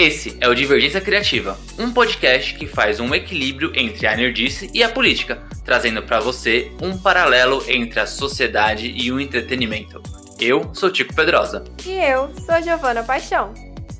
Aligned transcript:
Esse 0.00 0.34
é 0.40 0.48
o 0.48 0.54
Divergência 0.54 0.98
Criativa, 0.98 1.58
um 1.78 1.92
podcast 1.92 2.54
que 2.54 2.66
faz 2.66 3.00
um 3.00 3.14
equilíbrio 3.14 3.70
entre 3.74 4.06
a 4.06 4.16
nerdice 4.16 4.70
e 4.72 4.82
a 4.82 4.88
política, 4.88 5.42
trazendo 5.62 6.02
para 6.02 6.18
você 6.18 6.72
um 6.80 6.96
paralelo 6.96 7.62
entre 7.68 8.00
a 8.00 8.06
sociedade 8.06 8.94
e 8.96 9.12
o 9.12 9.20
entretenimento. 9.20 10.02
Eu 10.40 10.74
sou 10.74 10.90
Tico 10.90 11.14
Pedrosa. 11.14 11.64
E 11.84 11.90
eu 11.90 12.34
sou 12.34 12.62
Giovana 12.62 13.02
Paixão. 13.02 13.52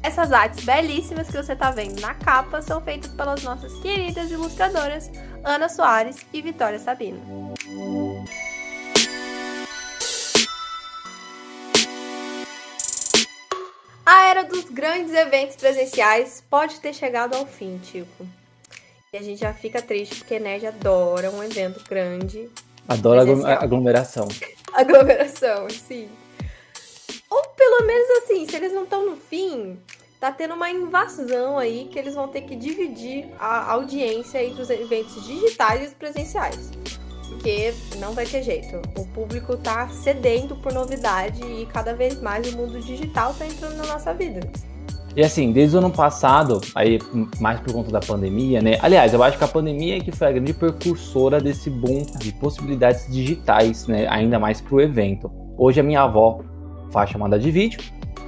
Essas 0.02 0.32
artes 0.32 0.64
belíssimas 0.64 1.26
que 1.26 1.36
você 1.36 1.52
está 1.52 1.70
vendo 1.70 2.00
na 2.00 2.14
capa 2.14 2.62
são 2.62 2.80
feitas 2.80 3.12
pelas 3.12 3.42
nossas 3.42 3.70
queridas 3.80 4.30
ilustradoras 4.30 5.10
Ana 5.44 5.68
Soares 5.68 6.16
e 6.32 6.40
Vitória 6.40 6.78
Sabino. 6.78 7.52
Era 14.40 14.48
dos 14.48 14.64
grandes 14.64 15.12
eventos 15.12 15.56
presenciais 15.56 16.42
pode 16.48 16.80
ter 16.80 16.94
chegado 16.94 17.34
ao 17.34 17.46
fim, 17.46 17.78
Tico. 17.78 18.26
E 19.12 19.16
a 19.16 19.22
gente 19.22 19.40
já 19.40 19.52
fica 19.52 19.82
triste 19.82 20.16
porque 20.16 20.38
Nerd 20.38 20.66
adora 20.66 21.30
um 21.30 21.42
evento 21.42 21.82
grande. 21.88 22.48
Adora 22.88 23.22
presencial. 23.22 23.62
aglomeração. 23.62 24.28
Aglomeração, 24.72 25.68
sim. 25.68 26.08
Ou 27.28 27.42
pelo 27.56 27.84
menos 27.86 28.08
assim, 28.22 28.46
se 28.46 28.54
eles 28.54 28.72
não 28.72 28.84
estão 28.84 29.04
no 29.04 29.16
fim, 29.16 29.78
tá 30.20 30.30
tendo 30.30 30.54
uma 30.54 30.70
invasão 30.70 31.58
aí 31.58 31.88
que 31.90 31.98
eles 31.98 32.14
vão 32.14 32.28
ter 32.28 32.42
que 32.42 32.54
dividir 32.54 33.28
a 33.38 33.72
audiência 33.72 34.42
entre 34.42 34.62
os 34.62 34.70
eventos 34.70 35.26
digitais 35.26 35.82
e 35.82 35.86
os 35.86 35.94
presenciais 35.94 36.70
porque 37.30 37.72
não 37.98 38.12
vai 38.12 38.26
ter 38.26 38.42
jeito. 38.42 38.76
O 38.98 39.06
público 39.06 39.56
tá 39.56 39.88
sedento 39.88 40.56
por 40.56 40.72
novidade 40.72 41.42
e 41.42 41.64
cada 41.66 41.94
vez 41.94 42.20
mais 42.20 42.52
o 42.52 42.56
mundo 42.56 42.80
digital 42.80 43.32
tá 43.32 43.46
entrando 43.46 43.76
na 43.76 43.86
nossa 43.86 44.12
vida. 44.12 44.40
E 45.16 45.22
assim, 45.24 45.50
desde 45.50 45.74
o 45.76 45.78
ano 45.78 45.90
passado, 45.90 46.60
aí 46.74 46.98
mais 47.40 47.58
por 47.60 47.72
conta 47.72 47.90
da 47.90 48.00
pandemia, 48.00 48.60
né? 48.62 48.78
Aliás, 48.80 49.12
eu 49.12 49.22
acho 49.22 49.38
que 49.38 49.44
a 49.44 49.48
pandemia 49.48 49.96
é 49.96 50.00
que 50.00 50.12
foi 50.12 50.28
a 50.28 50.32
grande 50.32 50.52
precursora 50.52 51.40
desse 51.40 51.68
boom 51.68 52.06
de 52.18 52.32
possibilidades 52.34 53.10
digitais, 53.10 53.86
né? 53.86 54.06
Ainda 54.08 54.38
mais 54.38 54.60
para 54.60 54.74
o 54.74 54.80
evento. 54.80 55.30
Hoje 55.58 55.80
a 55.80 55.82
minha 55.82 56.02
avó 56.02 56.40
faz 56.92 57.10
chamada 57.10 57.38
de 57.38 57.50
vídeo 57.50 57.80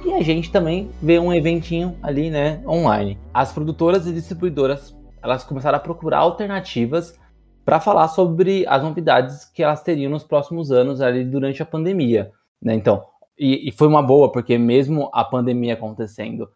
e 0.05 0.13
a 0.13 0.21
gente 0.21 0.51
também 0.51 0.89
vê 1.01 1.19
um 1.19 1.33
eventinho 1.33 1.95
ali, 2.01 2.29
né, 2.29 2.61
online. 2.67 3.17
As 3.33 3.53
produtoras 3.53 4.05
e 4.05 4.11
distribuidoras, 4.11 4.95
elas 5.21 5.43
começaram 5.43 5.77
a 5.77 5.79
procurar 5.79 6.19
alternativas 6.19 7.17
para 7.65 7.79
falar 7.79 8.07
sobre 8.09 8.65
as 8.67 8.83
novidades 8.83 9.45
que 9.45 9.63
elas 9.63 9.81
teriam 9.81 10.11
nos 10.11 10.23
próximos 10.23 10.71
anos 10.71 11.01
ali 11.01 11.23
durante 11.23 11.61
a 11.61 11.65
pandemia. 11.65 12.31
Né? 12.61 12.73
Então, 12.73 13.05
e, 13.37 13.69
e, 13.69 13.71
foi 13.71 13.87
uma 13.87 14.01
boa, 14.01 14.31
porque 14.31 14.57
mesmo 14.57 15.09
a 15.13 15.23
pandemia 15.23 15.73
acontecendo 15.73 16.49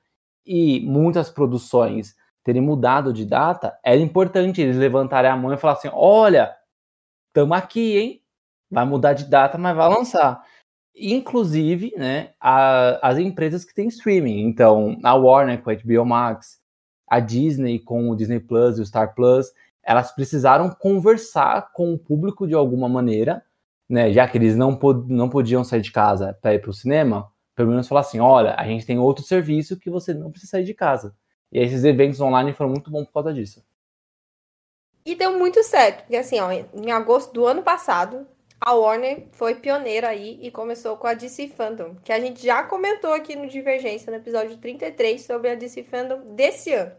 e 0.45 0.79
muitas 0.81 1.29
produções 1.29 2.15
terem 2.43 2.61
mudado 2.61 3.11
de 3.11 3.25
data, 3.25 3.77
era 3.83 3.99
importante 3.99 4.61
eles 4.61 4.77
levantarem 4.77 5.29
a 5.29 5.35
mão 5.35 5.53
e 5.53 5.57
falar 5.57 5.73
assim: 5.73 5.89
olha, 5.91 6.55
estamos 7.27 7.57
aqui, 7.57 7.97
hein? 7.97 8.21
Vai 8.69 8.85
mudar 8.85 9.13
de 9.13 9.25
data, 9.25 9.57
mas 9.57 9.75
vai 9.75 9.89
lançar. 9.89 10.41
Inclusive, 10.95 11.93
né, 11.97 12.31
a, 12.39 13.07
as 13.07 13.17
empresas 13.17 13.63
que 13.63 13.73
têm 13.73 13.87
streaming. 13.87 14.41
Então, 14.41 14.97
a 15.03 15.13
Warner 15.13 15.61
com 15.61 15.69
a 15.69 15.75
HBO 15.75 16.05
Max, 16.05 16.59
a 17.07 17.19
Disney 17.19 17.79
com 17.79 18.09
o 18.09 18.15
Disney 18.15 18.39
Plus 18.39 18.77
e 18.77 18.81
o 18.81 18.85
Star 18.85 19.13
Plus 19.13 19.47
elas 19.87 20.11
precisaram 20.11 20.69
conversar 20.69 21.71
com 21.71 21.93
o 21.93 21.97
público 21.97 22.45
de 22.45 22.53
alguma 22.53 22.89
maneira, 22.89 23.41
né? 23.87 24.11
Já 24.11 24.27
que 24.27 24.37
eles 24.37 24.53
não, 24.57 24.75
pod 24.75 25.11
não 25.11 25.29
podiam 25.29 25.63
sair 25.63 25.79
de 25.79 25.93
casa 25.93 26.37
para 26.41 26.53
ir 26.53 26.59
para 26.59 26.69
o 26.69 26.73
cinema, 26.73 27.31
pelo 27.55 27.69
menos 27.69 27.87
falar 27.87 28.01
assim: 28.01 28.19
olha, 28.19 28.53
a 28.57 28.65
gente 28.65 28.85
tem 28.85 28.99
outro 28.99 29.23
serviço 29.23 29.79
que 29.79 29.89
você 29.89 30.13
não 30.13 30.29
precisa 30.29 30.51
sair 30.51 30.65
de 30.65 30.73
casa. 30.73 31.15
E 31.49 31.59
esses 31.59 31.85
eventos 31.85 32.19
online 32.19 32.51
foram 32.51 32.71
muito 32.71 32.91
bons 32.91 33.05
por 33.05 33.13
causa 33.13 33.33
disso. 33.33 33.65
E 35.05 35.15
deu 35.15 35.39
muito 35.39 35.63
certo, 35.63 36.01
porque 36.01 36.17
assim, 36.17 36.37
ó, 36.41 36.51
em 36.51 36.91
agosto 36.91 37.31
do 37.31 37.45
ano 37.45 37.63
passado, 37.63 38.27
a 38.59 38.73
Warner 38.73 39.27
foi 39.31 39.55
pioneira 39.55 40.09
aí 40.09 40.37
e 40.41 40.51
começou 40.51 40.97
com 40.97 41.07
a 41.07 41.13
DC 41.13 41.47
Fandom, 41.47 41.95
que 42.03 42.11
a 42.11 42.19
gente 42.19 42.43
já 42.43 42.63
comentou 42.63 43.13
aqui 43.13 43.33
no 43.33 43.47
Divergência, 43.47 44.11
no 44.11 44.17
episódio 44.17 44.57
33, 44.57 45.21
sobre 45.21 45.49
a 45.49 45.55
DC 45.55 45.83
Fandom 45.83 46.35
desse 46.35 46.73
ano. 46.73 46.91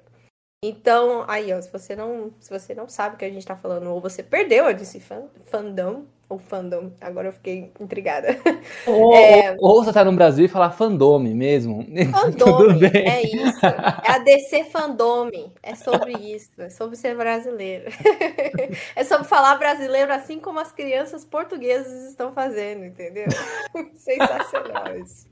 Então, 0.60 1.24
aí, 1.28 1.52
ó, 1.52 1.60
se 1.60 1.70
você 1.70 1.94
não, 1.94 2.32
se 2.41 2.50
você 2.50 2.74
não 2.74 2.88
sabe 2.88 3.14
o 3.14 3.19
que 3.19 3.24
a 3.24 3.30
gente 3.30 3.46
tá 3.46 3.54
falando, 3.54 3.91
ou 3.91 4.00
você 4.00 4.24
perdeu 4.24 4.66
a 4.66 4.72
DC 4.72 5.00
fandom, 5.46 6.04
ou 6.28 6.36
fandom, 6.36 6.91
agora 7.00 7.28
eu 7.28 7.32
fiquei 7.32 7.72
intrigada. 7.78 8.36
Ou, 8.84 9.14
é... 9.14 9.52
ou, 9.60 9.76
ou 9.76 9.84
você 9.84 9.92
tá 9.92 10.04
no 10.04 10.12
Brasil 10.12 10.44
e 10.44 10.48
falar 10.48 10.72
fandome 10.72 11.32
mesmo. 11.32 11.86
Fandome, 12.10 12.86
é 12.86 13.22
isso. 13.22 13.64
É 13.64 14.10
a 14.10 14.19
DC 14.19 14.64
fandome. 14.64 15.52
É 15.62 15.76
sobre 15.76 16.12
isso, 16.14 16.50
é 16.58 16.69
sobre 16.70 16.96
ser 16.96 17.16
brasileiro. 17.16 17.90
é 18.96 19.04
sobre 19.04 19.28
falar 19.28 19.54
brasileiro 19.54 20.12
assim 20.12 20.40
como 20.40 20.58
as 20.58 20.72
crianças 20.72 21.25
portuguesas 21.25 22.10
estão 22.10 22.32
fazendo, 22.32 22.84
entendeu? 22.84 23.28
Sensacional 23.94 24.98
isso. 24.98 25.26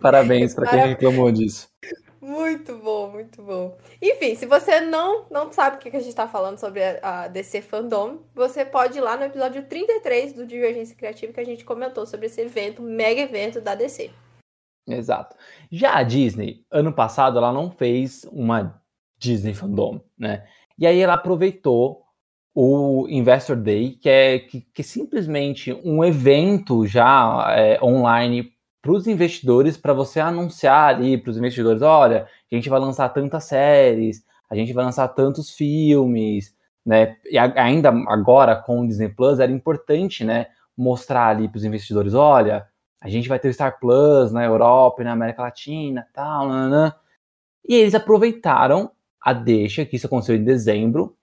Parabéns 0.00 0.54
para 0.54 0.70
quem 0.70 0.88
reclamou 0.88 1.32
disso. 1.32 1.68
Muito 2.22 2.78
bom, 2.78 3.10
muito 3.10 3.42
bom. 3.42 3.76
Enfim, 4.00 4.36
se 4.36 4.46
você 4.46 4.80
não, 4.80 5.24
não 5.28 5.52
sabe 5.52 5.76
o 5.76 5.78
que 5.80 5.88
a 5.88 5.98
gente 5.98 6.08
está 6.08 6.28
falando 6.28 6.56
sobre 6.56 6.80
a, 6.80 7.24
a, 7.24 7.28
DC 7.28 7.62
Fandom, 7.62 8.20
você 8.32 8.64
pode 8.64 8.96
ir 8.96 9.00
lá 9.00 9.16
no 9.16 9.24
episódio 9.24 9.64
33 9.64 10.32
do 10.32 10.46
Divergência 10.46 10.94
Criativa 10.94 11.32
que 11.32 11.40
a 11.40 11.44
gente 11.44 11.64
comentou 11.64 12.06
sobre 12.06 12.26
esse 12.26 12.40
evento, 12.40 12.80
mega 12.80 13.20
evento 13.20 13.60
da 13.60 13.74
DC. 13.74 14.08
Exato. 14.86 15.36
Já 15.68 15.96
a 15.96 16.04
Disney, 16.04 16.64
ano 16.70 16.92
passado, 16.92 17.38
ela 17.38 17.52
não 17.52 17.72
fez 17.72 18.24
uma 18.30 18.80
Disney 19.18 19.52
Fandom, 19.52 20.00
né? 20.16 20.46
E 20.78 20.86
aí 20.86 21.00
ela 21.00 21.14
aproveitou 21.14 22.04
o 22.54 23.08
Investor 23.08 23.56
Day, 23.56 23.96
que 23.96 24.08
é 24.08 24.38
que, 24.38 24.60
que 24.60 24.82
simplesmente 24.84 25.72
um 25.84 26.04
evento 26.04 26.86
já 26.86 27.46
é, 27.56 27.82
online 27.82 28.51
para 28.82 28.92
os 28.92 29.06
investidores, 29.06 29.76
para 29.76 29.92
você 29.92 30.18
anunciar 30.18 30.94
ali 30.94 31.16
para 31.16 31.30
os 31.30 31.38
investidores: 31.38 31.80
olha, 31.82 32.26
a 32.50 32.54
gente 32.54 32.68
vai 32.68 32.80
lançar 32.80 33.08
tantas 33.10 33.44
séries, 33.44 34.24
a 34.50 34.56
gente 34.56 34.72
vai 34.72 34.84
lançar 34.84 35.08
tantos 35.08 35.50
filmes, 35.50 36.54
né? 36.84 37.16
E 37.24 37.38
ainda 37.38 37.90
agora 38.08 38.56
com 38.56 38.80
o 38.80 38.86
Disney 38.86 39.08
Plus 39.08 39.38
era 39.38 39.52
importante, 39.52 40.24
né? 40.24 40.48
Mostrar 40.76 41.28
ali 41.28 41.48
para 41.48 41.58
os 41.58 41.64
investidores: 41.64 42.12
olha, 42.12 42.66
a 43.00 43.08
gente 43.08 43.28
vai 43.28 43.38
ter 43.38 43.48
o 43.48 43.54
Star 43.54 43.78
Plus 43.78 44.32
na 44.32 44.44
Europa 44.44 45.00
e 45.00 45.04
na 45.04 45.12
América 45.12 45.42
Latina, 45.42 46.06
tal, 46.12 46.48
nanã. 46.48 46.92
E 47.66 47.74
eles 47.76 47.94
aproveitaram 47.94 48.90
a 49.20 49.32
deixa, 49.32 49.86
que 49.86 49.94
isso 49.94 50.06
aconteceu 50.06 50.34
em 50.34 50.42
dezembro, 50.42 51.16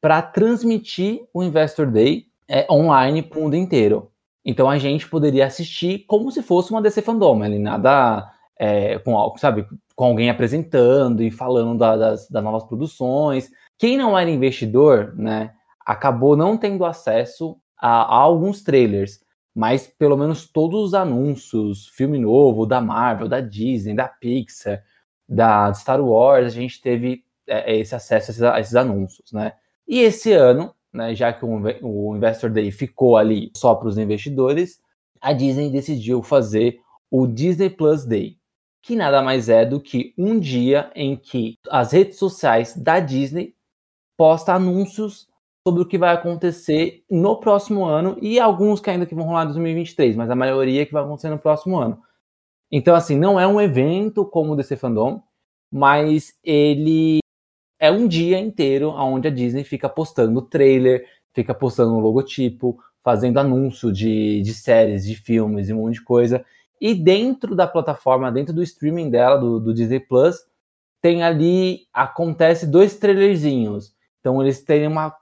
para 0.00 0.20
transmitir 0.20 1.22
o 1.32 1.42
Investor 1.42 1.90
Day 1.90 2.26
é, 2.46 2.66
online 2.70 3.22
para 3.22 3.38
o 3.38 3.42
mundo 3.42 3.56
inteiro. 3.56 4.10
Então 4.44 4.68
a 4.70 4.78
gente 4.78 5.08
poderia 5.08 5.46
assistir 5.46 6.04
como 6.06 6.30
se 6.30 6.42
fosse 6.42 6.70
uma 6.70 6.82
DC 6.82 7.02
Fandom, 7.02 7.42
ali 7.42 7.58
nada 7.58 8.30
é, 8.58 8.98
com, 8.98 9.36
sabe, 9.38 9.66
com 9.94 10.04
alguém 10.04 10.30
apresentando 10.30 11.22
e 11.22 11.30
falando 11.30 11.78
da, 11.78 11.96
das, 11.96 12.28
das 12.28 12.42
novas 12.42 12.64
produções. 12.64 13.50
Quem 13.78 13.96
não 13.96 14.18
era 14.18 14.30
investidor, 14.30 15.14
né, 15.16 15.54
acabou 15.84 16.36
não 16.36 16.56
tendo 16.56 16.84
acesso 16.84 17.56
a, 17.76 18.02
a, 18.02 18.16
alguns 18.16 18.62
trailers, 18.62 19.20
mas 19.54 19.86
pelo 19.86 20.16
menos 20.16 20.46
todos 20.46 20.80
os 20.80 20.94
anúncios, 20.94 21.88
filme 21.88 22.18
novo 22.18 22.66
da 22.66 22.80
Marvel, 22.80 23.28
da 23.28 23.40
Disney, 23.40 23.94
da 23.94 24.08
Pixar, 24.08 24.82
da 25.28 25.72
Star 25.74 26.00
Wars, 26.00 26.46
a 26.46 26.50
gente 26.50 26.80
teve 26.80 27.24
é, 27.46 27.76
esse 27.78 27.94
acesso 27.94 28.30
a 28.30 28.32
esses, 28.32 28.42
a 28.42 28.60
esses 28.60 28.76
anúncios, 28.76 29.32
né? 29.32 29.54
E 29.86 30.00
esse 30.00 30.32
ano 30.32 30.74
né, 30.92 31.14
já 31.14 31.32
que 31.32 31.44
o, 31.44 32.16
Investor 32.16 32.50
Day 32.50 32.70
ficou 32.70 33.16
ali 33.16 33.50
só 33.56 33.74
para 33.74 33.88
os 33.88 33.98
investidores, 33.98 34.80
a 35.20 35.32
Disney 35.32 35.70
decidiu 35.70 36.22
fazer 36.22 36.80
o 37.10 37.26
Disney 37.26 37.70
Plus 37.70 38.04
Day, 38.04 38.36
que 38.82 38.96
nada 38.96 39.22
mais 39.22 39.48
é 39.48 39.64
do 39.64 39.80
que 39.80 40.14
um 40.16 40.38
dia 40.38 40.90
em 40.94 41.16
que 41.16 41.58
as 41.68 41.92
redes 41.92 42.16
sociais 42.16 42.76
da 42.76 43.00
Disney 43.00 43.54
postam 44.16 44.54
anúncios 44.54 45.28
sobre 45.66 45.82
o 45.82 45.86
que 45.86 45.98
vai 45.98 46.14
acontecer 46.14 47.04
no 47.10 47.36
próximo 47.38 47.84
ano 47.84 48.16
e 48.20 48.40
alguns 48.40 48.80
que 48.80 48.90
ainda 48.90 49.06
que 49.06 49.14
vão 49.14 49.26
rolar 49.26 49.44
em 49.44 49.48
2023, 49.48 50.16
mas 50.16 50.30
a 50.30 50.34
maioria 50.34 50.86
que 50.86 50.92
vai 50.92 51.02
acontecer 51.02 51.28
no 51.28 51.38
próximo 51.38 51.78
ano. 51.78 52.00
Então, 52.72 52.94
assim, 52.94 53.18
não 53.18 53.38
é 53.38 53.46
um 53.46 53.60
evento 53.60 54.24
como 54.24 54.52
o 54.52 54.56
DC 54.56 54.76
Fandom, 54.76 55.22
mas 55.70 56.34
ele 56.42 57.19
é 57.80 57.90
um 57.90 58.06
dia 58.06 58.38
inteiro 58.38 58.90
onde 58.90 59.26
a 59.26 59.30
Disney 59.30 59.64
fica 59.64 59.88
postando 59.88 60.42
trailer, 60.42 61.06
fica 61.32 61.54
postando 61.54 61.98
logotipo, 61.98 62.78
fazendo 63.02 63.38
anúncio 63.38 63.90
de, 63.90 64.42
de 64.42 64.52
séries, 64.52 65.06
de 65.06 65.16
filmes 65.16 65.68
e 65.68 65.72
um 65.72 65.78
monte 65.78 65.94
de 65.94 66.04
coisa. 66.04 66.44
E 66.78 66.94
dentro 66.94 67.56
da 67.56 67.66
plataforma, 67.66 68.30
dentro 68.30 68.54
do 68.54 68.62
streaming 68.62 69.08
dela, 69.08 69.38
do, 69.38 69.58
do 69.58 69.72
Disney 69.72 70.00
Plus, 70.00 70.36
tem 71.00 71.22
ali, 71.22 71.86
acontece 71.92 72.66
dois 72.66 72.98
trailerzinhos. 72.98 73.94
Então 74.20 74.42
eles 74.42 74.62
têm 74.62 74.86
uma. 74.86 75.16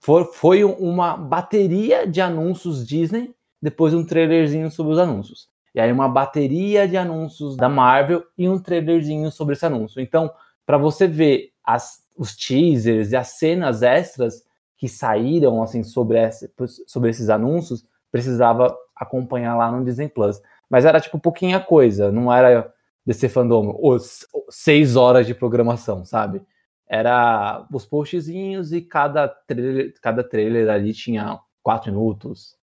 Foi, 0.00 0.24
foi 0.26 0.64
uma 0.64 1.16
bateria 1.16 2.06
de 2.06 2.20
anúncios 2.20 2.86
Disney, 2.86 3.34
depois 3.60 3.94
um 3.94 4.04
trailerzinho 4.04 4.70
sobre 4.70 4.92
os 4.92 4.98
anúncios. 4.98 5.48
E 5.74 5.80
aí 5.80 5.90
uma 5.90 6.08
bateria 6.08 6.86
de 6.86 6.96
anúncios 6.96 7.56
da 7.56 7.68
Marvel 7.68 8.22
e 8.36 8.48
um 8.48 8.58
trailerzinho 8.58 9.32
sobre 9.32 9.54
esse 9.54 9.66
anúncio. 9.66 10.00
Então, 10.00 10.30
para 10.64 10.78
você 10.78 11.08
ver 11.08 11.53
as, 11.64 12.04
os 12.16 12.36
teasers 12.36 13.12
e 13.12 13.16
as 13.16 13.28
cenas 13.28 13.82
extras 13.82 14.44
que 14.76 14.88
saíram 14.88 15.62
assim 15.62 15.82
sobre, 15.82 16.18
esse, 16.18 16.52
sobre 16.86 17.10
esses 17.10 17.30
anúncios, 17.30 17.86
precisava 18.10 18.76
acompanhar 18.94 19.56
lá 19.56 19.70
no 19.70 19.84
Disney 19.84 20.08
Plus. 20.08 20.40
Mas 20.68 20.84
era 20.84 21.00
tipo 21.00 21.18
pouquinha 21.18 21.60
coisa, 21.60 22.12
não 22.12 22.32
era 22.32 22.72
DC 23.06 23.28
Fandom, 23.28 23.78
os 23.80 24.26
seis 24.50 24.96
horas 24.96 25.26
de 25.26 25.34
programação, 25.34 26.04
sabe? 26.04 26.42
Era 26.86 27.66
os 27.72 27.86
postzinhos 27.86 28.72
e 28.72 28.80
cada 28.80 29.28
trailer, 29.28 29.94
cada 30.00 30.22
trailer 30.22 30.68
ali 30.68 30.92
tinha 30.92 31.38
quatro 31.62 31.90
minutos, 31.90 32.56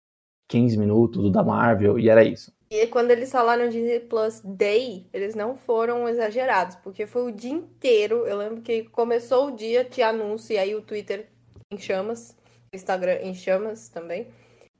15 0.48 0.78
minutos 0.78 1.24
do 1.24 1.32
da 1.32 1.44
Marvel, 1.44 1.98
e 1.98 2.10
era 2.10 2.24
isso. 2.24 2.52
E 2.72 2.86
quando 2.86 3.10
eles 3.10 3.32
falaram 3.32 3.68
Disney 3.68 4.00
Plus 4.00 4.42
Day, 4.44 5.08
eles 5.12 5.34
não 5.34 5.56
foram 5.56 6.08
exagerados, 6.08 6.76
porque 6.76 7.08
foi 7.08 7.24
o 7.24 7.32
dia 7.32 7.52
inteiro. 7.52 8.28
Eu 8.28 8.38
lembro 8.38 8.62
que 8.62 8.84
começou 8.84 9.48
o 9.48 9.56
dia, 9.56 9.84
tinha 9.84 10.10
anúncio, 10.10 10.54
e 10.54 10.58
aí 10.58 10.76
o 10.76 10.82
Twitter 10.82 11.28
em 11.72 11.80
chamas, 11.80 12.36
o 12.72 12.76
Instagram 12.76 13.20
em 13.24 13.34
chamas 13.34 13.90
também. 13.90 14.28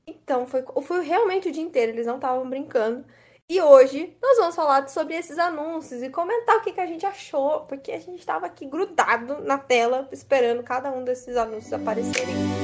Então, 0.06 0.46
foi, 0.46 0.62
foi 0.82 1.04
realmente 1.04 1.48
o 1.48 1.52
dia 1.52 1.62
inteiro, 1.62 1.90
eles 1.90 2.06
não 2.06 2.16
estavam 2.16 2.48
brincando. 2.48 3.04
E 3.48 3.60
hoje 3.60 4.16
nós 4.22 4.38
vamos 4.38 4.54
falar 4.54 4.88
sobre 4.88 5.16
esses 5.16 5.36
anúncios 5.36 6.00
e 6.00 6.10
comentar 6.10 6.58
o 6.58 6.60
que, 6.60 6.70
que 6.70 6.80
a 6.80 6.86
gente 6.86 7.04
achou, 7.04 7.62
porque 7.62 7.90
a 7.90 7.98
gente 7.98 8.20
estava 8.20 8.46
aqui 8.46 8.64
grudado 8.66 9.42
na 9.42 9.58
tela 9.58 10.08
esperando 10.12 10.62
cada 10.62 10.92
um 10.92 11.02
desses 11.02 11.36
anúncios 11.36 11.72
aparecerem. 11.72 12.59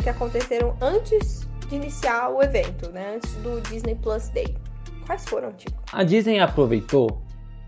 Que 0.00 0.08
aconteceram 0.08 0.74
antes 0.80 1.46
de 1.68 1.76
iniciar 1.76 2.30
o 2.30 2.42
evento, 2.42 2.88
né? 2.90 3.16
Antes 3.16 3.34
do 3.36 3.60
Disney 3.68 3.94
Plus 3.96 4.30
Day. 4.30 4.56
Quais 5.04 5.28
foram, 5.28 5.52
Tico? 5.52 5.82
A 5.92 6.02
Disney 6.02 6.40
aproveitou 6.40 7.20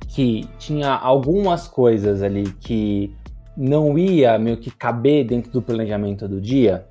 que 0.08 0.48
tinha 0.58 0.94
algumas 0.94 1.68
coisas 1.68 2.22
ali 2.22 2.52
que 2.52 3.14
não 3.54 3.98
ia 3.98 4.38
meio 4.38 4.56
que 4.56 4.70
caber 4.70 5.26
dentro 5.26 5.52
do 5.52 5.60
planejamento 5.60 6.26
do 6.26 6.40
dia 6.40 6.86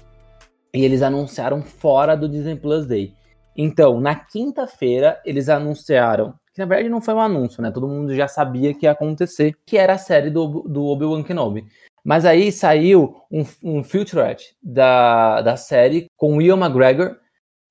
e 0.72 0.86
eles 0.86 1.02
anunciaram 1.02 1.64
fora 1.64 2.16
do 2.16 2.30
Disney 2.30 2.56
Plus 2.56 2.86
Day. 2.86 3.16
Então, 3.58 4.00
na 4.00 4.14
quinta-feira, 4.14 5.20
eles 5.26 5.50
anunciaram, 5.50 6.36
que 6.54 6.60
na 6.60 6.66
verdade 6.66 6.88
não 6.88 7.02
foi 7.02 7.16
um 7.16 7.20
anúncio, 7.20 7.64
né? 7.64 7.72
Todo 7.72 7.88
mundo 7.88 8.14
já 8.14 8.28
sabia 8.28 8.76
que 8.76 8.86
ia 8.86 8.92
acontecer, 8.92 9.56
que 9.66 9.76
era 9.76 9.94
a 9.94 9.98
série 9.98 10.30
do, 10.30 10.62
do 10.68 10.86
Obi-Wan 10.86 11.24
Kenobi. 11.24 11.66
Mas 12.04 12.26
aí 12.26 12.52
saiu 12.52 13.16
um, 13.32 13.44
um 13.64 13.84
featurette 13.84 14.56
da, 14.62 15.42
da 15.42 15.58
série 15.58 16.08
com 16.16 16.38
o 16.38 16.42
Ian 16.42 16.58
McGregor 16.58 17.18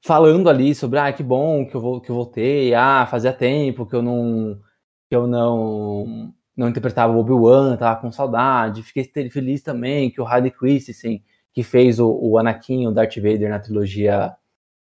falando 0.00 0.48
ali 0.48 0.74
sobre 0.74 0.98
ah, 0.98 1.12
que 1.12 1.22
bom 1.22 1.66
que 1.66 1.74
eu, 1.74 1.80
vou, 1.80 2.00
que 2.00 2.10
eu 2.10 2.14
voltei, 2.14 2.74
ah, 2.74 3.06
fazia 3.10 3.32
tempo 3.32 3.86
que 3.86 3.96
eu 3.96 4.02
não 4.02 4.60
que 5.08 5.16
eu 5.16 5.26
não 5.26 6.32
não 6.56 6.68
interpretava 6.68 7.12
o 7.12 7.20
Obi-Wan, 7.20 7.76
tava 7.76 8.00
com 8.00 8.10
saudade, 8.10 8.82
fiquei 8.82 9.04
feliz 9.30 9.62
também 9.62 10.10
que 10.10 10.20
o 10.20 10.26
Harley 10.26 10.50
Christensen, 10.50 11.22
que 11.52 11.62
fez 11.62 12.00
o, 12.00 12.10
o 12.10 12.36
Anakin, 12.36 12.88
o 12.88 12.90
Darth 12.90 13.14
Vader 13.16 13.48
na 13.48 13.60
trilogia 13.60 14.34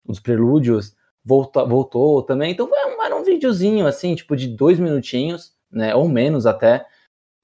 dos 0.04 0.20
Prelúdios, 0.20 0.96
voltou, 1.24 1.68
voltou 1.68 2.24
também. 2.24 2.52
Então 2.52 2.68
era 3.06 3.16
um 3.16 3.24
videozinho 3.24 3.86
assim, 3.86 4.16
tipo 4.16 4.36
de 4.36 4.48
dois 4.48 4.80
minutinhos, 4.80 5.54
né, 5.72 5.94
ou 5.94 6.10
menos 6.10 6.48
até, 6.48 6.84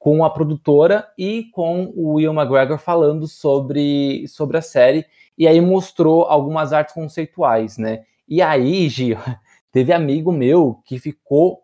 com 0.04 0.26
a 0.26 0.30
produtora 0.30 1.10
e 1.18 1.46
com 1.54 1.86
o 1.96 2.16
Will 2.16 2.34
McGregor 2.34 2.78
falando 2.78 3.26
sobre, 3.26 4.28
sobre 4.28 4.58
a 4.58 4.62
série. 4.62 5.06
E 5.38 5.48
aí 5.48 5.62
mostrou 5.62 6.24
algumas 6.24 6.74
artes 6.74 6.94
conceituais, 6.94 7.78
né? 7.78 8.04
E 8.28 8.42
aí, 8.42 8.90
Gio, 8.90 9.18
teve 9.72 9.94
amigo 9.94 10.30
meu 10.30 10.82
que 10.84 11.00
ficou 11.00 11.64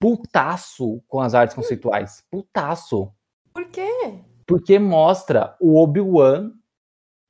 putaço 0.00 1.00
com 1.06 1.20
as 1.20 1.32
artes 1.32 1.54
conceituais. 1.54 2.24
Putaço. 2.28 3.12
Por 3.54 3.68
quê? 3.68 4.18
Porque 4.48 4.76
mostra 4.76 5.54
o 5.60 5.80
Obi-Wan 5.80 6.50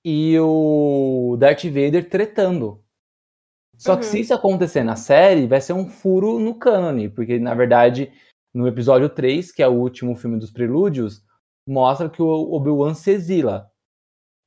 e 0.03 0.39
o 0.41 1.37
Darth 1.39 1.65
Vader 1.65 2.09
tretando. 2.09 2.83
Só 3.77 3.93
uhum. 3.93 3.99
que 3.99 4.07
se 4.07 4.17
uhum. 4.17 4.23
isso 4.23 4.33
acontecer 4.33 4.85
na 4.85 4.97
série, 4.97 5.47
vai 5.47 5.61
ser 5.61 5.75
um 5.75 5.87
furo 5.87 6.39
no 6.39 6.55
cânone, 6.55 7.11
porque 7.11 7.39
na 7.39 7.53
verdade 7.53 8.11
no 8.53 8.67
episódio 8.67 9.09
3, 9.09 9.53
que 9.53 9.63
é 9.63 9.69
o 9.69 9.73
último 9.73 10.15
filme 10.17 10.39
dos 10.39 10.51
Prelúdios, 10.51 11.23
mostra 11.67 12.09
que 12.09 12.23
o 12.23 12.53
Obi-Wan 12.53 12.95
se 12.95 13.11
exila. 13.13 13.71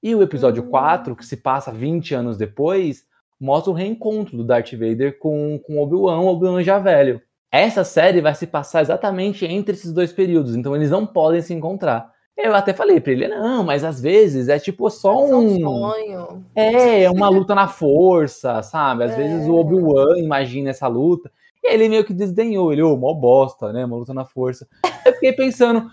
E 0.01 0.13
o 0.13 0.21
episódio 0.21 0.63
uhum. 0.63 0.69
4, 0.69 1.15
que 1.15 1.25
se 1.25 1.37
passa 1.37 1.71
20 1.71 2.13
anos 2.13 2.37
depois, 2.37 3.05
mostra 3.39 3.71
o 3.71 3.75
reencontro 3.75 4.35
do 4.35 4.43
Darth 4.43 4.71
Vader 4.73 5.17
com, 5.19 5.59
com 5.65 5.81
Obi-Wan, 5.81 6.19
o 6.19 6.27
Obi-Wan 6.27 6.61
já 6.63 6.79
velho. 6.79 7.21
Essa 7.51 7.83
série 7.83 8.19
vai 8.19 8.33
se 8.33 8.47
passar 8.47 8.81
exatamente 8.81 9.45
entre 9.45 9.75
esses 9.75 9.93
dois 9.93 10.11
períodos, 10.11 10.55
então 10.55 10.75
eles 10.75 10.89
não 10.89 11.05
podem 11.05 11.41
se 11.41 11.53
encontrar. 11.53 12.11
Eu 12.35 12.55
até 12.55 12.73
falei 12.73 12.99
pra 12.99 13.11
ele, 13.11 13.27
não, 13.27 13.63
mas 13.63 13.83
às 13.83 14.01
vezes 14.01 14.49
é 14.49 14.57
tipo 14.57 14.89
só 14.89 15.23
um. 15.23 15.29
É 15.29 15.35
um 15.35 15.59
sonho. 15.59 16.45
É, 16.55 17.03
é 17.03 17.11
uma 17.11 17.29
luta 17.29 17.53
na 17.53 17.67
força, 17.67 18.63
sabe? 18.63 19.03
Às 19.03 19.11
é. 19.13 19.15
vezes 19.17 19.47
o 19.47 19.55
Obi-Wan 19.55 20.17
imagina 20.17 20.71
essa 20.71 20.87
luta. 20.87 21.31
E 21.63 21.73
ele 21.73 21.87
meio 21.87 22.03
que 22.03 22.13
desdenhou, 22.13 22.73
ele, 22.73 22.83
ô, 22.83 22.93
oh, 22.93 22.97
mó 22.97 23.13
bosta, 23.13 23.71
né? 23.71 23.85
Uma 23.85 23.97
luta 23.97 24.13
na 24.13 24.25
força. 24.25 24.67
Eu 25.05 25.13
fiquei 25.13 25.31
pensando, 25.31 25.89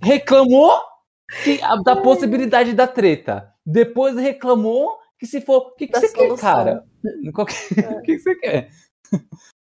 reclamou 0.00 0.78
que, 1.42 1.60
a, 1.62 1.76
da 1.76 1.96
possibilidade 1.96 2.74
da 2.74 2.86
treta. 2.86 3.50
Depois 3.64 4.16
reclamou 4.16 4.98
que 5.18 5.26
se 5.26 5.40
for. 5.40 5.72
O 5.72 5.74
que, 5.76 5.86
que 5.86 5.98
você 5.98 6.08
solução. 6.08 6.36
quer, 6.36 6.40
cara? 6.40 6.84
O 7.34 7.44
que, 7.44 7.80
é. 7.80 8.00
que, 8.02 8.18
você 8.18 8.34
quer? 8.36 8.70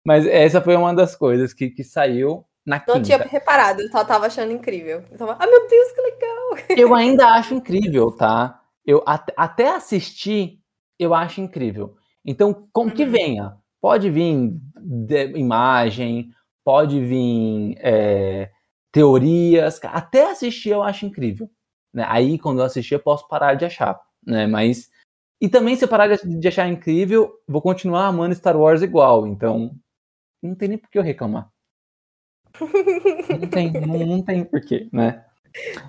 Mas 0.06 0.26
essa 0.26 0.62
foi 0.62 0.76
uma 0.76 0.94
das 0.94 1.16
coisas 1.16 1.54
que, 1.54 1.70
que 1.70 1.84
saiu 1.84 2.46
na 2.66 2.78
Não 2.88 2.96
quinta. 2.96 3.06
tinha 3.06 3.18
reparado, 3.18 3.82
eu 3.82 3.90
só 3.90 4.04
tava 4.04 4.26
achando 4.26 4.52
incrível. 4.52 5.04
Eu 5.12 5.18
tava, 5.18 5.38
ah, 5.40 5.48
meu 5.48 5.68
Deus, 5.68 5.92
que 5.92 6.02
legal! 6.02 6.78
Eu 6.78 6.96
ainda 6.96 7.28
acho 7.34 7.54
incrível, 7.54 8.12
tá? 8.12 8.62
Eu 8.86 9.04
até, 9.06 9.34
até 9.36 9.76
assistir, 9.76 10.60
eu 11.00 11.14
acho 11.14 11.42
incrível. 11.42 11.96
Então, 12.26 12.68
como 12.72 12.90
uhum. 12.90 12.96
que 12.96 13.06
venha? 13.06 13.58
Pode 13.84 14.10
vir 14.10 14.62
imagem, 15.36 16.30
pode 16.64 17.02
vir 17.02 17.76
é, 17.80 18.50
teorias, 18.94 19.78
até 19.84 20.32
assistir 20.32 20.70
eu 20.70 20.82
acho 20.82 21.06
incrível. 21.06 21.50
Né? 21.94 22.06
Aí, 22.08 22.40
quando 22.40 22.60
eu 22.60 22.66
assistir, 22.66 22.94
eu 22.94 23.02
posso 23.02 23.28
parar 23.28 23.56
de 23.56 23.66
achar, 23.66 24.00
né? 24.26 24.48
Mas. 24.48 24.90
E 25.42 25.50
também, 25.50 25.76
se 25.76 25.84
eu 25.84 25.90
parar 25.90 26.16
de 26.16 26.48
achar 26.48 26.70
incrível, 26.70 27.30
vou 27.46 27.62
continuar 27.62 28.08
amando 28.08 28.34
Star 28.34 28.56
Wars 28.56 28.82
igual. 28.82 29.28
Então, 29.28 29.76
não 30.42 30.56
tem 30.56 30.70
nem 30.70 30.78
por 30.78 30.90
que 30.90 30.98
eu 30.98 31.04
reclamar. 31.04 31.52
Não 32.58 33.50
tem, 33.50 33.70
não, 33.86 34.06
não 34.06 34.22
tem 34.24 34.46
porquê, 34.46 34.88
né? 34.94 35.26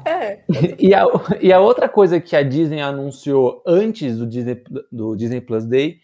É. 0.04 0.42
E, 0.80 0.92
a, 0.92 1.04
e 1.40 1.52
a 1.52 1.60
outra 1.60 1.88
coisa 1.88 2.20
que 2.20 2.34
a 2.34 2.42
Disney 2.42 2.80
anunciou 2.80 3.62
antes 3.64 4.18
do 4.18 4.26
Disney, 4.26 4.60
do 4.90 5.14
Disney 5.14 5.40
Plus 5.40 5.64
Day 5.64 6.00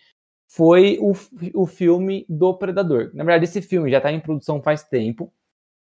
foi 0.51 0.99
o, 1.01 1.13
o 1.55 1.65
filme 1.65 2.27
do 2.29 2.53
Predador. 2.55 3.13
Na 3.15 3.23
verdade, 3.23 3.45
esse 3.45 3.63
filme 3.63 3.89
já 3.89 3.99
está 3.99 4.11
em 4.11 4.19
produção 4.19 4.61
faz 4.61 4.83
tempo, 4.83 5.33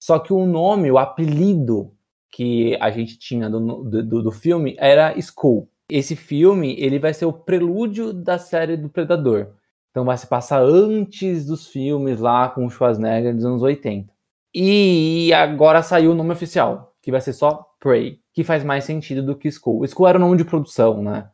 só 0.01 0.19
que 0.19 0.33
o 0.33 0.45
nome, 0.45 0.91
o 0.91 0.99
apelido 0.99 1.93
que 2.33 2.77
a 2.81 2.91
gente 2.91 3.17
tinha 3.19 3.49
do, 3.49 3.85
do, 3.85 4.23
do 4.25 4.33
filme 4.33 4.75
era 4.79 5.17
Skull. 5.17 5.71
Esse 5.89 6.17
filme 6.17 6.75
ele 6.77 6.99
vai 6.99 7.15
ser 7.15 7.25
o 7.25 7.33
prelúdio 7.33 8.13
da 8.13 8.37
série 8.37 8.77
do 8.77 8.89
Predador. 8.89 9.55
Então 9.91 10.05
vai 10.05 10.19
se 10.19 10.27
passar 10.27 10.61
antes 10.61 11.47
dos 11.47 11.69
filmes 11.69 12.19
lá 12.19 12.49
com 12.49 12.67
o 12.67 12.71
Schwarzenegger 12.71 13.35
dos 13.35 13.45
anos 13.45 13.63
80. 13.63 14.13
E 14.53 15.33
agora 15.35 15.85
saiu 15.85 16.11
o 16.11 16.15
nome 16.15 16.33
oficial, 16.33 16.97
que 17.01 17.13
vai 17.13 17.21
ser 17.21 17.33
só 17.33 17.65
Prey, 17.79 18.21
que 18.33 18.43
faz 18.43 18.65
mais 18.65 18.83
sentido 18.83 19.23
do 19.23 19.37
que 19.37 19.47
Skull. 19.47 19.85
Skull 19.85 20.09
era 20.09 20.19
o 20.19 20.21
nome 20.21 20.37
de 20.37 20.45
produção, 20.45 21.01
né? 21.01 21.31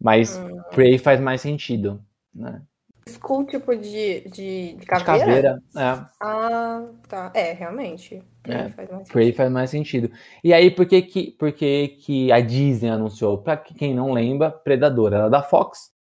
Mas 0.00 0.38
hum. 0.38 0.60
Prey 0.70 0.96
faz 0.96 1.20
mais 1.20 1.40
sentido 1.40 2.05
né? 2.36 2.62
Skull 3.08 3.46
tipo 3.46 3.76
de, 3.76 4.28
de, 4.28 4.74
de 4.74 4.86
caveira? 4.86 5.14
De 5.14 5.24
caveira, 5.24 5.62
é. 5.76 6.06
Ah, 6.20 6.84
tá. 7.08 7.30
É, 7.34 7.52
realmente. 7.52 8.20
Prey 8.42 8.56
é, 8.56 8.68
faz 8.68 8.90
mais 8.90 9.08
Prey 9.08 9.32
faz 9.32 9.52
mais 9.52 9.70
sentido. 9.70 10.10
E 10.42 10.52
aí, 10.52 10.72
por 10.72 10.86
que 10.86 11.02
que, 11.02 11.30
por 11.30 11.52
que, 11.52 11.88
que 12.00 12.32
a 12.32 12.40
Disney 12.40 12.90
anunciou? 12.90 13.38
Pra 13.38 13.56
quem 13.56 13.94
não 13.94 14.12
lembra, 14.12 14.50
Predador 14.50 15.12
era 15.12 15.28
da 15.28 15.40
Fox. 15.40 15.92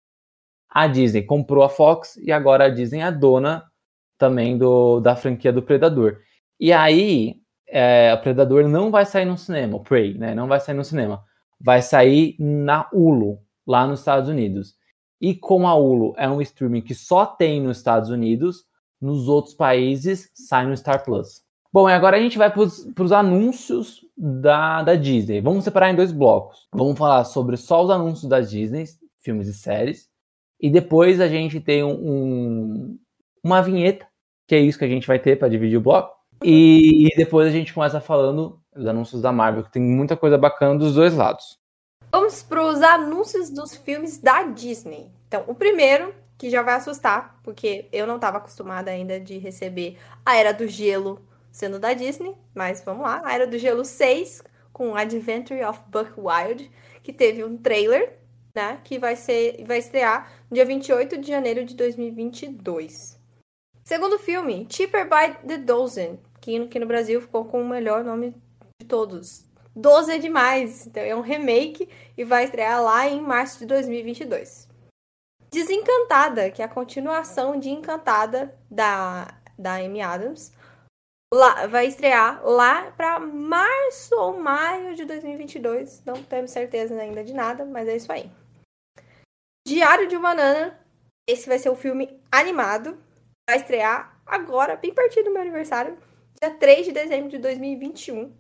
A 0.71 0.87
Disney 0.87 1.23
comprou 1.23 1.63
a 1.63 1.69
Fox 1.69 2.17
e 2.17 2.33
agora 2.33 2.65
a 2.65 2.71
Disney 2.71 3.01
é 3.01 3.05
a 3.05 3.11
dona 3.11 3.65
também 4.17 4.57
do, 4.57 4.99
da 5.01 5.15
franquia 5.15 5.53
do 5.53 5.63
Predador. 5.63 6.19
E 6.59 6.73
aí, 6.73 7.37
é, 7.69 8.15
o 8.15 8.23
Predador 8.23 8.67
não 8.67 8.91
vai 8.91 9.05
sair 9.05 9.27
no 9.27 9.37
cinema, 9.37 9.77
o 9.77 9.81
Prey, 9.81 10.17
né? 10.17 10.35
Não 10.35 10.49
vai 10.49 10.59
sair 10.59 10.75
no 10.75 10.85
cinema. 10.85 11.23
Vai 11.61 11.83
sair 11.83 12.35
na 12.39 12.89
Hulu, 12.93 13.41
lá 13.67 13.87
nos 13.87 14.01
Estados 14.01 14.29
Unidos. 14.31 14.75
E 15.25 15.35
como 15.35 15.67
a 15.67 15.75
Hulu 15.75 16.13
é 16.19 16.29
um 16.29 16.43
streaming 16.43 16.83
que 16.83 16.95
só 16.95 17.25
tem 17.25 17.59
nos 17.59 17.79
Estados 17.79 18.11
Unidos, 18.11 18.67
nos 19.01 19.27
outros 19.27 19.55
países 19.55 20.31
sai 20.35 20.67
no 20.67 20.77
Star 20.77 21.03
Plus. 21.03 21.43
Bom, 21.73 21.89
e 21.89 21.95
agora 21.95 22.19
a 22.19 22.21
gente 22.21 22.37
vai 22.37 22.53
para 22.53 22.63
os 22.63 23.11
anúncios 23.11 24.05
da, 24.15 24.83
da 24.83 24.95
Disney. 24.95 25.41
Vamos 25.41 25.65
separar 25.65 25.91
em 25.91 25.97
dois 25.97 26.13
blocos. 26.13 26.69
Vamos 26.71 26.99
falar 26.99 27.25
sobre 27.25 27.57
só 27.57 27.83
os 27.83 27.89
anúncios 27.89 28.29
da 28.29 28.43
Disney, 28.43 28.85
filmes 29.21 29.49
e 29.49 29.55
séries. 29.55 30.11
E 30.61 30.69
depois 30.69 31.19
a 31.23 31.27
gente 31.27 31.59
tem 31.59 31.83
um 31.83 32.99
uma 33.43 33.63
vinheta, 33.63 34.07
que 34.47 34.55
é 34.55 34.59
isso 34.59 34.79
que 34.79 34.85
a 34.85 34.89
gente 34.89 35.07
vai 35.07 35.19
ter 35.19 35.39
para 35.39 35.49
dividir 35.49 35.79
o 35.79 35.81
bloco. 35.81 36.15
E, 36.43 37.07
e 37.07 37.17
depois 37.17 37.49
a 37.49 37.51
gente 37.51 37.73
começa 37.73 37.99
falando 37.99 38.61
dos 38.77 38.87
anúncios 38.87 39.23
da 39.23 39.33
Marvel, 39.33 39.65
que 39.65 39.73
tem 39.73 39.81
muita 39.81 40.19
coisa 40.19 40.37
bacana 40.37 40.79
dos 40.79 40.95
dois 40.95 41.15
lados. 41.15 41.59
Vamos 42.13 42.43
para 42.43 42.63
os 42.63 42.83
anúncios 42.83 43.49
dos 43.49 43.75
filmes 43.75 44.19
da 44.19 44.45
Disney. 44.45 45.14
Então, 45.27 45.45
o 45.47 45.55
primeiro, 45.55 46.15
que 46.37 46.51
já 46.51 46.63
vai 46.63 46.75
assustar, 46.75 47.39
porque 47.43 47.89
eu 47.93 48.07
não 48.07 48.17
estava 48.17 48.39
acostumada 48.39 48.91
ainda 48.91 49.19
de 49.21 49.39
receber 49.39 49.99
a 50.25 50.37
Era 50.37 50.53
do 50.53 50.67
Gelo 50.67 51.21
sendo 51.51 51.79
da 51.79 51.93
Disney, 51.93 52.35
mas 52.55 52.83
vamos 52.85 53.03
lá. 53.03 53.23
A 53.25 53.33
Era 53.33 53.47
do 53.47 53.59
Gelo 53.59 53.85
6, 53.85 54.43
com 54.73 54.97
Adventure 54.97 55.65
of 55.65 55.81
Buck 55.89 56.13
Wild, 56.19 56.71
que 57.03 57.13
teve 57.13 57.45
um 57.45 57.57
trailer, 57.57 58.19
né, 58.55 58.81
que 58.85 58.99
vai 58.99 59.17
ser 59.17 59.65
vai 59.65 59.79
estrear 59.79 60.31
no 60.51 60.55
dia 60.55 60.65
28 60.65 61.19
de 61.19 61.29
janeiro 61.29 61.65
de 61.65 61.75
2022. 61.75 63.19
Segundo 63.85 64.19
filme, 64.19 64.67
Cheaper 64.71 65.05
by 65.05 65.47
the 65.47 65.59
Dozen, 65.59 66.19
que 66.41 66.79
no 66.79 66.87
Brasil 66.87 67.21
ficou 67.21 67.45
com 67.45 67.63
o 67.63 67.69
melhor 67.69 68.03
nome 68.03 68.35
de 68.81 68.87
todos. 68.87 69.45
12 69.77 70.13
é 70.13 70.19
demais, 70.19 70.87
então 70.87 71.03
é 71.03 71.15
um 71.15 71.21
remake 71.21 71.89
e 72.17 72.25
vai 72.25 72.45
estrear 72.45 72.83
lá 72.83 73.09
em 73.09 73.21
março 73.21 73.59
de 73.59 73.67
2022. 73.67 74.69
Desencantada, 75.55 76.51
que 76.51 76.61
é 76.61 76.65
a 76.65 76.69
continuação 76.69 77.61
de 77.61 77.71
Encantada 77.71 78.59
da, 78.69 79.39
da 79.57 79.75
Amy 79.75 80.01
Adams, 80.01 80.53
lá, 81.33 81.69
vai 81.69 81.87
estrear 81.87 82.45
lá 82.45 82.91
para 82.91 83.21
março 83.21 84.17
ou 84.17 84.37
maio 84.37 84.97
de 84.97 85.05
2022. 85.05 86.03
Não 86.05 86.21
temos 86.25 86.51
certeza 86.51 87.01
ainda 87.01 87.23
de 87.23 87.33
nada, 87.33 87.65
mas 87.65 87.87
é 87.87 87.95
isso 87.95 88.11
aí. 88.11 88.29
Diário 89.65 90.09
de 90.09 90.17
uma 90.17 90.31
Banana. 90.31 90.77
Esse 91.25 91.49
vai 91.49 91.61
ser 91.61 91.69
o 91.69 91.77
filme 91.77 92.21
animado. 92.33 92.99
Vai 93.49 93.59
estrear 93.59 94.21
agora, 94.27 94.75
bem 94.75 94.93
pertinho 94.93 95.27
do 95.27 95.31
meu 95.31 95.43
aniversário, 95.43 95.97
dia 96.43 96.51
3 96.51 96.87
de 96.87 96.93
dezembro 96.93 97.31
de 97.31 97.39
2021. 97.39 98.37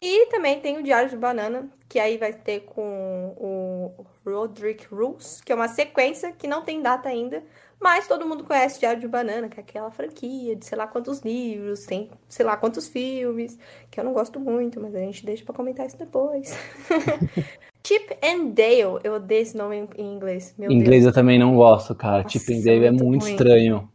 E 0.00 0.26
também 0.26 0.60
tem 0.60 0.78
o 0.78 0.82
Diário 0.82 1.10
de 1.10 1.16
Banana, 1.16 1.68
que 1.88 1.98
aí 1.98 2.16
vai 2.18 2.32
ter 2.32 2.60
com 2.60 3.34
o 3.36 4.06
Roderick 4.24 4.86
Rules, 4.86 5.40
que 5.40 5.50
é 5.50 5.54
uma 5.54 5.68
sequência 5.68 6.32
que 6.32 6.46
não 6.46 6.62
tem 6.62 6.80
data 6.80 7.08
ainda, 7.08 7.42
mas 7.80 8.06
todo 8.06 8.26
mundo 8.26 8.44
conhece 8.44 8.78
Diário 8.78 9.00
de 9.00 9.08
Banana, 9.08 9.48
que 9.48 9.58
é 9.58 9.62
aquela 9.62 9.90
franquia 9.90 10.54
de 10.54 10.64
sei 10.64 10.78
lá 10.78 10.86
quantos 10.86 11.20
livros, 11.20 11.84
tem 11.84 12.10
sei 12.28 12.44
lá 12.44 12.56
quantos 12.56 12.88
filmes, 12.88 13.58
que 13.90 13.98
eu 13.98 14.04
não 14.04 14.12
gosto 14.12 14.38
muito, 14.38 14.80
mas 14.80 14.94
a 14.94 15.00
gente 15.00 15.24
deixa 15.24 15.44
para 15.44 15.54
comentar 15.54 15.86
isso 15.86 15.98
depois. 15.98 16.56
Chip 17.86 18.18
and 18.22 18.48
Dale, 18.48 19.00
eu 19.02 19.14
odeio 19.14 19.42
esse 19.42 19.56
nome 19.56 19.88
em 19.96 20.14
inglês. 20.14 20.54
Meu 20.58 20.70
em 20.70 20.74
inglês 20.74 21.04
Deus. 21.04 21.16
eu 21.16 21.20
também 21.20 21.38
não 21.38 21.54
gosto, 21.54 21.94
cara. 21.94 22.22
Nossa, 22.22 22.38
Chip 22.38 22.52
and 22.52 22.60
Dale 22.60 22.86
é 22.86 22.90
muito 22.90 23.22
ruim. 23.22 23.32
estranho. 23.32 23.90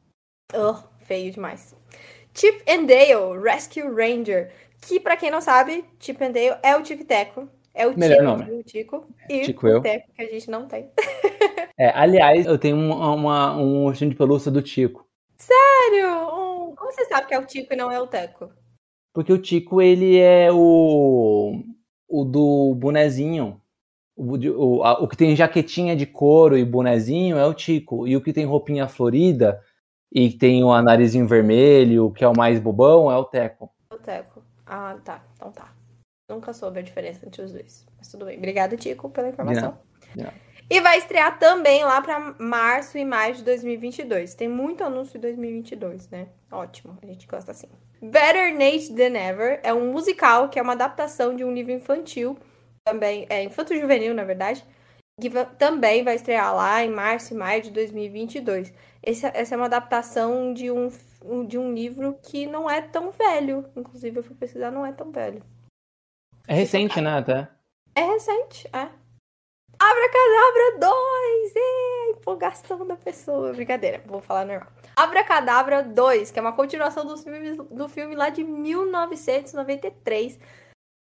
Oh, 0.54 0.76
feio 1.06 1.32
demais. 1.32 1.76
Chip 2.34 2.64
and 2.68 2.86
Dale, 2.86 3.40
Rescue 3.40 3.84
Ranger. 3.84 4.50
Que, 4.88 5.00
para 5.00 5.18
quem 5.18 5.32
não 5.32 5.42
sabe, 5.42 5.86
Chip 6.00 6.24
and 6.24 6.32
Dale 6.32 6.60
é 6.62 6.76
o 6.76 6.84
Tico 6.84 7.06
Teco. 7.06 7.48
É 7.74 7.88
o 7.88 7.98
Melhor 7.98 8.18
Tico, 8.18 8.24
nome. 8.24 8.52
o 8.52 8.64
Tico 8.64 9.06
e 9.30 9.42
Tico 9.42 9.68
o 9.68 9.82
Teco, 9.82 10.12
que 10.14 10.22
a 10.22 10.28
gente 10.28 10.50
não 10.50 10.68
tem. 10.68 10.90
É, 11.76 11.90
aliás, 11.90 12.46
eu 12.46 12.56
tenho 12.56 12.78
uma, 12.78 13.12
uma, 13.14 13.58
um 13.58 13.86
ursinho 13.86 14.12
de 14.12 14.16
pelúcia 14.16 14.52
do 14.52 14.62
Tico. 14.62 15.08
Sério? 15.36 16.28
Como 16.78 16.92
você 16.92 17.04
sabe 17.06 17.28
que 17.28 17.34
é 17.34 17.40
o 17.40 17.48
Tico 17.48 17.74
e 17.74 17.76
não 17.76 17.92
é 17.92 18.00
o 18.00 18.06
Teco? 18.06 18.52
Porque 19.12 19.34
o 19.34 19.40
Tico, 19.40 19.82
ele 19.82 20.20
é 20.20 20.52
o, 20.52 21.64
o 22.08 22.24
do 22.24 22.76
bonezinho. 22.76 23.60
O, 24.16 24.36
o, 24.36 24.84
a, 24.84 25.02
o 25.02 25.08
que 25.08 25.18
tem 25.18 25.36
jaquetinha 25.36 25.96
de 25.96 26.06
couro 26.06 26.56
e 26.56 26.64
bonezinho 26.64 27.38
é 27.38 27.46
o 27.46 27.56
Tico. 27.56 28.08
E 28.08 28.16
o 28.16 28.22
que 28.22 28.32
tem 28.32 28.46
roupinha 28.46 28.88
florida 28.88 29.60
e 30.12 30.30
tem 30.30 30.64
o 30.64 30.82
narizinho 30.82 31.28
vermelho, 31.28 32.12
que 32.12 32.24
é 32.24 32.28
o 32.28 32.38
mais 32.38 32.60
bobão, 32.60 33.12
é 33.12 33.18
o 33.18 33.26
Teco. 33.26 33.72
É 33.92 33.96
o 33.96 33.98
Teco. 33.98 34.33
Ah, 34.66 34.98
tá. 35.04 35.22
Então 35.36 35.52
tá. 35.52 35.74
Nunca 36.30 36.54
soube 36.54 36.80
a 36.80 36.84
diferença 36.84 37.26
entre 37.26 37.42
os 37.42 37.52
dois. 37.52 37.86
Mas 37.98 38.08
tudo 38.10 38.26
bem. 38.26 38.38
Obrigada, 38.38 38.78
Tico, 38.78 39.10
pela 39.10 39.30
informação. 39.30 39.78
Não, 40.16 40.26
não. 40.26 40.34
E 40.70 40.80
vai 40.82 40.98
estrear 40.98 41.38
também 41.38 41.84
lá 41.84 42.02
para 42.02 42.36
março 42.40 42.98
e 42.98 43.06
maio 43.06 43.36
de 43.36 43.44
2022. 43.44 44.34
Tem 44.34 44.48
muito 44.48 44.84
anúncio 44.84 45.14
de 45.14 45.20
2022, 45.20 46.10
né? 46.10 46.28
Ótimo, 46.52 46.98
a 47.02 47.06
gente 47.06 47.28
gosta 47.28 47.52
assim. 47.52 47.68
Better 48.02 48.54
Nate 48.54 48.94
Than 48.94 49.18
Ever 49.18 49.60
é 49.64 49.74
um 49.74 49.92
musical 49.92 50.50
que 50.50 50.58
é 50.58 50.62
uma 50.62 50.74
adaptação 50.74 51.36
de 51.36 51.44
um 51.44 51.54
livro 51.54 51.72
infantil, 51.72 52.38
também 52.84 53.26
é 53.30 53.44
infanto-juvenil, 53.44 54.14
na 54.14 54.24
verdade, 54.24 54.66
que 55.22 55.30
também 55.58 56.04
vai 56.04 56.16
estrear 56.16 56.56
lá 56.56 56.84
em 56.84 56.90
março 56.90 57.34
e 57.34 57.38
maio 57.38 57.62
de 57.62 57.72
2022. 57.72 58.74
Esse, 59.02 59.26
essa 59.28 59.56
é 59.56 59.58
uma 59.58 59.68
adaptação 59.68 60.54
de 60.54 60.72
um, 60.72 60.92
de 61.48 61.58
um 61.58 61.74
livro 61.74 62.20
que 62.22 62.46
não 62.46 62.70
é 62.70 62.82
tão 62.82 63.12
velho. 63.12 63.70
Inclusive, 63.76 64.18
eu 64.18 64.24
fui 64.24 64.36
pesquisar, 64.36 64.72
não 64.72 64.86
é 64.86 64.92
tão 64.92 65.12
velho. 65.12 65.42
É 66.48 66.54
recente, 66.54 67.00
né, 67.00 67.18
até? 67.18 67.50
É 67.96 68.02
recente, 68.02 68.68
é. 68.68 68.90
Abracadabra 69.80 70.80
2! 70.80 71.56
É, 71.56 72.12
empolgação 72.12 72.86
da 72.86 72.96
pessoa. 72.96 73.54
Brincadeira, 73.54 74.02
vou 74.06 74.22
falar 74.22 74.46
normal. 74.46 74.72
Abracadabra 74.96 75.82
2, 75.84 76.32
que 76.32 76.40
é 76.40 76.42
uma 76.42 76.56
continuação 76.56 77.06
do 77.06 77.18
filme, 77.18 77.56
do 77.56 77.90
filme 77.90 78.16
lá 78.16 78.30
de 78.30 78.44
1993, 78.44 80.40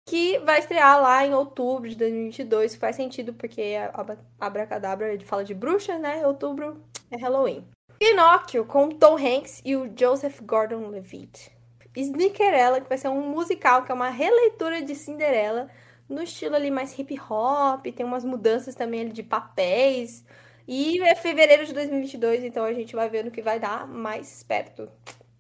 que 0.08 0.40
vai 0.40 0.60
estrear 0.60 1.02
lá 1.02 1.26
em 1.26 1.34
outubro 1.34 1.90
de 1.90 1.96
2022. 1.96 2.76
Faz 2.76 2.96
sentido 2.96 3.34
porque 3.34 3.76
a 3.80 4.06
Abracadabra 4.40 5.14
ele 5.14 5.26
fala 5.26 5.44
de 5.44 5.54
bruxas, 5.54 6.00
né? 6.00 6.26
Outubro 6.26 6.84
é 7.12 7.18
Halloween. 7.18 7.68
Pinóquio, 8.00 8.66
com 8.66 8.90
Tom 8.90 9.18
Hanks 9.18 9.62
e 9.66 9.76
o 9.76 9.92
Joseph 9.94 10.40
Gordon-Levitt. 10.42 11.52
Sneakerella, 11.94 12.80
que 12.80 12.88
vai 12.88 12.98
ser 12.98 13.10
um 13.10 13.30
musical, 13.30 13.84
que 13.84 13.92
é 13.92 13.96
uma 13.96 14.10
releitura 14.10 14.82
de 14.82 14.96
Cinderela, 14.96 15.70
no 16.08 16.24
estilo 16.24 16.56
ali 16.56 16.72
mais 16.72 16.98
hip 16.98 17.20
hop, 17.30 17.86
tem 17.86 18.06
umas 18.06 18.24
mudanças 18.24 18.74
também 18.74 19.02
ali 19.02 19.12
de 19.12 19.22
papéis. 19.22 20.24
E 20.66 21.02
é 21.02 21.14
fevereiro 21.14 21.66
de 21.66 21.74
2022, 21.74 22.46
então 22.46 22.64
a 22.64 22.74
gente 22.74 22.96
vai 22.96 23.10
ver 23.10 23.26
no 23.26 23.32
que 23.32 23.42
vai 23.42 23.60
dar 23.60 23.86
mais 23.86 24.44
perto 24.44 24.86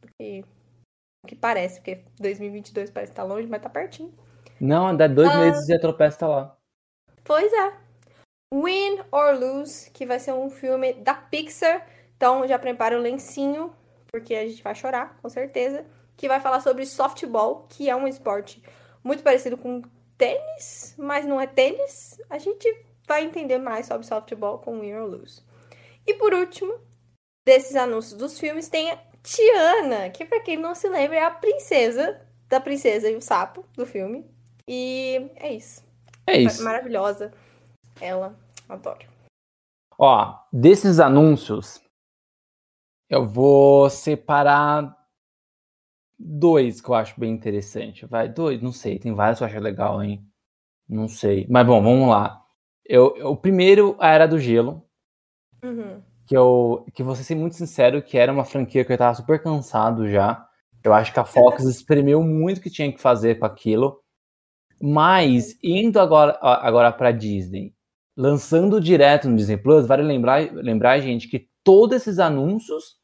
do 0.01 0.07
que, 0.19 0.41
do 0.41 1.27
que 1.27 1.35
parece, 1.35 1.75
porque 1.79 2.03
2022 2.19 2.89
parece 2.89 3.13
estar 3.13 3.23
tá 3.23 3.27
longe, 3.27 3.47
mas 3.47 3.61
tá 3.61 3.69
pertinho. 3.69 4.13
Não, 4.59 4.95
dá 4.95 5.07
dois 5.07 5.29
ah, 5.29 5.39
meses 5.39 5.69
e 5.69 5.73
a 5.73 5.79
tropeça 5.79 6.19
tá 6.19 6.27
lá. 6.27 6.57
Pois 7.23 7.53
é. 7.53 7.73
Win 8.53 8.99
or 9.11 9.39
Lose, 9.39 9.89
que 9.91 10.05
vai 10.05 10.19
ser 10.19 10.33
um 10.33 10.49
filme 10.49 10.93
da 10.93 11.13
Pixar. 11.13 11.87
Então 12.19 12.45
já 12.45 12.59
prepara 12.59 12.99
o 12.99 13.01
lencinho, 13.01 13.73
porque 14.11 14.35
a 14.35 14.45
gente 14.45 14.61
vai 14.61 14.75
chorar, 14.75 15.17
com 15.21 15.29
certeza. 15.29 15.85
Que 16.17 16.27
vai 16.27 16.41
falar 16.41 16.59
sobre 16.59 16.85
softball, 16.85 17.65
que 17.69 17.89
é 17.89 17.95
um 17.95 18.05
esporte 18.05 18.61
muito 19.01 19.23
parecido 19.23 19.55
com 19.55 19.81
tênis, 20.17 20.95
mas 20.97 21.25
não 21.25 21.39
é 21.39 21.47
tênis, 21.47 22.19
a 22.29 22.37
gente 22.37 22.67
vai 23.07 23.23
entender 23.23 23.57
mais 23.57 23.85
sobre 23.85 24.05
softball 24.05 24.59
com 24.59 24.81
Win 24.81 24.95
or 24.95 25.09
Lose. 25.09 25.41
E 26.05 26.13
por 26.15 26.33
último, 26.33 26.77
desses 27.47 27.77
anúncios 27.77 28.17
dos 28.17 28.37
filmes, 28.37 28.67
tem 28.67 28.91
a 28.91 28.99
Tiana, 29.23 30.09
que 30.09 30.25
para 30.25 30.41
quem 30.41 30.57
não 30.57 30.75
se 30.75 30.89
lembra 30.89 31.15
é 31.15 31.23
a 31.23 31.31
princesa 31.31 32.19
da 32.49 32.59
princesa 32.59 33.09
e 33.09 33.15
o 33.15 33.21
sapo 33.21 33.63
do 33.77 33.85
filme. 33.85 34.25
E 34.67 35.31
é 35.37 35.53
isso. 35.53 35.81
É 36.27 36.37
isso. 36.37 36.61
Maravilhosa. 36.63 37.31
Ela, 38.01 38.35
adoro. 38.67 39.07
Ó, 39.97 40.35
desses 40.51 40.99
anúncios, 40.99 41.81
eu 43.09 43.27
vou 43.27 43.89
separar 43.89 44.95
dois 46.17 46.79
que 46.79 46.89
eu 46.89 46.95
acho 46.95 47.19
bem 47.19 47.31
interessante. 47.31 48.05
Vai, 48.05 48.29
dois, 48.29 48.61
não 48.61 48.71
sei, 48.71 48.99
tem 48.99 49.13
vários 49.13 49.39
que 49.39 49.43
eu 49.43 49.47
acho 49.47 49.59
legal, 49.59 50.03
hein? 50.03 50.23
Não 50.87 51.07
sei. 51.07 51.47
Mas 51.49 51.65
bom, 51.65 51.81
vamos 51.81 52.09
lá. 52.09 52.41
Eu, 52.85 53.15
eu 53.17 53.31
o 53.31 53.37
primeiro, 53.37 53.95
a 53.99 54.09
Era 54.09 54.27
do 54.27 54.39
Gelo. 54.39 54.85
Uhum. 55.63 56.01
Que 56.27 56.37
eu, 56.37 56.85
que 56.93 57.01
vou 57.01 57.15
ser 57.15 57.35
muito 57.35 57.55
sincero, 57.55 58.01
que 58.01 58.17
era 58.17 58.31
uma 58.31 58.45
franquia 58.45 58.85
que 58.85 58.93
eu 58.93 58.97
tava 58.97 59.15
super 59.15 59.41
cansado 59.41 60.09
já. 60.09 60.45
Eu 60.83 60.93
acho 60.93 61.11
que 61.11 61.19
a 61.19 61.25
Fox 61.25 61.63
espremeu 61.65 62.21
muito 62.23 62.59
o 62.59 62.61
que 62.61 62.69
tinha 62.69 62.91
que 62.91 63.01
fazer 63.01 63.39
com 63.39 63.45
aquilo. 63.45 63.99
Mas, 64.81 65.57
indo 65.61 65.99
agora, 65.99 66.37
agora 66.41 66.91
pra 66.91 67.11
Disney, 67.11 67.73
lançando 68.15 68.79
direto 68.79 69.27
no 69.27 69.35
Disney 69.35 69.57
Plus, 69.57 69.85
vale 69.85 70.03
lembrar, 70.03 70.41
lembrar, 70.53 70.99
gente, 70.99 71.27
que 71.27 71.49
todos 71.69 71.97
esses 71.97 72.17
anúncios 72.17 72.97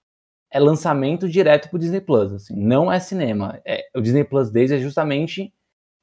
é 0.49 0.59
lançamento 0.59 1.29
direto 1.29 1.69
pro 1.69 1.77
Disney 1.77 2.01
Plus, 2.01 2.33
assim, 2.33 2.55
não 2.55 2.91
é 2.91 2.99
cinema. 2.99 3.61
É, 3.63 3.83
o 3.95 4.01
Disney 4.01 4.23
Plus 4.23 4.49
Days 4.49 4.71
é 4.71 4.79
justamente 4.79 5.53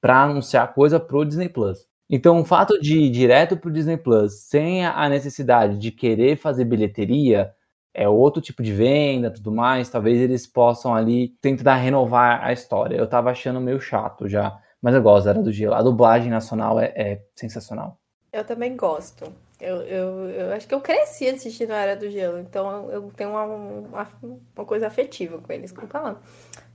para 0.00 0.23
anunciar 0.23 0.73
coisa 0.73 1.00
pro 1.00 1.25
Disney 1.25 1.49
Plus. 1.49 1.88
Então, 2.09 2.40
o 2.40 2.45
fato 2.45 2.78
de 2.78 3.00
ir 3.00 3.11
direto 3.11 3.57
pro 3.57 3.73
Disney 3.73 3.97
Plus, 3.97 4.45
sem 4.45 4.87
a 4.87 5.09
necessidade 5.09 5.76
de 5.76 5.90
querer 5.90 6.37
fazer 6.37 6.64
bilheteria, 6.64 7.52
é 7.92 8.09
outro 8.09 8.40
tipo 8.40 8.62
de 8.62 8.73
venda, 8.73 9.28
tudo 9.28 9.50
mais, 9.50 9.88
talvez 9.88 10.21
eles 10.21 10.47
possam 10.47 10.95
ali 10.95 11.31
tentar 11.40 11.75
renovar 11.75 12.45
a 12.45 12.52
história. 12.52 12.95
Eu 12.95 13.09
tava 13.09 13.33
achando 13.33 13.61
meio 13.61 13.81
chato 13.81 14.28
já, 14.28 14.57
mas 14.81 14.95
eu 14.95 15.02
gosto 15.02 15.25
da 15.25 15.31
Era 15.33 15.42
do 15.42 15.50
Gelo. 15.50 15.75
A 15.75 15.83
dublagem 15.83 16.31
nacional 16.31 16.78
é, 16.78 16.92
é 16.95 17.23
sensacional. 17.35 17.99
Eu 18.33 18.45
também 18.45 18.76
gosto. 18.76 19.33
Eu, 19.62 19.76
eu, 19.83 20.31
eu 20.31 20.52
acho 20.54 20.66
que 20.66 20.75
eu 20.75 20.81
cresci 20.81 21.28
assistindo 21.28 21.71
a 21.71 21.76
Era 21.76 21.95
do 21.95 22.11
Gelo, 22.11 22.40
então 22.40 22.90
eu 22.90 23.12
tenho 23.12 23.31
uma, 23.31 23.45
uma, 23.45 24.09
uma 24.57 24.66
coisa 24.66 24.88
afetiva 24.88 25.38
com 25.38 25.52
eles, 25.52 25.71
como 25.71 25.87
falar. 25.87 26.21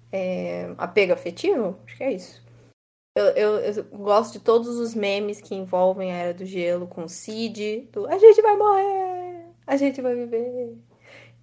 É, 0.10 0.74
apego 0.78 1.12
afetivo? 1.12 1.78
Acho 1.86 1.98
que 1.98 2.04
é 2.04 2.14
isso. 2.14 2.42
Eu, 3.14 3.26
eu, 3.32 3.60
eu, 3.60 3.84
gosto 3.84 4.34
de 4.34 4.40
todos 4.40 4.78
os 4.78 4.96
memes 4.96 5.42
que 5.42 5.54
envolvem 5.54 6.14
a 6.14 6.16
Era 6.16 6.34
do 6.34 6.46
Gelo, 6.46 6.88
com 6.88 7.04
o 7.04 7.10
Cid, 7.10 7.90
do 7.92 8.08
a 8.08 8.18
gente 8.18 8.42
vai 8.42 8.56
morrer, 8.56 9.46
a 9.66 9.76
gente 9.76 10.02
vai 10.02 10.16
viver. 10.16 10.78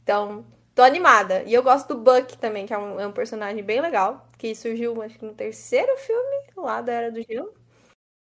Então, 0.03 0.47
tô 0.75 0.83
animada. 0.83 1.43
E 1.43 1.53
eu 1.53 1.63
gosto 1.63 1.89
do 1.95 2.01
Buck 2.01 2.39
também, 2.39 2.65
que 2.65 2.73
é 2.73 2.79
um, 2.79 2.99
é 3.01 3.07
um 3.07 3.13
personagem 3.13 3.63
bem 3.63 3.83
legal, 3.83 4.27
que 4.39 4.55
surgiu, 4.55 5.03
acho 5.03 5.19
que 5.19 5.27
no 5.27 5.35
terceiro 5.35 5.95
filme 5.99 6.37
lá 6.57 6.81
da 6.81 6.93
Era 6.93 7.13
do 7.13 7.21
Gelo. 7.23 7.53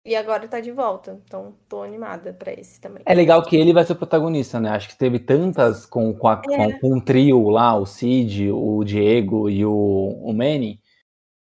E 0.06 0.14
agora 0.14 0.46
tá 0.46 0.60
de 0.60 0.70
volta. 0.70 1.20
Então, 1.26 1.52
tô 1.68 1.82
animada 1.82 2.32
pra 2.32 2.52
esse 2.52 2.80
também. 2.80 3.02
É 3.04 3.12
legal 3.12 3.42
que 3.42 3.56
ele 3.56 3.72
vai 3.72 3.84
ser 3.84 3.94
o 3.94 3.96
protagonista, 3.96 4.60
né? 4.60 4.70
Acho 4.70 4.88
que 4.88 4.96
teve 4.96 5.18
tantas 5.18 5.84
com, 5.84 6.14
com, 6.14 6.28
a, 6.28 6.40
é. 6.48 6.56
com, 6.56 6.78
com 6.78 6.98
o 6.98 7.00
trio 7.00 7.48
lá, 7.48 7.76
o 7.76 7.84
Cid, 7.84 8.52
o 8.52 8.84
Diego 8.84 9.50
e 9.50 9.66
o, 9.66 9.72
o 9.72 10.32
Manny, 10.32 10.80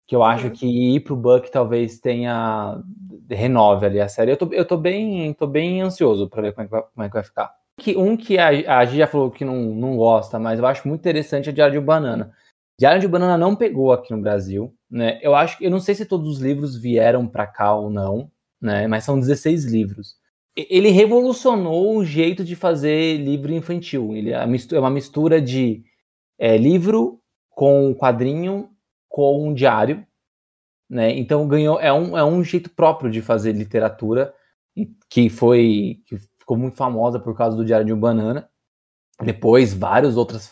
que 0.05 0.17
eu 0.17 0.25
acho 0.25 0.47
uhum. 0.47 0.53
que 0.53 0.67
ir 0.67 1.01
pro 1.01 1.15
Buck 1.15 1.49
talvez 1.49 2.01
tenha. 2.01 2.83
renove 3.31 3.87
ali 3.87 4.01
a 4.01 4.09
série. 4.09 4.33
Eu 4.33 4.37
tô, 4.37 4.49
eu 4.53 4.65
tô, 4.65 4.77
bem, 4.77 5.33
tô 5.33 5.47
bem 5.47 5.81
ansioso 5.81 6.29
pra 6.29 6.43
ver 6.43 6.53
como 6.53 6.65
é 6.65 6.67
que 6.67 6.73
vai, 6.73 6.83
como 6.83 7.07
é 7.07 7.09
que 7.09 7.15
vai 7.15 7.23
ficar. 7.23 7.55
Que, 7.79 7.97
um 7.97 8.17
que 8.17 8.37
a, 8.37 8.49
a 8.79 8.85
Gi 8.85 8.99
já 8.99 9.07
falou 9.07 9.31
que 9.31 9.45
não, 9.45 9.57
não 9.57 9.97
gosta, 9.97 10.41
mas 10.41 10.59
eu 10.59 10.67
acho 10.67 10.89
muito 10.89 11.01
interessante 11.01 11.49
é 11.49 11.53
Diário 11.53 11.81
de 11.81 11.87
Banana. 11.87 12.33
Diário 12.77 13.01
de 13.01 13.07
Banana 13.07 13.39
não 13.39 13.55
pegou 13.55 13.93
aqui 13.93 14.13
no 14.13 14.21
Brasil, 14.21 14.75
né? 14.91 15.21
Eu 15.23 15.37
acho 15.37 15.57
que 15.57 15.67
eu 15.67 15.71
não 15.71 15.79
sei 15.79 15.95
se 15.95 16.05
todos 16.05 16.27
os 16.27 16.41
livros 16.41 16.77
vieram 16.77 17.29
para 17.29 17.47
cá 17.47 17.75
ou 17.75 17.89
não, 17.89 18.29
né? 18.61 18.87
Mas 18.87 19.05
são 19.05 19.19
16 19.19 19.65
livros. 19.65 20.17
Ele 20.57 20.91
revolucionou 20.91 21.97
o 21.97 22.05
jeito 22.05 22.45
de 22.45 22.57
fazer 22.57 23.17
livro 23.17 23.53
infantil. 23.53 24.15
Ele 24.15 24.33
é, 24.33 24.37
é 24.37 24.81
uma 24.81 24.91
mistura 24.91 25.41
de 25.41 25.85
é, 26.39 26.57
livro 26.57 27.21
com 27.51 27.95
quadrinho 27.95 28.71
com 29.09 29.49
um 29.49 29.55
diário, 29.55 30.07
né? 30.89 31.11
Então 31.17 31.47
ganhou 31.47 31.81
é 31.81 31.93
um, 31.93 32.17
é 32.17 32.25
um 32.25 32.43
jeito 32.43 32.71
próprio 32.71 33.11
de 33.11 33.21
fazer 33.21 33.53
literatura 33.53 34.35
que 35.09 35.29
foi 35.29 36.03
que 36.07 36.19
ficou 36.39 36.57
muito 36.57 36.77
famosa 36.77 37.19
por 37.19 37.37
causa 37.37 37.57
do 37.57 37.65
Diário 37.65 37.87
de 37.87 37.93
um 37.93 38.01
Banana. 38.01 38.49
Depois 39.23 39.75
várias 39.75 40.17
outras 40.17 40.51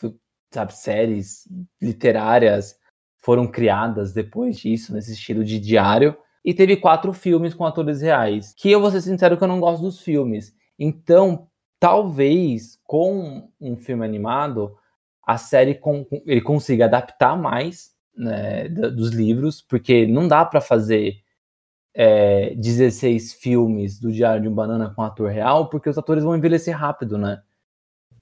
sabe, 0.53 0.75
séries 0.75 1.49
literárias 1.81 2.77
foram 3.19 3.47
criadas 3.47 4.13
depois 4.13 4.59
disso 4.59 4.93
nesse 4.93 5.13
estilo 5.13 5.45
de 5.45 5.59
diário 5.59 6.17
e 6.45 6.55
teve 6.55 6.77
quatro 6.77 7.13
filmes 7.13 7.55
com 7.55 7.65
atores 7.65 8.01
reais. 8.01 8.55
Que 8.57 8.71
eu 8.71 8.81
vou 8.81 8.91
ser 8.91 9.01
sincero 9.01 9.37
que 9.37 9.45
eu 9.45 9.49
não 9.49 9.61
gosto 9.61 9.83
dos 9.83 10.01
filmes. 10.01 10.55
Então, 10.79 11.49
talvez 11.79 12.79
com 12.85 13.49
um 13.61 13.77
filme 13.77 14.05
animado, 14.05 14.77
a 15.27 15.37
série 15.37 15.75
com, 15.75 16.07
ele 16.27 16.41
consiga 16.41 16.87
adaptar 16.87 17.37
mais 17.37 17.91
né, 18.17 18.69
dos 18.69 19.11
livros, 19.11 19.63
porque 19.63 20.07
não 20.07 20.27
dá 20.27 20.45
para 20.45 20.61
fazer 20.61 21.17
é, 21.95 22.55
16 22.55 23.35
filmes 23.35 23.99
do 23.99 24.13
Diário 24.13 24.43
de 24.43 24.49
um 24.49 24.55
Banana 24.55 24.93
com 24.95 25.03
ator 25.03 25.31
real, 25.31 25.69
porque 25.69 25.89
os 25.89 25.99
atores 25.99 26.25
vão 26.25 26.37
envelhecer 26.37 26.77
rápido, 26.77 27.19
né? 27.19 27.43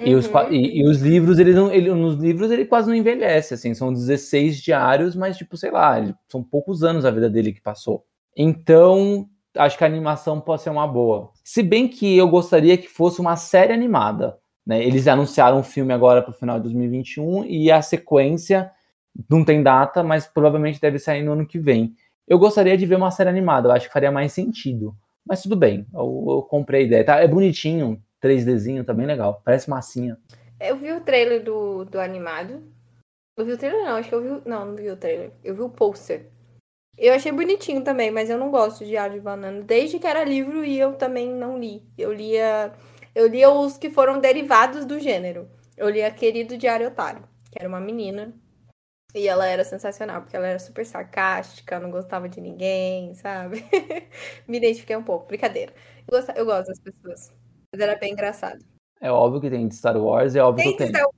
Uhum. 0.00 0.06
E, 0.06 0.14
os, 0.14 0.26
uhum. 0.26 0.52
e, 0.52 0.80
e, 0.80 0.88
os 0.88 1.00
livros, 1.00 1.38
ele 1.38 1.52
não, 1.54 1.72
ele, 1.72 1.90
nos 1.92 2.16
livros 2.16 2.50
ele 2.50 2.66
quase 2.66 2.88
não 2.88 2.94
envelhece, 2.94 3.54
assim, 3.54 3.72
são 3.74 3.92
16 3.92 4.61
diários, 4.61 5.16
mas 5.16 5.37
tipo, 5.37 5.56
sei 5.56 5.70
lá, 5.70 5.96
são 6.28 6.42
poucos 6.42 6.82
anos 6.82 7.04
a 7.04 7.11
vida 7.11 7.30
dele 7.30 7.52
que 7.52 7.61
passou. 7.61 8.04
Então, 8.37 9.28
acho 9.56 9.78
que 9.78 9.85
a 9.85 9.87
animação 9.87 10.40
pode 10.40 10.62
ser 10.62 10.70
uma 10.70 10.87
boa. 10.87 11.30
Se 11.42 11.62
bem 11.62 11.88
que 11.88 12.16
eu 12.16 12.28
gostaria 12.28 12.76
que 12.76 12.88
fosse 12.88 13.20
uma 13.20 13.37
série 13.37 13.72
animada, 13.72 14.37
né? 14.66 14.85
Eles 14.85 15.06
anunciaram 15.06 15.61
um 15.61 15.62
filme 15.62 15.92
agora 15.92 16.20
para 16.20 16.32
o 16.32 16.35
final 16.35 16.56
de 16.56 16.64
2021 16.64 17.44
e 17.44 17.70
a 17.70 17.80
sequência 17.80 18.70
não 19.30 19.44
tem 19.44 19.62
data, 19.62 20.02
mas 20.02 20.26
provavelmente 20.26 20.80
deve 20.80 20.98
sair 20.98 21.22
no 21.22 21.32
ano 21.32 21.46
que 21.46 21.59
vem. 21.59 21.94
Eu 22.26 22.38
gostaria 22.38 22.76
de 22.76 22.85
ver 22.85 22.96
uma 22.96 23.12
série 23.12 23.30
animada, 23.30 23.68
eu 23.68 23.72
acho 23.72 23.87
que 23.87 23.92
faria 23.92 24.11
mais 24.11 24.32
sentido. 24.32 24.94
Mas 25.24 25.42
tudo 25.42 25.56
bem, 25.56 25.87
eu, 25.94 26.26
eu 26.28 26.42
comprei 26.42 26.82
a 26.82 26.85
ideia. 26.85 27.04
Tá, 27.04 27.16
é 27.20 27.28
bonitinho, 27.28 28.02
3Dzinho, 28.26 28.84
tá 28.84 28.92
bem 28.92 29.06
legal. 29.06 29.40
Parece 29.44 29.70
massinha. 29.70 30.18
Eu 30.60 30.76
vi 30.76 30.92
o 30.92 31.00
trailer 31.00 31.42
do, 31.42 31.84
do 31.84 32.00
animado. 32.00 32.62
Eu 33.36 33.44
vi 33.44 33.52
o 33.52 33.58
trailer 33.58 33.84
não, 33.84 33.96
acho 33.96 34.08
que 34.08 34.14
eu 34.14 34.22
vi. 34.22 34.48
Não, 34.48 34.66
não 34.66 34.74
vi 34.76 34.90
o 34.90 34.96
trailer. 34.96 35.30
Eu 35.44 35.54
vi 35.54 35.62
o 35.62 35.68
pôster. 35.68 36.26
Eu 36.98 37.12
achei 37.12 37.30
bonitinho 37.30 37.84
também, 37.84 38.10
mas 38.10 38.30
eu 38.30 38.38
não 38.38 38.50
gosto 38.50 38.78
de 38.78 38.90
Diário 38.90 39.16
de 39.16 39.20
Banana. 39.20 39.62
Desde 39.62 39.98
que 39.98 40.06
era 40.06 40.24
livro 40.24 40.64
e 40.64 40.78
eu 40.78 40.94
também 40.94 41.28
não 41.28 41.58
li. 41.58 41.82
Eu 41.96 42.12
lia. 42.12 42.72
Eu 43.14 43.26
lia 43.28 43.50
os 43.50 43.76
que 43.76 43.90
foram 43.90 44.18
derivados 44.20 44.84
do 44.84 44.98
gênero. 44.98 45.48
Eu 45.76 45.88
lia 45.90 46.10
Querido 46.10 46.56
Diário 46.56 46.88
Otário, 46.88 47.22
que 47.50 47.58
era 47.58 47.68
uma 47.68 47.80
menina. 47.80 48.32
E 49.14 49.28
ela 49.28 49.46
era 49.46 49.64
sensacional, 49.64 50.22
porque 50.22 50.36
ela 50.36 50.46
era 50.46 50.58
super 50.58 50.84
sarcástica, 50.84 51.80
não 51.80 51.90
gostava 51.90 52.28
de 52.28 52.40
ninguém, 52.40 53.14
sabe? 53.14 53.64
Me 54.46 54.58
identifiquei 54.58 54.96
um 54.96 55.02
pouco, 55.02 55.26
brincadeira. 55.26 55.72
Eu 56.06 56.18
gosto, 56.18 56.30
eu 56.32 56.44
gosto 56.44 56.68
das 56.68 56.78
pessoas. 56.78 57.32
Mas 57.76 57.80
era 57.80 57.94
bem 57.94 58.12
engraçado. 58.12 58.64
É 58.98 59.12
óbvio 59.12 59.38
que 59.38 59.50
tem 59.50 59.68
de 59.68 59.74
Star 59.74 59.98
Wars, 59.98 60.34
é 60.34 60.42
óbvio 60.42 60.64
tem 60.64 60.76
que 60.76 60.82
eu 60.84 60.92
tenho. 60.92 61.08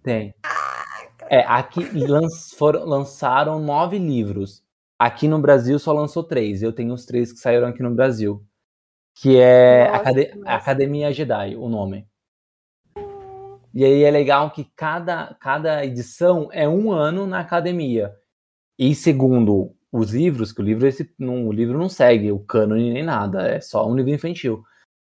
Tem. 0.00 0.34
Ah, 0.44 0.84
é, 1.28 1.40
aqui 1.40 1.82
lanç, 1.92 2.54
foram, 2.56 2.84
lançaram 2.84 3.58
nove 3.58 3.98
livros. 3.98 4.62
Aqui 4.96 5.26
no 5.26 5.40
Brasil 5.40 5.76
só 5.76 5.92
lançou 5.92 6.22
três. 6.22 6.62
Eu 6.62 6.72
tenho 6.72 6.94
os 6.94 7.04
três 7.04 7.32
que 7.32 7.40
saíram 7.40 7.66
aqui 7.66 7.82
no 7.82 7.90
Brasil. 7.90 8.44
Que 9.12 9.38
é 9.38 9.88
nossa, 9.88 9.96
Acad 9.96 10.34
nossa. 10.36 10.50
Academia 10.52 11.12
Jedi, 11.12 11.56
o 11.56 11.68
nome. 11.68 12.06
E 13.74 13.84
aí 13.84 14.04
é 14.04 14.10
legal 14.10 14.52
que 14.52 14.70
cada, 14.76 15.34
cada 15.40 15.84
edição 15.84 16.48
é 16.52 16.68
um 16.68 16.92
ano 16.92 17.26
na 17.26 17.40
academia. 17.40 18.14
E 18.78 18.94
segundo 18.94 19.74
os 19.90 20.12
livros, 20.12 20.52
que 20.52 20.60
o 20.60 20.64
livro, 20.64 20.86
esse, 20.86 21.12
não, 21.18 21.48
o 21.48 21.52
livro 21.52 21.76
não 21.76 21.88
segue 21.88 22.30
o 22.30 22.38
cânone 22.38 22.92
nem 22.92 23.02
nada, 23.02 23.48
é 23.48 23.60
só 23.60 23.88
um 23.88 23.96
livro 23.96 24.12
infantil. 24.12 24.62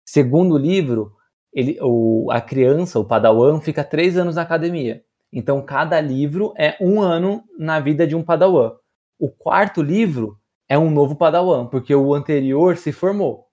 Segundo 0.05 0.57
livro, 0.57 1.15
ele, 1.53 1.77
o, 1.81 2.29
a 2.31 2.41
criança, 2.41 2.99
o 2.99 3.05
padawan, 3.05 3.61
fica 3.61 3.83
três 3.83 4.17
anos 4.17 4.35
na 4.35 4.41
academia. 4.41 5.03
Então, 5.31 5.61
cada 5.61 5.99
livro 5.99 6.53
é 6.57 6.77
um 6.79 7.01
ano 7.01 7.43
na 7.57 7.79
vida 7.79 8.05
de 8.05 8.15
um 8.15 8.23
padawan. 8.23 8.73
O 9.19 9.29
quarto 9.29 9.81
livro 9.81 10.37
é 10.67 10.77
um 10.77 10.89
novo 10.89 11.15
padawan, 11.15 11.67
porque 11.67 11.93
o 11.93 12.13
anterior 12.13 12.77
se 12.77 12.91
formou. 12.91 13.47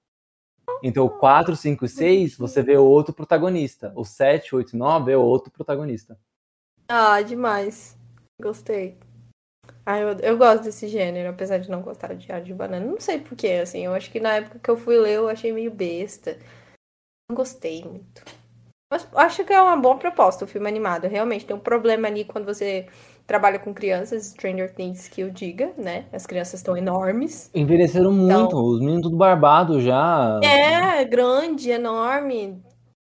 Então, 0.83 1.05
o 1.05 1.11
4, 1.11 1.55
5 1.55 1.85
e 1.85 1.89
6, 1.89 2.37
você 2.37 2.63
vê 2.63 2.77
outro 2.77 3.13
protagonista. 3.13 3.93
O 3.95 4.05
7, 4.05 4.55
8 4.55 4.75
e 4.75 4.79
9 4.79 5.13
é 5.13 5.17
outro 5.17 5.51
protagonista. 5.51 6.19
Ah, 6.89 7.21
demais. 7.21 7.97
Gostei. 8.41 8.97
Ah, 9.85 9.99
eu, 9.99 10.19
eu 10.21 10.37
gosto 10.37 10.65
desse 10.65 10.89
gênero, 10.89 11.31
apesar 11.31 11.59
de 11.59 11.71
não 11.71 11.81
gostar 11.83 12.15
de 12.15 12.31
ar 12.31 12.41
de 12.41 12.55
banana. 12.55 12.85
Não 12.85 13.01
sei 13.01 13.19
porquê, 13.19 13.61
assim. 13.63 13.85
Eu 13.85 13.95
acho 13.95 14.11
que 14.11 14.21
na 14.21 14.37
época 14.37 14.59
que 14.59 14.71
eu 14.71 14.77
fui 14.77 14.97
ler, 14.99 15.15
eu 15.15 15.29
achei 15.29 15.53
meio 15.53 15.71
besta. 15.71 16.37
Não 17.29 17.37
gostei 17.37 17.85
muito. 17.85 18.23
Mas 18.93 19.07
acho 19.15 19.45
que 19.45 19.53
é 19.53 19.63
uma 19.63 19.77
boa 19.77 19.97
proposta 19.97 20.45
o 20.45 20.49
filme 20.49 20.69
animado. 20.69 21.07
Realmente 21.07 21.47
tem 21.47 21.55
um 21.55 21.61
problema 21.61 22.09
ali 22.09 22.25
quando 22.25 22.45
você 22.45 22.87
trabalha 23.25 23.61
com 23.61 23.73
crianças, 23.73 24.27
Stranger 24.27 24.75
Things 24.75 25.07
que 25.07 25.21
eu 25.21 25.31
diga, 25.31 25.73
né? 25.79 26.07
As 26.13 26.27
crianças 26.27 26.55
estão 26.55 26.77
enormes. 26.77 27.49
Envelheceram 27.55 28.13
então, 28.13 28.41
muito, 28.43 28.57
os 28.57 28.81
meninos 28.81 29.03
tudo 29.03 29.17
barbado 29.17 29.81
já. 29.81 30.41
É, 30.43 31.05
grande, 31.05 31.71
enorme. 31.71 32.61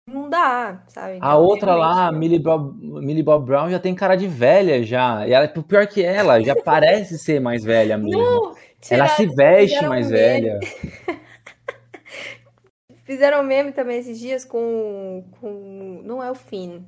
Não 0.07 0.29
dá, 0.29 0.83
sabe? 0.89 1.17
Então, 1.17 1.29
a 1.29 1.37
outra 1.37 1.77
lá, 1.77 2.09
a 2.09 2.13
Millie 2.13 2.39
Bob, 2.39 2.75
Millie 2.77 3.23
Bob 3.23 3.47
Brown, 3.47 3.71
já 3.71 3.79
tem 3.79 3.95
cara 3.95 4.17
de 4.17 4.27
velha 4.27 4.83
já. 4.83 5.27
E 5.27 5.33
ela, 5.33 5.47
pior 5.47 5.87
que 5.87 6.03
ela, 6.03 6.43
já 6.43 6.57
parece 6.63 7.19
ser 7.19 7.41
mais 7.41 7.63
velha 7.63 7.97
mesmo. 7.97 8.21
Não, 8.21 8.55
ela 8.91 9.07
se 9.09 9.27
veste 9.27 9.87
mais 9.87 10.11
velha. 10.11 10.59
Fizeram 13.05 13.43
meme 13.43 13.73
também 13.73 13.99
esses 13.99 14.19
dias 14.19 14.45
com, 14.45 15.25
com. 15.41 16.03
Não 16.05 16.23
é 16.23 16.31
o 16.31 16.35
Finn. 16.35 16.83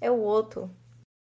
É 0.00 0.10
o 0.10 0.18
outro. 0.18 0.70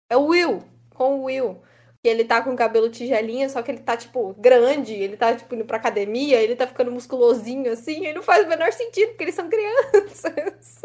É 0.09 0.17
o 0.17 0.27
Will 0.27 0.63
com 0.95 1.19
o 1.19 1.23
Will. 1.25 1.61
Que 2.05 2.09
ele 2.09 2.23
tá 2.23 2.39
com 2.39 2.51
o 2.51 2.55
cabelo 2.55 2.87
tigelinha, 2.87 3.49
só 3.49 3.63
que 3.63 3.71
ele 3.71 3.79
tá, 3.79 3.97
tipo, 3.97 4.35
grande, 4.37 4.93
ele 4.93 5.17
tá, 5.17 5.33
tipo, 5.33 5.55
indo 5.55 5.65
pra 5.65 5.77
academia, 5.77 6.39
ele 6.39 6.55
tá 6.55 6.67
ficando 6.67 6.91
musculosinho 6.91 7.71
assim, 7.71 8.05
e 8.05 8.13
não 8.13 8.21
faz 8.21 8.45
o 8.45 8.47
menor 8.47 8.71
sentido, 8.71 9.07
porque 9.09 9.23
eles 9.23 9.33
são 9.33 9.49
crianças. 9.49 10.83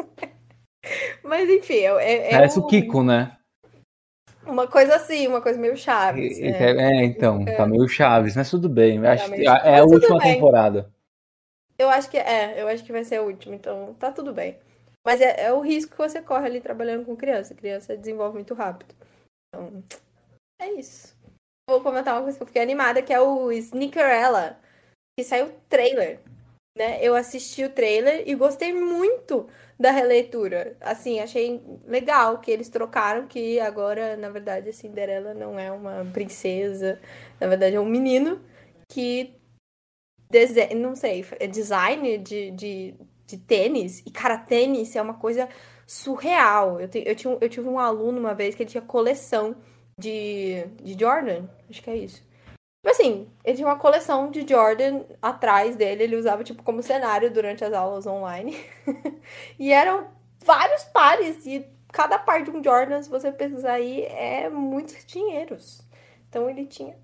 Mas 1.22 1.50
enfim, 1.50 1.80
é. 1.80 2.28
é 2.28 2.30
Parece 2.30 2.59
um, 2.59 2.62
o 2.62 2.66
Kiko, 2.66 3.02
né? 3.02 3.37
Um 4.46 4.52
uma 4.52 4.66
coisa 4.66 4.96
assim, 4.96 5.26
uma 5.26 5.42
coisa 5.42 5.59
meio 5.59 5.76
Chaves. 5.76 6.38
É, 6.38 6.72
né? 6.72 7.02
é, 7.02 7.04
então, 7.04 7.44
tá 7.44 7.66
meio 7.66 7.87
Chaves, 7.87 8.35
mas 8.35 8.48
tudo 8.48 8.70
bem. 8.70 8.98
Tá 9.02 9.12
Acho 9.12 9.30
que 9.30 9.46
é 9.46 9.78
a 9.78 9.85
última 9.85 10.18
bem. 10.18 10.33
temporada. 10.33 10.90
Eu 11.78 11.90
acho 11.90 12.09
que 12.09 12.16
é, 12.16 12.62
eu 12.62 12.66
acho 12.66 12.83
que 12.83 12.92
vai 12.92 13.04
ser 13.04 13.16
a 13.16 13.22
última, 13.22 13.54
então 13.54 13.94
tá 13.98 14.11
tudo 14.11 14.33
bem. 14.33 14.56
Mas 15.04 15.20
é, 15.20 15.44
é 15.44 15.52
o 15.52 15.61
risco 15.61 15.92
que 15.92 15.98
você 15.98 16.22
corre 16.22 16.46
ali 16.46 16.62
trabalhando 16.62 17.04
com 17.04 17.14
criança. 17.14 17.54
Criança 17.54 17.94
desenvolve 17.94 18.37
muito 18.37 18.54
rápido. 18.54 18.94
Então, 19.48 19.85
é 20.61 20.73
isso. 20.75 21.16
Vou 21.68 21.81
comentar 21.81 22.14
uma 22.14 22.23
coisa 22.23 22.37
que 22.37 22.42
eu 22.42 22.46
fiquei 22.46 22.62
animada, 22.62 23.03
que 23.03 23.12
é 23.12 23.20
o 23.20 23.51
Sneakerella, 23.53 24.59
que 25.18 25.25
saiu 25.25 25.46
o 25.46 25.61
trailer. 25.68 26.20
Né? 26.77 26.99
Eu 27.03 27.14
assisti 27.14 27.64
o 27.64 27.70
trailer 27.70 28.23
e 28.27 28.35
gostei 28.35 28.73
muito 28.73 29.49
da 29.79 29.90
releitura. 29.90 30.77
Assim, 30.81 31.20
achei 31.20 31.61
legal 31.85 32.38
que 32.38 32.51
eles 32.51 32.68
trocaram 32.68 33.27
que 33.27 33.59
agora, 33.61 34.16
na 34.16 34.29
verdade, 34.31 34.68
a 34.68 34.73
Cinderela 34.73 35.35
não 35.35 35.59
é 35.59 35.70
uma 35.73 36.05
princesa, 36.12 37.01
na 37.40 37.46
verdade 37.46 37.77
é 37.77 37.81
um 37.81 37.87
menino 37.87 38.40
que 38.88 39.35
dese... 40.31 40.75
não 40.75 40.94
sei, 40.94 41.25
é 41.38 41.46
design 41.46 42.18
de, 42.18 42.51
de, 42.53 42.94
de 43.27 43.38
tênis. 43.38 44.01
E, 44.07 44.11
cara, 44.11 44.38
tênis 44.38 44.94
é 44.96 45.03
uma 45.03 45.14
coisa 45.14 45.49
surreal. 45.87 46.81
Eu, 46.81 46.88
te, 46.88 47.03
eu, 47.07 47.16
tinha, 47.16 47.38
eu 47.40 47.49
tive 47.49 47.68
um 47.68 47.79
aluno 47.79 48.20
uma 48.20 48.35
vez 48.35 48.55
que 48.55 48.62
ele 48.62 48.70
tinha 48.70 48.83
coleção 48.83 49.57
de, 50.01 50.65
de 50.83 50.99
Jordan. 50.99 51.45
Acho 51.69 51.83
que 51.83 51.91
é 51.91 51.97
isso. 51.97 52.23
Tipo 52.83 52.89
assim, 52.91 53.29
ele 53.45 53.57
tinha 53.57 53.69
uma 53.69 53.79
coleção 53.79 54.31
de 54.31 54.47
Jordan 54.49 55.05
atrás 55.21 55.77
dele. 55.77 56.05
Ele 56.05 56.17
usava, 56.17 56.43
tipo, 56.43 56.63
como 56.63 56.83
cenário 56.83 57.31
durante 57.31 57.65
as 57.65 57.73
aulas 57.73 58.07
online. 58.07 58.57
e 59.59 59.71
eram 59.71 60.09
vários 60.45 60.85
pares. 60.85 61.47
E 61.47 61.67
cada 61.93 62.19
par 62.19 62.43
de 62.43 62.51
um 62.51 62.65
Jordan, 62.65 63.03
se 63.03 63.11
você 63.11 63.31
pesquisar 63.31 63.75
aí, 63.75 64.05
é 64.05 64.49
muitos 64.49 65.05
dinheiros. 65.05 65.83
Então 66.29 66.49
ele 66.49 66.67
tinha 66.67 66.97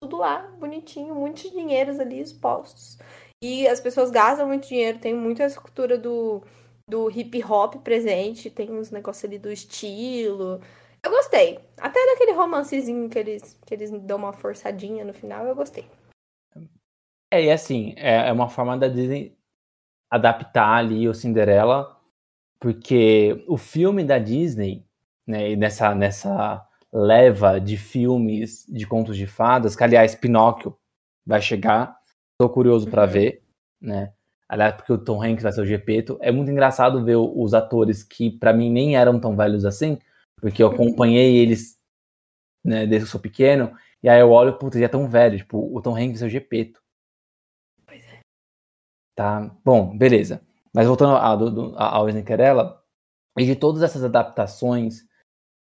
tudo 0.00 0.18
lá, 0.18 0.48
bonitinho, 0.58 1.14
muitos 1.14 1.50
dinheiros 1.50 2.00
ali 2.00 2.20
expostos. 2.20 2.98
E 3.42 3.68
as 3.68 3.80
pessoas 3.80 4.10
gastam 4.10 4.46
muito 4.46 4.68
dinheiro, 4.68 4.98
tem 4.98 5.14
muita 5.14 5.42
essa 5.42 5.60
cultura 5.60 5.98
do, 5.98 6.42
do 6.88 7.10
hip 7.10 7.44
hop 7.44 7.76
presente, 7.76 8.50
tem 8.50 8.70
uns 8.70 8.90
negócios 8.90 9.24
ali 9.24 9.38
do 9.38 9.52
estilo. 9.52 10.60
Eu 11.02 11.10
gostei. 11.10 11.58
Até 11.76 12.04
daquele 12.06 12.32
romancezinho 12.32 13.08
que 13.08 13.18
eles, 13.18 13.58
que 13.64 13.74
eles 13.74 13.90
dão 13.90 14.18
uma 14.18 14.32
forçadinha 14.32 15.04
no 15.04 15.14
final, 15.14 15.46
eu 15.46 15.54
gostei. 15.54 15.88
É, 17.30 17.44
e 17.44 17.50
assim, 17.50 17.94
é, 17.96 18.28
é 18.28 18.32
uma 18.32 18.48
forma 18.48 18.76
da 18.76 18.88
Disney 18.88 19.36
adaptar 20.10 20.76
ali 20.76 21.08
o 21.08 21.14
Cinderela, 21.14 21.96
porque 22.58 23.44
o 23.46 23.56
filme 23.56 24.02
da 24.02 24.18
Disney, 24.18 24.84
né, 25.26 25.54
nessa, 25.54 25.94
nessa 25.94 26.66
leva 26.92 27.60
de 27.60 27.76
filmes 27.76 28.64
de 28.68 28.86
contos 28.86 29.16
de 29.16 29.26
fadas, 29.26 29.76
que 29.76 29.84
aliás, 29.84 30.14
Pinóquio 30.14 30.76
vai 31.26 31.42
chegar, 31.42 31.98
tô 32.38 32.48
curioso 32.48 32.88
pra 32.88 33.02
Uhum. 33.02 33.08
ver, 33.08 33.42
né? 33.80 34.12
Aliás, 34.48 34.74
porque 34.74 34.92
o 34.92 34.96
Tom 34.98 35.22
Hanks 35.22 35.42
vai 35.42 35.52
ser 35.52 35.60
o 35.60 35.66
Gepeto. 35.66 36.16
É 36.22 36.32
muito 36.32 36.50
engraçado 36.50 37.04
ver 37.04 37.16
os 37.16 37.52
atores 37.52 38.02
que 38.02 38.30
pra 38.30 38.54
mim 38.54 38.70
nem 38.70 38.96
eram 38.96 39.20
tão 39.20 39.36
velhos 39.36 39.66
assim, 39.66 39.98
porque 40.40 40.62
eu 40.62 40.68
acompanhei 40.68 41.36
eles 41.36 41.78
né, 42.64 42.86
desde 42.86 42.98
que 42.98 43.02
eu 43.08 43.12
sou 43.12 43.20
pequeno, 43.20 43.76
e 44.02 44.08
aí 44.08 44.20
eu 44.20 44.30
olho, 44.30 44.58
puta, 44.58 44.78
já 44.78 44.88
tão 44.88 45.08
velho, 45.08 45.38
tipo, 45.38 45.58
o 45.74 45.80
Tom 45.80 45.96
Hanks 45.96 46.22
é 46.22 46.26
o 46.26 46.30
Gepeto. 46.30 46.80
Pois 47.86 48.02
é. 48.04 48.20
Tá, 49.14 49.54
bom, 49.64 49.96
beleza. 49.96 50.42
Mas 50.72 50.86
voltando 50.86 51.16
ao, 51.16 51.36
do, 51.36 51.50
do, 51.50 51.78
ao 51.78 52.08
Sneakerella, 52.08 52.82
e 53.36 53.44
de 53.46 53.56
todas 53.56 53.82
essas 53.82 54.04
adaptações 54.04 55.06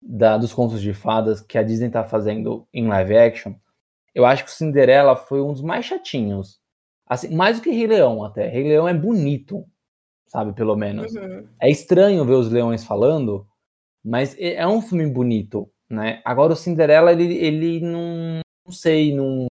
da, 0.00 0.36
dos 0.36 0.52
contos 0.52 0.80
de 0.80 0.92
fadas 0.92 1.40
que 1.40 1.56
a 1.56 1.62
Disney 1.62 1.90
tá 1.90 2.04
fazendo 2.04 2.66
em 2.72 2.86
live 2.86 3.16
action, 3.16 3.54
eu 4.14 4.26
acho 4.26 4.44
que 4.44 4.50
o 4.50 4.54
Cinderela 4.54 5.16
foi 5.16 5.40
um 5.40 5.52
dos 5.52 5.62
mais 5.62 5.84
chatinhos. 5.86 6.60
Assim, 7.06 7.34
mais 7.34 7.58
do 7.58 7.62
que 7.62 7.70
Rei 7.70 7.86
Leão 7.86 8.24
até. 8.24 8.48
Rei 8.48 8.64
Leão 8.64 8.86
é 8.88 8.94
bonito, 8.94 9.66
sabe, 10.26 10.52
pelo 10.52 10.76
menos. 10.76 11.14
Uhum. 11.14 11.46
É 11.60 11.70
estranho 11.70 12.24
ver 12.24 12.34
os 12.34 12.50
leões 12.50 12.84
falando, 12.84 13.46
mas 14.04 14.36
é 14.38 14.54
é 14.54 14.66
um 14.66 14.82
filme 14.82 15.06
bonito, 15.06 15.70
né? 15.90 16.20
Agora 16.24 16.52
o 16.52 16.56
Cinderela, 16.56 17.12
ele, 17.12 17.34
ele 17.36 17.80
não, 17.80 18.40
não 18.66 18.72
sei, 18.72 19.14
não, 19.14 19.46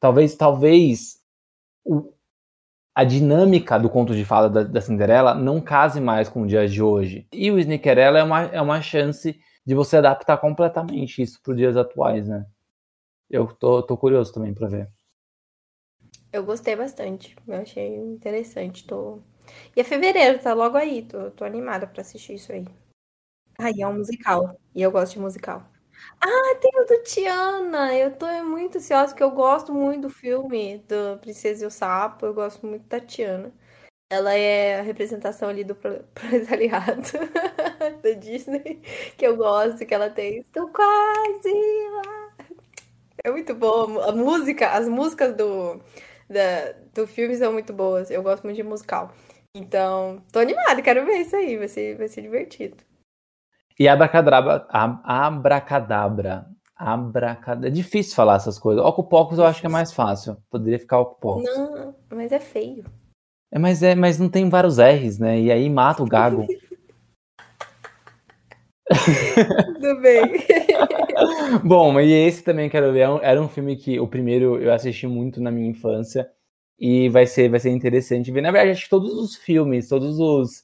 talvez, 0.00 0.36
talvez 0.36 1.20
o- 1.84 2.12
a 2.94 3.04
dinâmica 3.04 3.78
do 3.78 3.90
conto 3.90 4.14
de 4.14 4.24
fada 4.24 4.48
da, 4.50 4.64
da 4.64 4.80
Cinderela 4.80 5.34
não 5.34 5.60
case 5.60 6.00
mais 6.00 6.28
com 6.28 6.42
o 6.42 6.46
dia 6.46 6.68
de 6.68 6.82
hoje. 6.82 7.26
E 7.32 7.50
o 7.50 7.58
Sneakerella 7.58 8.18
é 8.20 8.24
uma, 8.24 8.42
é 8.44 8.60
uma 8.60 8.82
chance 8.82 9.38
de 9.66 9.74
você 9.74 9.96
adaptar 9.98 10.38
completamente 10.38 11.22
isso 11.22 11.40
para 11.42 11.52
os 11.52 11.56
dias 11.58 11.76
atuais, 11.76 12.28
né? 12.28 12.46
Eu 13.30 13.48
tô, 13.48 13.82
tô 13.82 13.96
curioso 13.98 14.32
também 14.34 14.54
para 14.54 14.68
ver. 14.68 14.90
Eu 16.32 16.44
gostei 16.44 16.76
bastante. 16.76 17.34
Eu 17.46 17.54
achei 17.62 17.96
interessante. 17.96 18.84
Tô... 18.86 19.20
E 19.76 19.80
é 19.80 19.84
fevereiro, 19.84 20.38
tá 20.42 20.52
logo 20.54 20.76
aí. 20.76 21.02
Tô, 21.02 21.30
tô 21.30 21.44
animada 21.44 21.86
pra 21.86 22.02
assistir 22.02 22.34
isso 22.34 22.52
aí. 22.52 22.64
E 23.60 23.82
é 23.82 23.86
um 23.86 23.94
musical. 23.98 24.58
E 24.74 24.82
eu 24.82 24.90
gosto 24.90 25.14
de 25.14 25.18
musical. 25.20 25.62
Ah, 26.20 26.56
tem 26.60 26.70
o 26.80 26.84
do 26.86 27.02
Tiana. 27.04 27.94
Eu 27.96 28.16
tô 28.16 28.26
muito 28.44 28.78
ansiosa, 28.78 29.08
porque 29.08 29.22
eu 29.22 29.30
gosto 29.30 29.72
muito 29.74 30.02
do 30.02 30.10
filme 30.10 30.78
do 30.88 31.18
Princesa 31.20 31.64
e 31.64 31.66
o 31.68 31.70
Sapo. 31.70 32.26
Eu 32.26 32.34
gosto 32.34 32.66
muito 32.66 32.86
da 32.88 33.00
Tiana. 33.00 33.52
Ela 34.10 34.34
é 34.34 34.80
a 34.80 34.82
representação 34.82 35.48
ali 35.48 35.64
do 35.64 35.74
pro- 35.76 36.04
proletariado 36.14 37.02
da 38.02 38.10
Disney, 38.12 38.82
que 39.18 39.26
eu 39.26 39.36
gosto, 39.36 39.86
que 39.86 39.94
ela 39.94 40.10
tem. 40.10 40.38
Estou 40.40 40.68
quase 40.70 41.50
lá. 41.92 42.26
É 43.24 43.30
muito 43.30 43.54
boa. 43.54 44.08
A 44.10 44.12
música, 44.12 44.70
as 44.72 44.88
músicas 44.88 45.34
do, 45.36 45.80
da, 46.28 46.72
do 46.94 47.06
filme 47.06 47.36
são 47.36 47.52
muito 47.52 47.72
boas. 47.72 48.10
Eu 48.10 48.22
gosto 48.22 48.44
muito 48.44 48.56
de 48.56 48.62
musical. 48.62 49.12
Então, 49.54 50.22
tô 50.32 50.38
animada, 50.40 50.82
quero 50.82 51.04
ver 51.06 51.18
isso 51.20 51.36
aí. 51.36 51.56
Vai 51.56 51.68
ser, 51.68 51.96
vai 51.96 52.08
ser 52.08 52.22
divertido. 52.22 52.76
E 53.78 53.88
Abracadabra, 53.88 54.66
Ab- 54.68 55.00
Abracadabra, 55.04 56.46
Abracadabra, 56.76 57.68
é 57.68 57.70
difícil 57.70 58.14
falar 58.14 58.36
essas 58.36 58.58
coisas. 58.58 58.84
Ocupocos 58.84 59.38
eu 59.38 59.44
acho 59.44 59.60
que 59.60 59.66
é 59.66 59.70
mais 59.70 59.92
fácil. 59.92 60.36
Poderia 60.50 60.78
ficar 60.78 61.00
Ocupocos. 61.00 61.44
Não, 61.44 61.94
mas 62.12 62.32
é 62.32 62.40
feio. 62.40 62.84
É, 63.52 63.58
mas, 63.58 63.82
é, 63.82 63.94
mas 63.94 64.18
não 64.18 64.28
tem 64.28 64.48
vários 64.48 64.78
R's, 64.78 65.18
né? 65.18 65.40
E 65.40 65.50
aí 65.50 65.68
mata 65.70 66.02
o 66.02 66.06
gago. 66.06 66.46
Tudo 69.80 70.00
bem. 70.00 70.22
Bom, 71.64 71.98
e 72.00 72.12
esse 72.12 72.42
também 72.42 72.68
quero 72.68 72.92
ver. 72.92 73.00
Era 73.00 73.14
um- 73.14 73.20
Era 73.22 73.42
um 73.42 73.48
filme 73.48 73.76
que 73.76 73.98
o 73.98 74.06
primeiro 74.06 74.60
eu 74.60 74.72
assisti 74.72 75.06
muito 75.06 75.40
na 75.40 75.50
minha 75.50 75.68
infância. 75.68 76.28
E 76.78 77.08
vai 77.08 77.26
ser, 77.26 77.48
vai 77.48 77.60
ser 77.60 77.70
interessante 77.70 78.32
ver. 78.32 78.40
Na 78.40 78.50
verdade, 78.50 78.72
acho 78.72 78.84
que 78.84 78.90
todos 78.90 79.12
os 79.14 79.36
filmes, 79.36 79.88
todos 79.88 80.18
os 80.18 80.63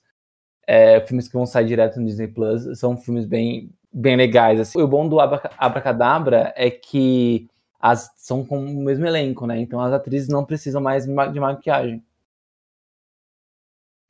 é, 0.66 1.00
filmes 1.00 1.26
que 1.28 1.34
vão 1.34 1.46
sair 1.46 1.66
direto 1.66 1.98
no 2.00 2.06
Disney 2.06 2.28
Plus 2.28 2.78
são 2.78 2.96
filmes 2.96 3.24
bem, 3.26 3.70
bem 3.92 4.16
legais. 4.16 4.60
assim. 4.60 4.80
O 4.80 4.86
bom 4.88 5.08
do 5.08 5.18
Abra- 5.20 5.50
Abracadabra 5.58 6.52
é 6.56 6.70
que 6.70 7.48
as, 7.80 8.10
são 8.16 8.44
com 8.44 8.58
o 8.58 8.84
mesmo 8.84 9.06
elenco, 9.06 9.46
né? 9.46 9.58
Então 9.58 9.80
as 9.80 9.92
atrizes 9.92 10.28
não 10.28 10.44
precisam 10.44 10.80
mais 10.80 11.06
ma- 11.06 11.26
de 11.26 11.40
maquiagem. 11.40 12.02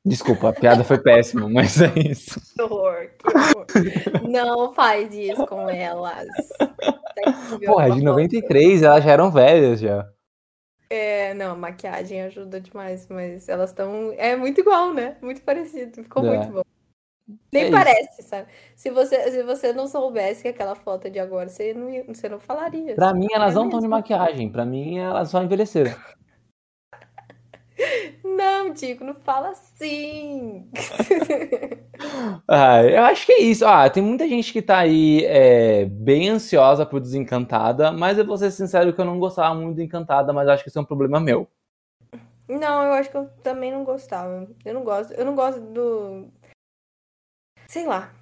Desculpa, 0.05 0.49
a 0.49 0.53
piada 0.53 0.83
foi 0.83 0.99
péssima, 0.99 1.47
mas 1.51 1.81
é 1.81 1.93
isso. 1.99 2.41
Que 2.55 2.63
horror, 2.63 3.11
que 3.19 3.29
horror. 3.29 4.29
Não 4.31 4.73
faz 4.73 5.13
isso 5.15 5.47
com 5.47 5.69
elas. 5.69 6.27
Porra, 7.67 7.87
uma 7.87 7.95
de 7.95 8.01
foto. 8.01 8.03
93 8.05 8.83
elas 8.83 9.05
já 9.05 9.11
eram 9.11 9.31
velhas 9.31 9.81
já. 9.81 10.09
É, 10.93 11.33
não, 11.35 11.57
maquiagem 11.57 12.21
ajuda 12.23 12.61
demais, 12.61 13.07
mas 13.09 13.49
elas 13.49 13.71
estão. 13.71 14.13
É 14.17 14.35
muito 14.35 14.61
igual, 14.61 14.93
né? 14.93 15.17
Muito 15.23 15.41
parecido. 15.43 16.03
Ficou 16.03 16.25
É. 16.25 16.37
muito 16.37 16.53
bom. 16.53 16.63
Nem 17.53 17.65
É 17.65 17.67
isso. 17.69 17.73
parece, 17.77 18.23
sabe? 18.25 18.49
Se 18.77 18.91
você, 18.91 19.31
se 19.31 19.43
você 19.45 19.73
não 19.73 19.87
soubesse 19.87 20.43
que 20.43 20.49
aquela 20.49 20.75
foto 20.75 21.07
é 21.07 21.11
de 21.11 21.19
agora, 21.21 21.49
você 21.49 21.75
não, 21.75 21.89
você 22.15 22.29
não 22.29 22.41
falaria. 22.41 22.95
Pra 22.97 23.15
mim, 23.15 23.29
elas 23.33 23.53
É 23.53 23.57
não 23.57 23.67
estão 23.67 23.81
de 23.81 23.89
maquiagem. 23.89 24.51
Pra 24.51 24.65
mim, 24.67 24.99
elas 24.99 25.31
só 25.31 25.43
envelheceram. 25.43 25.95
Não, 28.25 28.73
Tico, 28.75 29.05
não 29.05 29.15
fala 29.15 29.51
assim. 29.51 30.71
Ah, 32.49 32.83
eu 32.83 33.03
acho 33.05 33.27
que 33.27 33.33
é 33.33 33.41
isso. 33.43 33.67
Ah, 33.67 33.89
tem 33.91 34.03
muita 34.03 34.27
gente 34.27 34.55
que 34.55 34.63
tá 34.63 34.79
aí 34.79 35.23
é, 35.27 35.85
bem 35.85 36.31
ansiosa 36.31 36.87
por 36.87 36.99
Desencantada, 36.99 37.93
mas 37.93 38.17
eu 38.17 38.25
vou 38.25 38.39
ser 38.39 38.51
sincero 38.51 38.95
que 38.95 39.01
eu 39.01 39.05
não 39.05 39.19
gostava 39.19 39.55
muito 39.55 39.77
de 39.77 39.83
Encantada, 39.83 40.33
mas 40.33 40.49
acho 40.49 40.63
que 40.63 40.71
isso 40.71 40.79
é 40.79 40.83
um 40.83 40.87
problema 40.87 41.21
meu. 41.21 41.47
Não, 42.49 42.83
eu 42.83 42.95
acho 42.95 43.11
que 43.11 43.17
eu 43.17 43.29
também 43.43 43.71
não 43.71 43.85
gostava. 43.85 44.49
Eu 44.65 44.75
não 44.75 44.83
gosto. 44.83 45.13
Eu 45.13 45.25
não 45.25 45.35
gosto 45.35 45.61
do. 45.61 46.29
Sei 47.69 47.87
lá. 47.87 48.13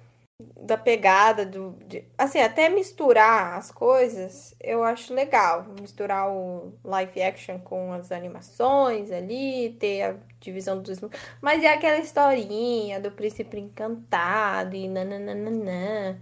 Da 0.41 0.77
pegada 0.77 1.45
do. 1.45 1.71
de- 1.85 2.05
Assim, 2.17 2.39
até 2.39 2.69
misturar 2.69 3.57
as 3.57 3.71
coisas, 3.71 4.55
eu 4.61 4.83
acho 4.83 5.13
legal. 5.13 5.65
Misturar 5.81 6.29
o 6.31 6.73
live 6.83 7.21
action 7.21 7.59
com 7.59 7.91
as 7.93 8.09
animações 8.11 9.11
ali, 9.11 9.75
ter 9.79 10.01
a 10.03 10.15
divisão 10.39 10.81
dos. 10.81 10.99
Mas 11.41 11.61
é 11.63 11.73
aquela 11.73 11.97
historinha 11.97 12.99
do 13.01 13.11
príncipe 13.11 13.59
encantado 13.59 14.75
e 14.75 14.87
nananana. 14.87 16.19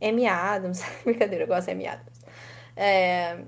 Amy 0.00 0.26
Adams. 0.26 0.82
Brincadeira, 1.04 1.44
eu 1.44 1.48
gosto 1.48 1.66
de 1.66 1.72
Amy 1.72 1.86
Adams. 1.86 2.20
É... 2.76 3.38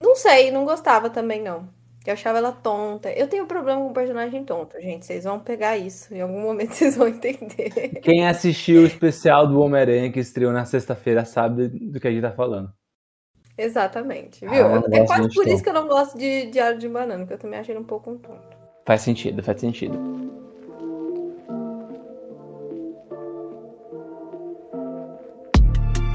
Não 0.00 0.14
sei, 0.16 0.50
não 0.50 0.64
gostava 0.64 1.08
também, 1.08 1.40
não. 1.40 1.68
Eu 2.06 2.14
achava 2.14 2.38
ela 2.38 2.52
tonta. 2.52 3.10
Eu 3.12 3.28
tenho 3.28 3.46
problema 3.46 3.80
com 3.82 3.92
personagem 3.92 4.42
tonto, 4.42 4.80
gente. 4.80 5.04
Vocês 5.04 5.24
vão 5.24 5.38
pegar 5.38 5.76
isso. 5.76 6.14
Em 6.14 6.22
algum 6.22 6.40
momento 6.40 6.72
vocês 6.74 6.96
vão 6.96 7.08
entender. 7.08 8.00
Quem 8.02 8.26
assistiu 8.26 8.82
o 8.82 8.86
especial 8.86 9.46
do 9.46 9.60
Homem-Aranha 9.60 10.10
que 10.10 10.18
estreou 10.18 10.52
na 10.52 10.64
sexta-feira 10.64 11.24
sabe 11.24 11.68
do 11.68 12.00
que 12.00 12.08
a 12.08 12.10
gente 12.10 12.22
tá 12.22 12.32
falando. 12.32 12.72
Exatamente, 13.56 14.40
viu? 14.40 14.66
Ah, 14.66 14.82
é 14.90 15.04
quase 15.04 15.34
por 15.34 15.46
isso 15.46 15.62
que 15.62 15.68
eu 15.68 15.74
não 15.74 15.86
gosto 15.86 16.16
de 16.16 16.46
Diário 16.46 16.78
de 16.78 16.88
Banana, 16.88 17.18
porque 17.18 17.34
eu 17.34 17.38
também 17.38 17.60
achei 17.60 17.74
ele 17.74 17.82
um 17.82 17.86
pouco 17.86 18.16
tonto. 18.16 18.56
Faz 18.86 19.02
sentido, 19.02 19.42
faz 19.42 19.60
sentido. 19.60 19.98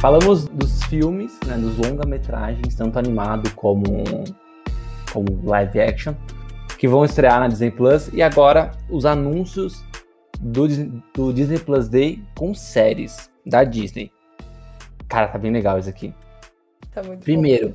Falamos 0.01 0.47
dos 0.47 0.83
filmes, 0.85 1.39
né, 1.45 1.57
dos 1.57 1.77
longa-metragens, 1.77 2.75
tanto 2.75 2.97
animado 2.97 3.53
como, 3.55 3.85
como 5.15 5.41
live 5.45 5.79
action, 5.79 6.13
que 6.77 6.87
vão 6.87 7.05
estrear 7.05 7.39
na 7.39 7.47
Disney 7.47 7.71
Plus. 7.71 8.09
E 8.13 8.21
agora 8.21 8.71
os 8.89 9.05
anúncios 9.05 9.81
do, 10.41 10.67
do 11.13 11.33
Disney 11.33 11.57
Plus 11.57 11.87
Day 11.87 12.21
com 12.37 12.53
séries 12.53 13.31
da 13.45 13.63
Disney. 13.63 14.11
Cara, 15.07 15.29
tá 15.29 15.37
bem 15.37 15.51
legal 15.51 15.79
isso 15.79 15.89
aqui. 15.89 16.13
Tá 16.91 17.01
muito 17.01 17.23
Primeiro, 17.23 17.73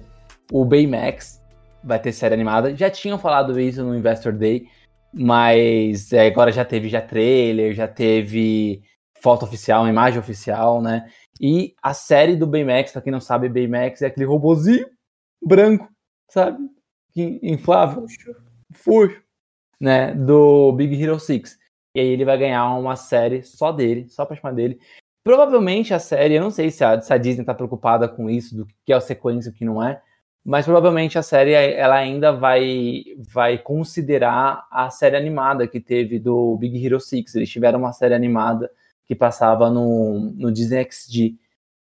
bom. 0.51 0.61
o 0.61 0.65
Baymax 0.67 1.43
vai 1.83 1.99
ter 1.99 2.13
série 2.13 2.35
animada. 2.35 2.77
Já 2.77 2.91
tinham 2.91 3.19
falado 3.19 3.59
isso 3.59 3.83
no 3.83 3.97
Investor 3.97 4.33
Day, 4.33 4.67
mas 5.13 6.13
é, 6.13 6.27
agora 6.27 6.53
já 6.53 6.65
teve 6.65 6.89
já 6.89 7.01
trailer, 7.01 7.73
já 7.73 7.89
teve 7.89 8.83
foto 9.23 9.45
oficial, 9.45 9.89
imagem 9.89 10.19
oficial, 10.19 10.83
né? 10.83 11.07
E 11.41 11.75
a 11.83 11.95
série 11.95 12.37
do 12.37 12.47
Baymax, 12.47 12.93
pra 12.93 13.01
quem 13.01 13.13
não 13.13 13.21
sabe, 13.21 13.49
Baymax 13.49 14.03
é 14.03 14.07
aquele 14.07 14.27
robozinho 14.27 14.87
branco, 15.43 15.89
sabe? 16.29 16.59
Inflável. 17.17 18.07
Fuxo. 18.73 19.21
Né? 19.81 20.15
Do 20.15 20.73
Big 20.73 21.03
Hero 21.03 21.19
6. 21.19 21.59
E 21.95 22.01
aí 22.01 22.07
ele 22.07 22.25
vai 22.25 22.39
ganhar 22.39 22.73
uma 22.75 22.97
série 22.97 23.43
só 23.43 23.73
dele, 23.73 24.09
só 24.09 24.25
pra 24.25 24.37
chamar 24.37 24.55
dele. 24.55 24.79
Provavelmente 25.25 25.93
a 25.93 25.99
série, 25.99 26.35
eu 26.35 26.43
não 26.43 26.51
sei 26.51 26.71
se 26.71 26.85
a, 26.85 27.01
se 27.01 27.13
a 27.13 27.19
Disney 27.19 27.45
tá 27.45 27.55
preocupada 27.55 28.09
com 28.09 28.31
isso, 28.31 28.57
do 28.57 28.67
que 28.85 28.93
é 28.93 28.97
a 28.97 29.01
sequência 29.01 29.51
e 29.51 29.53
o 29.53 29.55
que 29.55 29.65
não 29.65 29.83
é, 29.83 30.01
mas 30.45 30.65
provavelmente 30.65 31.19
a 31.19 31.23
série 31.23 31.53
ela 31.53 31.97
ainda 31.97 32.33
vai 32.33 33.05
vai 33.19 33.59
considerar 33.59 34.67
a 34.71 34.89
série 34.89 35.17
animada 35.17 35.69
que 35.69 35.79
teve 35.81 36.19
do 36.19 36.57
Big 36.57 36.85
Hero 36.85 36.99
6. 36.99 37.35
Eles 37.35 37.51
tiveram 37.51 37.81
uma 37.81 37.93
série 37.93 38.15
animada 38.15 38.71
que 39.05 39.15
passava 39.15 39.69
no, 39.69 40.33
no 40.37 40.51
Disney 40.53 40.87
XD. 40.91 41.35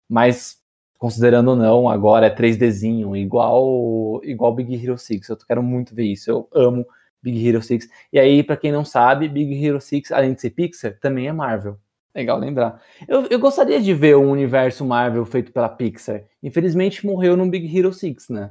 Mas, 0.08 0.58
considerando 0.98 1.48
ou 1.48 1.56
não, 1.56 1.88
agora 1.88 2.26
é 2.26 2.34
3Dzinho, 2.34 3.16
igual 3.16 4.20
igual 4.24 4.54
Big 4.54 4.74
Hero 4.74 4.98
6. 4.98 5.28
Eu 5.28 5.36
quero 5.36 5.62
muito 5.62 5.94
ver 5.94 6.04
isso. 6.04 6.30
Eu 6.30 6.48
amo 6.52 6.86
Big 7.22 7.46
Hero 7.46 7.62
6. 7.62 7.88
E 8.12 8.18
aí, 8.18 8.42
para 8.42 8.56
quem 8.56 8.72
não 8.72 8.84
sabe, 8.84 9.28
Big 9.28 9.64
Hero 9.64 9.80
6, 9.80 10.12
além 10.12 10.34
de 10.34 10.40
ser 10.40 10.50
Pixar, 10.50 10.98
também 11.00 11.28
é 11.28 11.32
Marvel. 11.32 11.78
Legal 12.14 12.38
lembrar. 12.38 12.82
Eu, 13.06 13.26
eu 13.26 13.38
gostaria 13.38 13.80
de 13.80 13.94
ver 13.94 14.16
um 14.16 14.30
universo 14.30 14.84
Marvel 14.84 15.24
feito 15.24 15.52
pela 15.52 15.68
Pixar. 15.68 16.24
Infelizmente 16.42 17.06
morreu 17.06 17.36
no 17.36 17.48
Big 17.48 17.78
Hero 17.78 17.92
6, 17.92 18.28
né? 18.30 18.50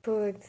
Putz. 0.00 0.48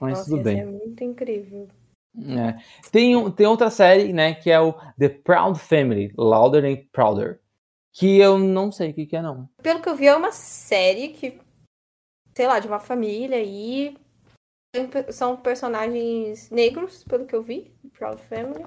Mas 0.00 0.18
Nossa, 0.18 0.30
tudo 0.30 0.42
bem. 0.42 0.60
É 0.60 0.64
muito 0.66 1.02
incrível. 1.02 1.68
É. 2.16 2.56
Tem, 2.92 3.30
tem 3.32 3.46
outra 3.46 3.70
série, 3.70 4.12
né, 4.12 4.34
que 4.34 4.50
é 4.50 4.60
o 4.60 4.74
The 4.98 5.08
Proud 5.08 5.58
Family, 5.58 6.12
Louder 6.16 6.64
and 6.64 6.84
Prouder, 6.92 7.40
que 7.94 8.18
eu 8.18 8.36
não 8.38 8.72
sei 8.72 8.90
o 8.90 8.94
que, 8.94 9.06
que 9.06 9.16
é, 9.16 9.22
não. 9.22 9.48
Pelo 9.62 9.80
que 9.80 9.88
eu 9.88 9.94
vi, 9.94 10.08
é 10.08 10.16
uma 10.16 10.32
série 10.32 11.10
que, 11.10 11.40
sei 12.36 12.46
lá, 12.46 12.58
de 12.58 12.66
uma 12.66 12.80
família 12.80 13.40
e 13.40 13.96
são 15.12 15.36
personagens 15.36 16.50
negros, 16.50 17.04
pelo 17.04 17.24
que 17.24 17.34
eu 17.34 17.42
vi, 17.42 17.72
Proud 17.96 18.20
Family. 18.22 18.64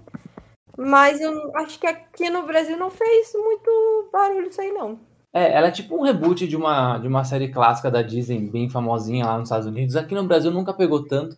Mas 0.78 1.20
eu 1.20 1.56
acho 1.58 1.78
que 1.78 1.86
aqui 1.86 2.30
no 2.30 2.46
Brasil 2.46 2.78
não 2.78 2.90
fez 2.90 3.34
muito 3.34 4.10
barulho 4.14 4.48
isso 4.48 4.62
aí, 4.62 4.72
não. 4.72 4.98
É, 5.34 5.52
ela 5.52 5.68
é 5.68 5.72
tipo 5.72 5.98
um 5.98 6.04
reboot 6.04 6.48
de 6.48 6.56
uma, 6.56 6.98
de 6.98 7.08
uma 7.08 7.26
série 7.26 7.52
clássica 7.52 7.92
da 7.92 8.02
Disney, 8.02 8.40
bem 8.40 8.70
famosinha 8.70 9.26
lá 9.26 9.38
nos 9.38 9.50
Estados 9.50 9.68
Unidos. 9.68 9.98
Aqui 9.98 10.16
no 10.16 10.24
Brasil 10.24 10.52
nunca 10.52 10.74
pegou 10.74 11.06
tanto. 11.06 11.36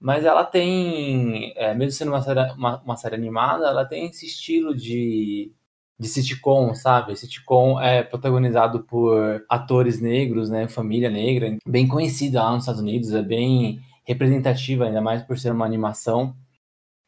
Mas 0.00 0.24
ela 0.24 0.44
tem, 0.44 1.52
é, 1.56 1.74
mesmo 1.74 1.92
sendo 1.92 2.08
uma 2.08 2.22
série, 2.22 2.40
uma, 2.52 2.80
uma, 2.82 2.96
série 2.96 3.14
animada, 3.14 3.66
ela 3.66 3.84
tem 3.84 4.06
esse 4.06 4.26
estilo 4.26 4.74
de, 4.74 5.52
de 5.98 6.08
sitcom, 6.08 6.74
sabe? 6.74 7.16
Sitcom 7.16 7.80
é 7.80 8.02
protagonizado 8.02 8.82
por 8.84 9.44
atores 9.48 10.00
negros, 10.00 10.50
né? 10.50 10.68
Família 10.68 11.10
negra, 11.10 11.56
bem 11.66 11.86
conhecida 11.86 12.42
lá 12.42 12.52
nos 12.52 12.64
Estados 12.64 12.80
Unidos, 12.80 13.12
é 13.12 13.22
bem 13.22 13.80
representativa, 14.04 14.84
ainda 14.86 15.00
mais 15.00 15.22
por 15.22 15.38
ser 15.38 15.52
uma 15.52 15.64
animação. 15.64 16.36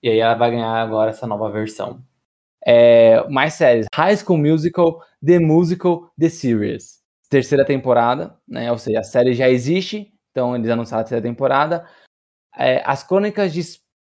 E 0.02 0.08
aí 0.08 0.18
ela 0.18 0.34
vai 0.34 0.50
ganhar 0.50 0.70
agora 0.82 1.10
essa 1.10 1.26
nova 1.26 1.50
versão. 1.50 2.02
É, 2.64 3.26
mais 3.28 3.54
séries. 3.54 3.86
High 3.94 4.16
School 4.16 4.38
Musical, 4.38 5.00
The 5.24 5.38
Musical, 5.38 6.10
The 6.18 6.28
Series. 6.28 7.00
Terceira 7.28 7.64
temporada, 7.64 8.36
né? 8.46 8.70
Ou 8.70 8.78
seja, 8.78 9.00
a 9.00 9.04
série 9.04 9.34
já 9.34 9.48
existe, 9.48 10.12
então 10.30 10.54
eles 10.54 10.70
anunciaram 10.70 11.00
a 11.00 11.04
terceira 11.04 11.22
temporada. 11.22 11.86
É, 12.56 12.82
as 12.86 13.02
Crônicas 13.02 13.52
de 13.52 13.62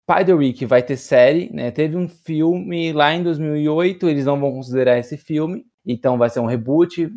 Spiderwick 0.09 0.65
vai 0.65 0.81
ter 0.81 0.97
série, 0.97 1.51
né? 1.53 1.69
Teve 1.69 1.95
um 1.95 2.09
filme 2.09 2.91
lá 2.91 3.13
em 3.13 3.21
2008, 3.21 4.09
eles 4.09 4.25
não 4.25 4.39
vão 4.39 4.51
considerar 4.51 4.97
esse 4.97 5.17
filme, 5.17 5.65
então 5.85 6.17
vai 6.17 6.29
ser 6.29 6.39
um 6.39 6.47
reboot 6.47 7.13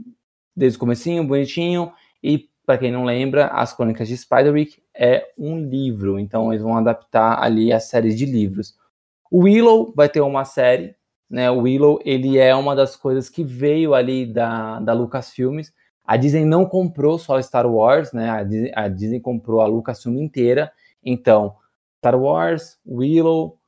desde 0.55 0.77
o 0.77 0.81
comecinho, 0.81 1.27
bonitinho. 1.27 1.91
E 2.23 2.51
para 2.67 2.77
quem 2.77 2.93
não 2.93 3.05
lembra, 3.05 3.47
As 3.47 3.73
Crônicas 3.73 4.09
de 4.09 4.17
Spiderwick 4.17 4.83
é 4.95 5.27
um 5.39 5.59
livro, 5.59 6.19
então 6.19 6.53
eles 6.53 6.63
vão 6.63 6.77
adaptar 6.77 7.43
ali 7.43 7.73
a 7.73 7.81
série 7.81 8.15
de 8.15 8.27
livros. 8.27 8.77
O 9.31 9.45
Willow 9.45 9.93
vai 9.97 10.11
ter 10.11 10.21
uma 10.21 10.45
série, 10.45 10.95
né? 11.31 11.51
O 11.51 11.61
Willow 11.61 11.99
ele 12.05 12.37
é 12.37 12.55
uma 12.55 12.77
das 12.77 12.95
coisas 12.95 13.31
que 13.31 13.43
veio 13.43 13.95
ali 13.95 14.27
da, 14.27 14.81
da 14.81 14.93
Lucasfilmes. 14.93 15.73
A 16.05 16.19
Disney 16.19 16.45
não 16.45 16.67
comprou 16.67 17.19
só 17.19 17.41
Star 17.41 17.67
Wars, 17.67 18.13
né? 18.13 18.29
A 18.29 18.43
Disney, 18.43 18.73
a 18.75 18.89
Disney 18.89 19.21
comprou 19.21 19.63
a 19.63 19.67
Lucasfilm 19.67 20.19
inteira 20.19 20.71
então, 21.03 21.57
Star 22.03 22.21
Wars, 22.21 22.81
Willow 22.85 23.59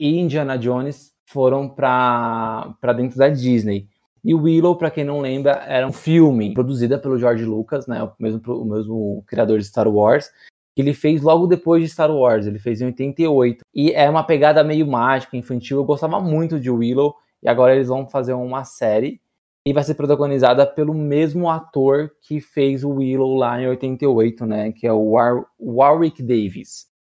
e 0.00 0.18
Indiana 0.18 0.58
Jones 0.58 1.12
foram 1.24 1.68
para 1.68 2.92
dentro 2.96 3.16
da 3.16 3.28
Disney. 3.28 3.88
E 4.24 4.34
Willow, 4.34 4.74
para 4.74 4.90
quem 4.90 5.04
não 5.04 5.20
lembra, 5.20 5.62
era 5.64 5.86
um 5.86 5.92
filme 5.92 6.52
produzido 6.52 6.98
pelo 6.98 7.16
George 7.16 7.44
Lucas, 7.44 7.86
né, 7.86 8.02
o 8.02 8.10
mesmo, 8.18 8.40
o 8.48 8.64
mesmo 8.64 9.24
criador 9.28 9.60
de 9.60 9.66
Star 9.66 9.86
Wars, 9.86 10.28
que 10.74 10.82
ele 10.82 10.92
fez 10.92 11.22
logo 11.22 11.46
depois 11.46 11.84
de 11.84 11.88
Star 11.88 12.10
Wars, 12.10 12.48
ele 12.48 12.58
fez 12.58 12.80
em 12.80 12.86
88. 12.86 13.60
E 13.72 13.92
é 13.92 14.10
uma 14.10 14.24
pegada 14.24 14.64
meio 14.64 14.88
mágica, 14.88 15.36
infantil. 15.36 15.76
Eu 15.76 15.84
gostava 15.84 16.20
muito 16.20 16.58
de 16.58 16.72
Willow, 16.72 17.14
e 17.44 17.48
agora 17.48 17.76
eles 17.76 17.86
vão 17.86 18.08
fazer 18.08 18.32
uma 18.32 18.64
série 18.64 19.20
e 19.64 19.72
vai 19.72 19.84
ser 19.84 19.94
protagonizada 19.94 20.66
pelo 20.66 20.94
mesmo 20.94 21.48
ator 21.48 22.10
que 22.20 22.40
fez 22.40 22.82
o 22.82 22.90
Willow 22.90 23.36
lá 23.36 23.62
em 23.62 23.68
88, 23.68 24.46
né? 24.46 24.72
Que 24.72 24.84
é 24.84 24.92
o 24.92 25.10
War 25.10 25.44
Warwick 25.60 26.20
Davis. 26.24 26.92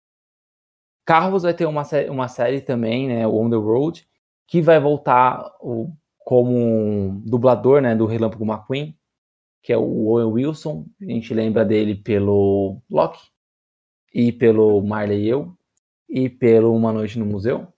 Carros 1.12 1.42
vai 1.42 1.52
ter 1.52 1.66
uma, 1.66 1.84
sé 1.84 2.08
uma 2.10 2.26
série 2.26 2.62
também, 2.62 3.06
né? 3.06 3.26
O 3.26 3.34
On 3.34 3.50
the 3.50 3.56
Road, 3.56 4.02
que 4.48 4.62
vai 4.62 4.80
voltar 4.80 5.44
o, 5.60 5.92
como 6.24 6.56
um 6.56 7.20
dublador, 7.26 7.82
né? 7.82 7.94
Do 7.94 8.06
Relâmpago 8.06 8.46
McQueen, 8.46 8.96
que 9.62 9.74
é 9.74 9.76
o 9.76 10.06
Owen 10.06 10.32
Wilson. 10.32 10.86
A 11.02 11.04
gente 11.04 11.34
lembra 11.34 11.66
dele 11.66 11.96
pelo 11.96 12.80
Loki 12.90 13.20
e 14.14 14.32
pelo 14.32 14.80
Marley 14.80 15.24
e 15.24 15.28
eu 15.28 15.54
e 16.08 16.30
pelo 16.30 16.74
Uma 16.74 16.94
Noite 16.94 17.18
no 17.18 17.26
Museu 17.26 17.68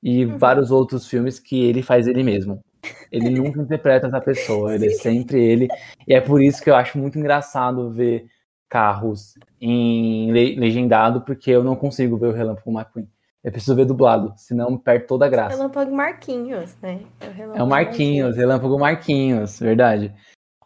e 0.00 0.24
uhum. 0.24 0.38
vários 0.38 0.70
outros 0.70 1.08
filmes 1.08 1.40
que 1.40 1.60
ele 1.60 1.82
faz 1.82 2.06
ele 2.06 2.22
mesmo. 2.22 2.62
Ele 3.10 3.28
nunca 3.28 3.60
interpreta 3.60 4.06
essa 4.06 4.20
pessoa, 4.20 4.72
ele 4.72 4.86
é 4.86 4.90
sempre 4.90 5.42
ele. 5.42 5.66
E 6.06 6.14
é 6.14 6.20
por 6.20 6.40
isso 6.40 6.62
que 6.62 6.70
eu 6.70 6.76
acho 6.76 6.96
muito 6.96 7.18
engraçado 7.18 7.90
ver 7.90 8.28
carros 8.68 9.34
em 9.60 10.30
legendado, 10.30 11.22
porque 11.22 11.50
eu 11.50 11.64
não 11.64 11.74
consigo 11.74 12.16
ver 12.16 12.28
o 12.28 12.32
Relâmpago 12.32 12.70
McQueen. 12.70 13.08
Eu 13.42 13.52
preciso 13.52 13.76
ver 13.76 13.84
dublado, 13.84 14.34
senão 14.36 14.76
perde 14.76 15.06
toda 15.06 15.24
a 15.24 15.28
graça. 15.28 15.56
Relâmpago 15.56 15.94
Marquinhos, 15.94 16.76
né? 16.82 17.00
É 17.20 17.46
o, 17.46 17.56
é 17.56 17.62
o 17.62 17.66
Marquinhos, 17.66 18.36
Relâmpago 18.36 18.78
Marquinhos, 18.78 19.58
verdade. 19.58 20.14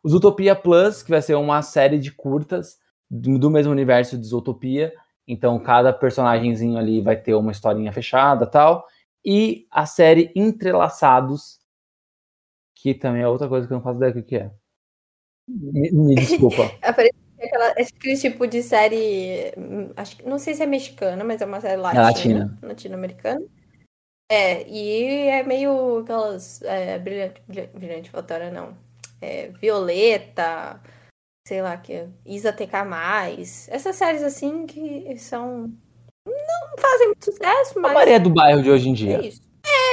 Os 0.03 0.15
Utopia 0.15 0.57
Plus, 0.57 1.03
que 1.03 1.11
vai 1.11 1.23
ser 1.23 1.35
uma 1.37 1.63
série 1.63 1.99
de 1.99 2.11
curtas 2.11 2.79
do 3.09 3.51
mesmo 3.51 3.71
universo 3.71 4.19
de 4.19 4.27
Zootopia. 4.27 4.93
Então, 5.29 5.59
cada 5.61 5.93
personagemzinho 5.93 6.79
ali 6.79 7.01
vai 7.01 7.15
ter 7.15 7.35
uma 7.35 7.53
historinha 7.53 7.93
fechada 7.93 8.47
tal. 8.47 8.87
E 9.25 9.67
a 9.71 9.87
série 9.87 10.33
Entrelaçados, 10.35 11.61
que 12.75 12.95
também 12.95 13.23
é 13.23 13.29
outra 13.29 13.49
coisa 13.49 13.67
que 13.67 13.73
eu 13.73 13.77
não 13.77 13.85
faço 13.85 13.99
ideia 13.99 14.13
do 14.13 14.23
que 14.23 14.37
é. 14.37 14.51
Me, 15.47 15.91
me 15.93 16.15
desculpa. 16.15 16.63
Aquela, 17.43 17.69
aquele 17.71 18.17
tipo 18.17 18.47
de 18.47 18.63
série, 18.63 19.53
acho, 19.97 20.17
não 20.29 20.39
sei 20.39 20.55
se 20.55 20.63
é 20.63 20.67
mexicana, 20.67 21.25
mas 21.25 21.41
é 21.41 21.47
uma 21.47 21.61
série 21.61 21.81
latina, 21.81 22.01
é 22.01 22.05
latina. 22.05 22.59
latino-americana. 22.63 23.47
É, 24.31 24.67
e 24.69 25.29
é 25.29 25.43
meio 25.43 25.99
aquelas 25.99 26.63
é, 26.63 26.99
brilhante, 26.99 27.43
brilhante, 27.47 27.73
brilhante 27.75 28.11
não. 28.53 28.75
é, 29.21 29.49
Violeta, 29.49 30.81
sei 31.47 31.61
lá, 31.61 31.77
que 31.77 32.09
Isa 32.25 32.53
TK+, 32.53 32.73
essas 33.69 33.97
séries 33.97 34.23
assim 34.23 34.67
que 34.67 35.19
são 35.19 35.71
não 36.27 36.79
fazem 36.79 37.09
muito 37.09 37.25
sucesso, 37.25 37.81
mas 37.81 37.91
A 37.91 37.95
Maria 37.95 38.21
do 38.21 38.31
Bairro 38.31 38.63
de 38.63 38.71
hoje 38.71 38.89
em 38.89 38.95
dia. 38.95 39.19
é 39.19 39.27
isso. 39.27 39.43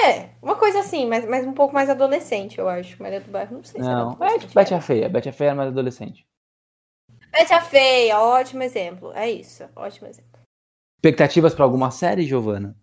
É, 0.05 0.29
uma 0.41 0.55
coisa 0.55 0.79
assim, 0.79 1.05
mas, 1.05 1.25
mas 1.25 1.45
um 1.45 1.53
pouco 1.53 1.73
mais 1.73 1.89
adolescente, 1.89 2.57
eu 2.57 2.67
acho. 2.67 3.01
Maria 3.01 3.19
do 3.19 3.31
Bairro, 3.31 3.55
não 3.55 3.63
sei 3.63 3.81
se 3.81 3.88
Não, 3.88 4.17
é 4.21 4.39
tipo 4.39 4.53
Betty 4.53 4.73
a 4.73 4.81
Feia. 4.81 5.09
Betty 5.09 5.29
a 5.29 5.33
Feia 5.33 5.49
era 5.49 5.55
mais 5.55 5.69
adolescente. 5.69 6.25
Betty 7.31 7.53
a 7.53 7.61
Feia, 7.61 8.19
ótimo 8.19 8.63
exemplo. 8.63 9.11
É 9.13 9.29
isso, 9.29 9.63
ótimo 9.75 10.07
exemplo. 10.07 10.39
Expectativas 10.97 11.53
pra 11.53 11.63
alguma 11.63 11.91
série, 11.91 12.25
Giovana? 12.25 12.75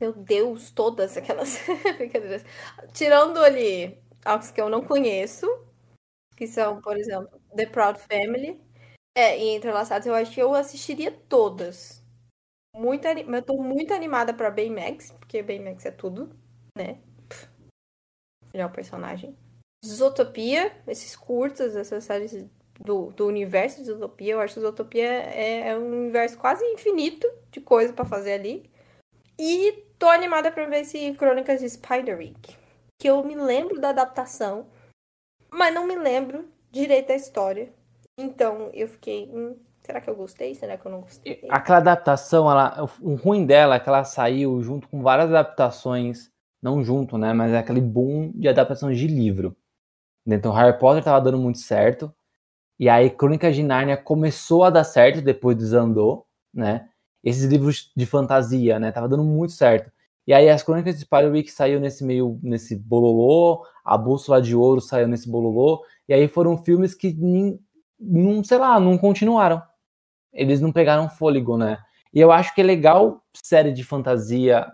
Meu 0.00 0.12
Deus, 0.12 0.70
todas 0.70 1.16
aquelas 1.16 1.58
brincadeiras. 1.96 2.44
Tirando 2.92 3.38
ali 3.38 3.96
as 4.24 4.50
que 4.50 4.60
eu 4.60 4.68
não 4.68 4.82
conheço, 4.82 5.46
que 6.36 6.46
são, 6.46 6.80
por 6.80 6.96
exemplo, 6.96 7.40
The 7.56 7.66
Proud 7.66 7.98
Family 8.00 8.60
é, 9.16 9.38
e 9.38 9.54
Entrelaçados, 9.56 10.06
eu 10.06 10.14
acho 10.14 10.32
que 10.32 10.40
eu 10.42 10.54
assistiria 10.54 11.10
todas. 11.28 12.02
Muito, 12.76 13.06
ani- 13.06 13.22
eu 13.22 13.42
tô 13.42 13.56
muito 13.62 13.94
animada 13.94 14.34
pra 14.34 14.50
Baymax, 14.50 15.12
porque 15.12 15.42
Baymax 15.42 15.86
é 15.86 15.92
tudo, 15.92 16.28
né? 16.76 16.98
Pff, 17.28 17.48
Melhor 18.52 18.72
personagem. 18.72 19.36
Zootopia, 19.86 20.72
esses 20.88 21.14
curtas, 21.14 21.76
essas 21.76 22.02
séries 22.04 22.34
do, 22.80 23.10
do 23.10 23.26
universo 23.26 23.78
de 23.78 23.86
Zootopia, 23.86 24.32
eu 24.32 24.40
acho 24.40 24.54
que 24.54 24.60
Zootopia 24.60 25.04
é, 25.04 25.68
é 25.68 25.78
um 25.78 26.02
universo 26.02 26.36
quase 26.38 26.64
infinito 26.64 27.26
de 27.50 27.60
coisa 27.60 27.92
pra 27.92 28.04
fazer 28.04 28.32
ali. 28.32 28.70
E 29.38 29.84
tô 29.98 30.06
animada 30.06 30.50
pra 30.50 30.66
ver 30.66 30.80
esse 30.80 31.12
Crônicas 31.14 31.60
de 31.60 31.68
Spiderwick. 31.68 32.56
Que 32.98 33.08
eu 33.08 33.24
me 33.24 33.34
lembro 33.34 33.80
da 33.80 33.90
adaptação, 33.90 34.66
mas 35.50 35.74
não 35.74 35.86
me 35.86 35.96
lembro 35.96 36.48
direito 36.70 37.08
da 37.08 37.14
história. 37.14 37.72
Então 38.18 38.70
eu 38.72 38.86
fiquei, 38.86 39.28
hum, 39.32 39.56
será 39.84 40.00
que 40.00 40.08
eu 40.08 40.14
gostei? 40.14 40.54
Será 40.54 40.76
que 40.76 40.86
eu 40.86 40.92
não 40.92 41.00
gostei? 41.00 41.40
Aquela 41.48 41.78
adaptação, 41.78 42.50
ela, 42.50 42.88
o 43.00 43.14
ruim 43.14 43.44
dela 43.44 43.76
é 43.76 43.80
que 43.80 43.88
ela 43.88 44.04
saiu 44.04 44.62
junto 44.62 44.88
com 44.88 45.02
várias 45.02 45.28
adaptações, 45.28 46.30
não 46.62 46.84
junto, 46.84 47.18
né? 47.18 47.32
Mas 47.32 47.52
é 47.52 47.58
aquele 47.58 47.80
boom 47.80 48.30
de 48.32 48.48
adaptações 48.48 48.98
de 48.98 49.06
livro. 49.06 49.56
Então, 50.26 50.52
Harry 50.52 50.78
Potter 50.78 51.04
tava 51.04 51.20
dando 51.20 51.38
muito 51.38 51.58
certo. 51.58 52.14
E 52.84 52.88
aí, 52.88 53.10
Crônicas 53.10 53.54
de 53.56 53.62
Nárnia 53.62 53.96
começou 53.96 54.64
a 54.64 54.70
dar 54.70 54.84
certo, 54.84 55.22
depois 55.22 55.56
desandou, 55.56 56.26
né? 56.52 56.88
Esses 57.22 57.44
livros 57.44 57.90
de 57.96 58.04
fantasia, 58.06 58.78
né? 58.78 58.92
Tava 58.92 59.08
dando 59.08 59.24
muito 59.24 59.52
certo. 59.52 59.90
E 60.26 60.32
aí, 60.34 60.48
as 60.50 60.62
Crônicas 60.62 60.96
de 60.96 61.02
Spiderwick 61.02 61.50
saiu 61.50 61.80
nesse 61.80 62.04
meio, 62.04 62.38
nesse 62.42 62.76
bololô, 62.76 63.64
a 63.84 63.96
Bússola 63.96 64.40
de 64.42 64.54
Ouro 64.56 64.80
saiu 64.80 65.08
nesse 65.08 65.28
bololô. 65.30 65.82
E 66.08 66.14
aí 66.14 66.28
foram 66.28 66.58
filmes 66.58 66.94
que, 66.94 67.12
nin- 67.14 67.58
não, 67.98 68.42
sei 68.44 68.58
lá, 68.58 68.78
não 68.80 68.98
continuaram 68.98 69.62
eles 70.32 70.60
não 70.60 70.72
pegaram 70.72 71.08
fôlego, 71.08 71.56
né? 71.58 71.78
E 72.12 72.20
eu 72.20 72.32
acho 72.32 72.54
que 72.54 72.60
é 72.60 72.64
legal 72.64 73.22
série 73.34 73.72
de 73.72 73.84
fantasia 73.84 74.66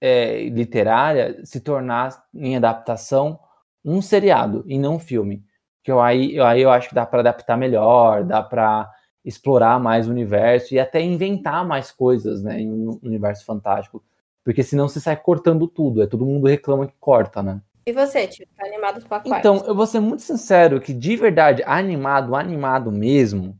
é, 0.00 0.48
literária 0.48 1.44
se 1.44 1.60
tornar 1.60 2.24
em 2.34 2.56
adaptação 2.56 3.38
um 3.84 4.02
seriado 4.02 4.64
e 4.66 4.78
não 4.78 4.96
um 4.96 4.98
filme. 4.98 5.44
Que 5.86 5.92
eu, 5.92 6.00
aí, 6.00 6.34
eu, 6.34 6.44
aí 6.44 6.62
eu 6.62 6.70
acho 6.70 6.88
que 6.88 6.96
dá 6.96 7.06
para 7.06 7.20
adaptar 7.20 7.56
melhor, 7.56 8.24
dá 8.24 8.42
para 8.42 8.90
explorar 9.24 9.78
mais 9.78 10.08
o 10.08 10.10
universo 10.10 10.74
e 10.74 10.80
até 10.80 11.00
inventar 11.00 11.64
mais 11.64 11.92
coisas, 11.92 12.42
né, 12.42 12.60
em 12.60 12.68
um 12.68 12.98
universo 13.04 13.44
fantástico. 13.44 14.02
Porque 14.44 14.64
senão 14.64 14.88
você 14.88 14.98
sai 14.98 15.14
cortando 15.14 15.68
tudo, 15.68 16.02
é 16.02 16.06
todo 16.08 16.26
mundo 16.26 16.48
reclama 16.48 16.88
que 16.88 16.94
corta, 16.98 17.40
né? 17.40 17.62
E 17.86 17.92
você, 17.92 18.26
tio? 18.26 18.48
Tá 18.56 18.66
animado 18.66 19.00
pra 19.06 19.20
quais? 19.20 19.38
Então, 19.38 19.64
eu 19.64 19.76
vou 19.76 19.86
ser 19.86 20.00
muito 20.00 20.22
sincero 20.22 20.80
que 20.80 20.92
de 20.92 21.14
verdade, 21.14 21.62
animado, 21.64 22.34
animado 22.34 22.90
mesmo, 22.90 23.56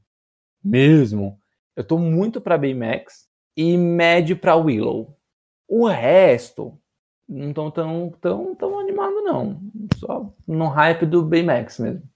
mesmo, 0.64 1.38
eu 1.76 1.84
tô 1.84 1.96
muito 1.96 2.40
pra 2.40 2.58
Baymax 2.58 3.28
e 3.56 3.78
médio 3.78 4.36
pra 4.36 4.56
Willow. 4.56 5.16
O 5.68 5.86
resto, 5.86 6.76
não 7.28 7.52
tô 7.52 7.70
tão, 7.70 8.12
tão, 8.20 8.52
tão 8.56 8.80
animado 8.80 9.22
não. 9.22 9.60
Só 9.94 10.28
no 10.44 10.66
hype 10.66 11.06
do 11.06 11.22
Baymax 11.22 11.78
mesmo. 11.78 12.15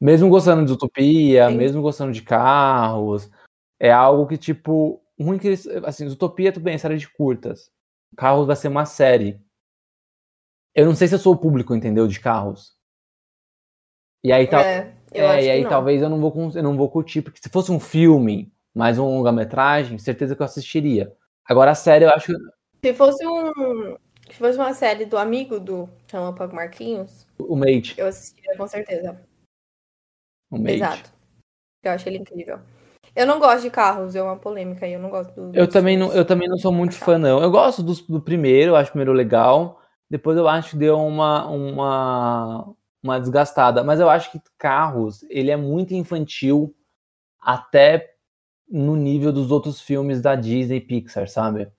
Mesmo 0.00 0.28
gostando 0.28 0.64
de 0.64 0.72
Utopia, 0.72 1.48
Sim. 1.48 1.56
mesmo 1.56 1.82
gostando 1.82 2.12
de 2.12 2.22
carros, 2.22 3.28
é 3.80 3.90
algo 3.90 4.26
que 4.26 4.36
tipo, 4.36 5.02
ruim 5.20 5.38
que 5.38 5.54
assim, 5.84 6.06
Utopia 6.06 6.52
tudo 6.52 6.62
bem, 6.62 6.74
é 6.74 6.78
série 6.78 6.96
de 6.96 7.08
curtas. 7.08 7.70
Carros 8.16 8.46
vai 8.46 8.56
ser 8.56 8.68
uma 8.68 8.86
série. 8.86 9.40
Eu 10.74 10.86
não 10.86 10.94
sei 10.94 11.08
se 11.08 11.14
eu 11.14 11.18
sou 11.18 11.34
o 11.34 11.38
público, 11.38 11.74
entendeu, 11.74 12.06
de 12.06 12.20
carros. 12.20 12.76
E 14.22 14.32
aí, 14.32 14.46
tal, 14.46 14.60
É, 14.60 14.92
eu 15.12 15.24
é, 15.24 15.44
e 15.44 15.50
aí 15.50 15.62
não. 15.62 15.70
talvez 15.70 16.02
eu 16.02 16.08
não 16.08 16.20
vou 16.20 16.52
eu 16.54 16.62
não 16.62 16.76
vou 16.76 16.88
curtir, 16.88 17.22
porque 17.22 17.40
se 17.42 17.48
fosse 17.48 17.72
um 17.72 17.80
filme, 17.80 18.52
mais 18.74 18.98
um 18.98 19.04
longa-metragem, 19.04 19.98
certeza 19.98 20.36
que 20.36 20.42
eu 20.42 20.46
assistiria. 20.46 21.12
Agora 21.44 21.72
a 21.72 21.74
série 21.74 22.04
eu 22.04 22.10
acho 22.10 22.32
Se 22.84 22.94
fosse 22.94 23.26
um. 23.26 23.96
Se 24.30 24.34
fosse 24.34 24.58
uma 24.58 24.74
série 24.74 25.06
do 25.06 25.16
amigo 25.16 25.58
do 25.58 25.88
Relâmpago 26.12 26.54
Marquinhos, 26.54 27.26
o 27.38 27.56
Mate, 27.56 27.94
eu 27.96 28.06
assistiria 28.06 28.56
com 28.56 28.68
certeza. 28.68 29.18
Exato. 30.52 31.10
Eu 31.82 31.92
acho 31.92 32.08
ele 32.08 32.18
incrível. 32.18 32.58
Eu 33.14 33.26
não 33.26 33.38
gosto 33.38 33.62
de 33.62 33.70
carros, 33.70 34.14
é 34.14 34.22
uma 34.22 34.36
polêmica 34.36 34.86
aí. 34.86 34.92
Eu 34.92 35.00
não 35.00 35.10
gosto 35.10 35.34
do. 35.34 35.56
Eu 35.56 35.68
também 35.68 35.96
não, 35.96 36.12
eu 36.12 36.24
também 36.24 36.48
não 36.48 36.58
sou 36.58 36.72
muito 36.72 36.94
fã 36.94 37.18
não. 37.18 37.40
Eu 37.42 37.50
gosto 37.50 37.82
dos- 37.82 38.00
do, 38.06 38.20
primeiro, 38.20 38.72
eu 38.72 38.76
acho 38.76 38.90
o 38.90 38.92
primeiro 38.92 39.12
legal. 39.12 39.80
Depois 40.10 40.36
eu 40.36 40.48
acho 40.48 40.70
que 40.70 40.76
deu 40.76 40.98
uma 40.98 41.46
uma 41.48 42.74
uma 43.02 43.20
desgastada, 43.20 43.84
mas 43.84 44.00
eu 44.00 44.10
acho 44.10 44.30
que 44.32 44.40
Carros, 44.58 45.22
ele 45.30 45.50
é 45.50 45.56
muito 45.56 45.94
infantil 45.94 46.74
até 47.40 48.14
no 48.68 48.96
nível 48.96 49.32
dos 49.32 49.50
outros 49.50 49.80
filmes 49.80 50.20
da 50.20 50.34
Disney 50.34 50.76
e 50.78 50.80
Pixar, 50.80 51.28
sabe? 51.28 51.70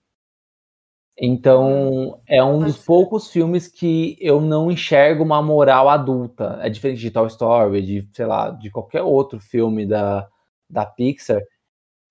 Então, 1.21 2.17
é 2.27 2.41
um 2.43 2.60
dos 2.60 2.77
poucos 2.86 3.29
filmes 3.29 3.67
que 3.67 4.17
eu 4.21 4.39
não 4.39 4.71
enxergo 4.71 5.23
uma 5.23 5.41
moral 5.41 5.89
adulta. 5.89 6.60
É 6.62 6.69
diferente 6.69 7.01
de 7.01 7.12
Toy 7.12 7.27
Story, 7.27 7.82
de, 7.82 8.10
sei 8.13 8.25
lá, 8.25 8.51
de 8.51 8.71
qualquer 8.71 9.01
outro 9.01 9.38
filme 9.39 9.86
da, 9.86 10.27
da 10.69 10.86
Pixar, 10.86 11.41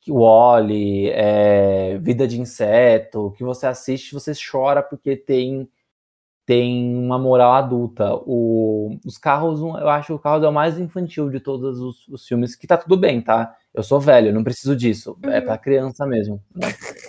que 0.00 0.12
Wall-E, 0.12 1.10
é, 1.10 1.98
Vida 1.98 2.28
de 2.28 2.40
Inseto, 2.40 3.32
que 3.38 3.44
você 3.44 3.66
assiste, 3.66 4.14
você 4.14 4.32
chora 4.34 4.82
porque 4.82 5.16
tem 5.16 5.68
tem 6.46 6.96
uma 6.96 7.18
moral 7.18 7.52
adulta. 7.52 8.14
O, 8.26 8.96
os 9.04 9.18
carros, 9.18 9.60
eu 9.60 9.88
acho 9.88 10.06
que 10.08 10.12
o 10.14 10.18
carros 10.18 10.42
é 10.44 10.48
o 10.48 10.52
mais 10.52 10.78
infantil 10.78 11.28
de 11.30 11.40
todos 11.40 11.78
os, 11.78 12.08
os 12.08 12.26
filmes, 12.26 12.56
que 12.56 12.66
tá 12.66 12.76
tudo 12.78 12.96
bem, 12.96 13.20
tá? 13.20 13.54
Eu 13.74 13.82
sou 13.82 14.00
velho, 14.00 14.32
não 14.32 14.42
preciso 14.42 14.74
disso. 14.74 15.18
É 15.24 15.40
Uhum. 15.40 15.44
pra 15.44 15.58
criança 15.58 16.06
mesmo. 16.06 16.42
né? 16.54 16.68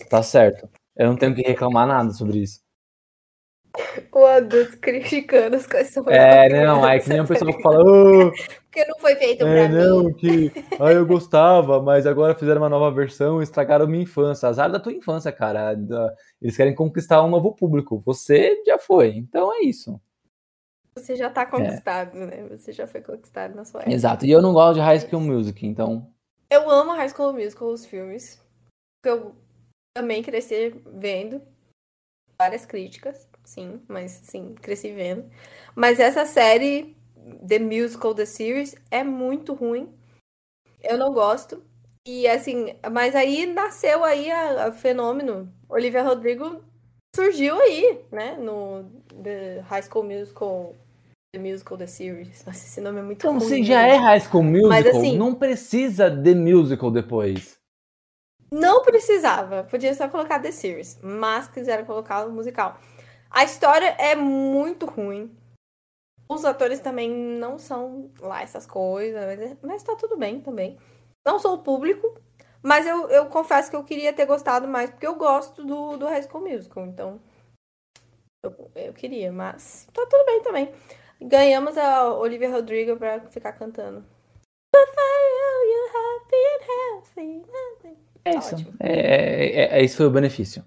Tá 0.10 0.22
certo. 0.22 0.70
Eu 1.00 1.08
não 1.08 1.16
tenho 1.16 1.34
que 1.34 1.42
reclamar 1.42 1.88
nada 1.88 2.12
sobre 2.12 2.40
isso. 2.40 2.60
O 4.12 4.26
adulto 4.26 4.78
criticando 4.80 5.56
as 5.56 5.66
coisas 5.66 5.96
É, 6.08 6.50
não, 6.50 6.86
é 6.86 7.00
que 7.00 7.08
nem 7.08 7.22
o 7.22 7.24
tá 7.24 7.28
pessoal 7.30 7.56
que 7.56 7.62
fala, 7.62 7.78
"Ah, 7.80 8.32
Porque 8.64 8.84
não 8.86 9.00
foi 9.00 9.16
feito 9.16 9.46
é, 9.46 9.68
pra 9.70 9.78
não, 9.78 10.04
mim. 10.04 10.14
que 10.14 10.52
ah, 10.78 10.92
eu 10.92 11.06
gostava, 11.06 11.82
mas 11.82 12.06
agora 12.06 12.36
fizeram 12.36 12.62
uma 12.62 12.68
nova 12.68 12.92
versão 12.92 13.40
e 13.40 13.44
estragaram 13.44 13.88
minha 13.88 14.04
infância. 14.04 14.50
Azar 14.50 14.70
da 14.70 14.80
tua 14.80 14.92
infância, 14.92 15.32
cara. 15.32 15.78
Eles 16.42 16.58
querem 16.58 16.76
conquistar 16.76 17.24
um 17.24 17.30
novo 17.30 17.56
público. 17.56 18.02
Você 18.06 18.62
já 18.66 18.78
foi, 18.78 19.16
então 19.16 19.54
é 19.54 19.62
isso. 19.62 20.02
Você 20.98 21.16
já 21.16 21.30
tá 21.30 21.46
conquistado, 21.46 22.16
né? 22.16 22.46
Você 22.50 22.74
já 22.74 22.86
foi 22.86 23.02
conquistado 23.02 23.56
na 23.56 23.64
sua 23.64 23.82
época. 23.82 23.96
Exato. 23.96 24.26
E 24.26 24.32
eu 24.32 24.42
não 24.42 24.52
gosto 24.52 24.76
de 24.76 24.82
High 24.82 25.00
School 25.00 25.22
Music, 25.22 25.66
então. 25.66 26.12
Eu 26.50 26.70
amo 26.70 26.92
High 26.92 27.10
School 27.10 27.32
Musical, 27.32 27.70
os 27.70 27.86
filmes. 27.86 28.44
Eu 29.06 29.34
também 29.96 30.22
cresci 30.24 30.70
vendo 30.86 31.42
várias 32.38 32.66
críticas, 32.66 33.28
sim, 33.44 33.82
mas 33.88 34.12
sim, 34.24 34.56
cresci 34.56 34.92
vendo. 34.94 35.30
Mas 35.76 36.00
essa 36.00 36.26
série, 36.26 36.96
The 37.48 37.60
Musical, 37.60 38.16
The 38.16 38.26
Series, 38.26 38.76
é 38.90 39.04
muito 39.04 39.54
ruim. 39.54 39.94
Eu 40.82 40.98
não 40.98 41.14
gosto. 41.14 41.62
E 42.08 42.28
assim, 42.28 42.74
mas 42.92 43.14
aí 43.16 43.46
nasceu 43.46 44.04
aí 44.04 44.32
a 44.32 44.72
fenômeno. 44.72 45.52
Olivia 45.68 46.02
Rodrigo 46.02 46.64
surgiu 47.16 47.60
aí, 47.60 48.02
né? 48.12 48.38
No 48.38 48.86
The 49.22 49.60
High 49.62 49.84
School 49.84 50.06
Musical, 50.06 50.76
The 51.36 51.40
Musical, 51.42 51.78
The 51.78 51.88
Series. 51.88 52.46
Nossa, 52.46 52.66
esse 52.66 52.80
nome 52.80 53.00
é 53.00 53.04
muito 53.04 53.20
Então, 53.20 53.38
ruim. 53.38 53.48
se 53.48 53.64
já 53.64 53.82
gente. 53.84 53.96
é 53.96 53.98
High 53.98 54.20
School 54.22 54.44
Musical, 54.44 54.98
assim- 54.98 55.18
não 55.18 55.36
precisa 55.36 56.10
de 56.10 56.34
musical 56.34 56.90
depois. 56.90 57.59
Não 58.52 58.84
precisava, 58.84 59.64
podia 59.64 59.94
só 59.94 60.10
colocar 60.10 60.40
The 60.40 60.52
Series, 60.52 60.98
mas 61.02 61.48
quiseram 61.48 61.86
colocar 61.86 62.26
o 62.26 62.32
musical. 62.32 62.80
A 63.30 63.44
história 63.44 63.96
é 64.00 64.16
muito 64.16 64.86
ruim. 64.88 65.36
Os 66.28 66.46
atores 66.46 66.80
também 66.80 67.10
não 67.12 67.58
são 67.60 68.10
lá 68.20 68.42
essas 68.42 68.66
coisas, 68.66 69.24
mas, 69.26 69.58
mas 69.62 69.84
tá 69.84 69.96
tudo 69.96 70.18
bem 70.18 70.40
também. 70.42 70.78
Não 71.26 71.40
sou 71.40 71.56
o 71.56 71.64
público, 71.64 72.20
mas 72.64 72.86
eu, 72.88 73.10
eu 73.10 73.28
confesso 73.28 73.70
que 73.70 73.76
eu 73.76 73.84
queria 73.84 74.14
ter 74.14 74.26
gostado 74.26 74.68
mais, 74.68 74.90
porque 74.90 75.08
eu 75.08 75.16
gosto 75.16 75.64
do, 75.64 75.98
do 75.98 76.08
High 76.08 76.24
School 76.24 76.48
Musical, 76.48 76.86
então 76.86 77.20
eu, 78.44 78.72
eu 78.76 78.94
queria, 78.94 79.32
mas 79.32 79.88
tá 79.94 80.06
tudo 80.06 80.26
bem 80.26 80.42
também. 80.44 80.74
Ganhamos 81.22 81.78
a 81.78 82.14
Olivia 82.14 82.50
Rodrigo 82.50 82.98
pra 82.98 83.20
ficar 83.28 83.54
cantando. 83.54 84.04
É 88.26 88.38
isso. 88.38 88.56
É, 88.80 88.92
é, 88.92 89.80
é, 89.80 89.84
esse 89.84 89.96
foi 89.96 90.06
o 90.06 90.12
benefício. 90.12 90.64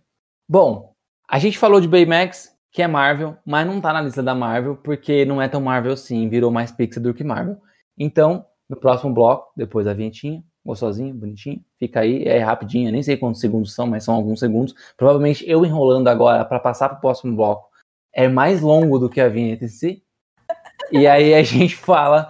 Bom, 0.49 0.93
a 1.29 1.39
gente 1.39 1.59
falou 1.59 1.81
de 1.81 1.89
Baymax, 1.89 2.57
que 2.71 2.83
é 2.83 2.87
Marvel, 2.87 3.37
mas 3.45 3.67
não 3.67 3.81
tá 3.81 3.93
na 3.93 4.03
lista 4.03 4.23
da 4.23 4.35
Marvel, 4.35 4.77
porque 4.77 5.25
não 5.25 5.41
é 5.41 5.49
tão 5.49 5.61
Marvel 5.61 5.93
assim, 5.93 6.29
virou 6.29 6.51
mais 6.51 6.73
Pixar 6.73 7.03
do 7.03 7.15
que 7.15 7.25
Marvel. 7.25 7.57
Então, 7.99 8.45
no 8.69 8.77
próximo 8.77 9.13
bloco, 9.13 9.53
depois 9.57 9.87
da 9.87 9.95
vinhetinha, 9.95 10.43
gostosinho, 10.65 11.15
bonitinho, 11.15 11.63
fica 11.79 12.01
aí, 12.01 12.25
é 12.25 12.39
rapidinho, 12.39 12.91
nem 12.91 13.03
sei 13.03 13.17
quantos 13.17 13.41
segundos 13.41 13.75
são, 13.75 13.87
mas 13.87 14.05
são 14.05 14.15
alguns 14.15 14.41
segundos. 14.41 14.75
Provavelmente 14.97 15.49
eu 15.49 15.65
enrolando 15.65 16.09
agora 16.09 16.45
para 16.45 16.61
passar 16.61 16.89
pro 16.89 17.01
próximo 17.01 17.37
bloco 17.37 17.71
é 18.13 18.29
mais 18.29 18.61
longo 18.61 18.99
do 18.99 19.09
que 19.09 19.21
a 19.21 19.29
vinheta 19.29 19.65
em 19.65 19.69
si. 19.69 20.03
E 20.91 21.07
aí 21.07 21.35
a 21.35 21.43
gente 21.43 21.77
fala 21.77 22.27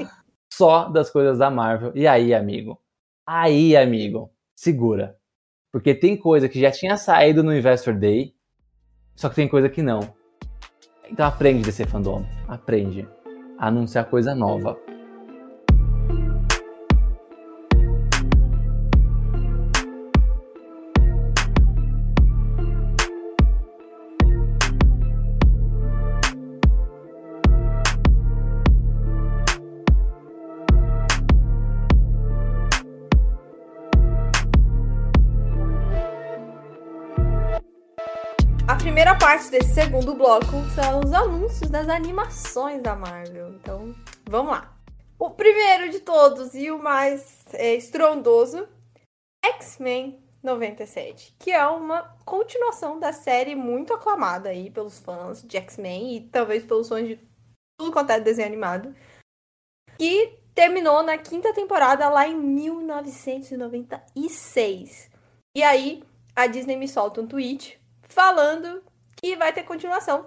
só 0.52 0.88
das 0.88 1.10
coisas 1.10 1.38
da 1.38 1.50
Marvel. 1.50 1.92
E 1.94 2.06
aí, 2.06 2.32
amigo? 2.32 2.80
Aí, 3.26 3.76
amigo, 3.76 4.30
segura. 4.62 5.16
Porque 5.72 5.92
tem 5.92 6.16
coisa 6.16 6.48
que 6.48 6.60
já 6.60 6.70
tinha 6.70 6.96
saído 6.96 7.42
no 7.42 7.54
Investor 7.54 7.98
Day, 7.98 8.32
só 9.16 9.28
que 9.28 9.34
tem 9.34 9.48
coisa 9.48 9.68
que 9.68 9.82
não. 9.82 10.14
Então 11.10 11.26
aprende 11.26 11.64
desse 11.64 11.84
fandom. 11.84 12.24
Aprende 12.46 13.08
a 13.58 13.66
anunciar 13.66 14.08
coisa 14.08 14.34
nova. 14.36 14.78
Parte 39.18 39.50
desse 39.50 39.74
segundo 39.74 40.14
bloco 40.14 40.46
são 40.74 41.00
os 41.00 41.12
anúncios 41.12 41.68
das 41.68 41.90
animações 41.90 42.82
da 42.82 42.96
Marvel. 42.96 43.50
Então, 43.50 43.94
vamos 44.24 44.52
lá. 44.52 44.74
O 45.18 45.28
primeiro 45.30 45.90
de 45.90 46.00
todos 46.00 46.54
e 46.54 46.70
o 46.70 46.82
mais 46.82 47.44
é, 47.52 47.74
estrondoso, 47.74 48.66
X-Men 49.44 50.18
97, 50.42 51.36
que 51.38 51.50
é 51.50 51.66
uma 51.66 52.16
continuação 52.24 52.98
da 52.98 53.12
série 53.12 53.54
muito 53.54 53.92
aclamada 53.92 54.48
aí 54.48 54.70
pelos 54.70 54.98
fãs 54.98 55.42
de 55.42 55.58
X-Men 55.58 56.16
e 56.16 56.22
talvez 56.22 56.64
pelos 56.64 56.88
fãs 56.88 57.06
de 57.06 57.20
tudo 57.78 57.92
quanto 57.92 58.08
é 58.10 58.18
desenho 58.20 58.48
animado, 58.48 58.96
que 59.98 60.32
terminou 60.54 61.02
na 61.02 61.18
quinta 61.18 61.52
temporada 61.52 62.08
lá 62.08 62.26
em 62.26 62.34
1996. 62.36 65.10
E 65.54 65.62
aí 65.62 66.02
a 66.34 66.46
Disney 66.46 66.76
me 66.76 66.88
solta 66.88 67.20
um 67.20 67.26
tweet 67.26 67.81
falando 68.12 68.82
e 69.22 69.36
vai 69.36 69.52
ter 69.52 69.62
continuação. 69.62 70.26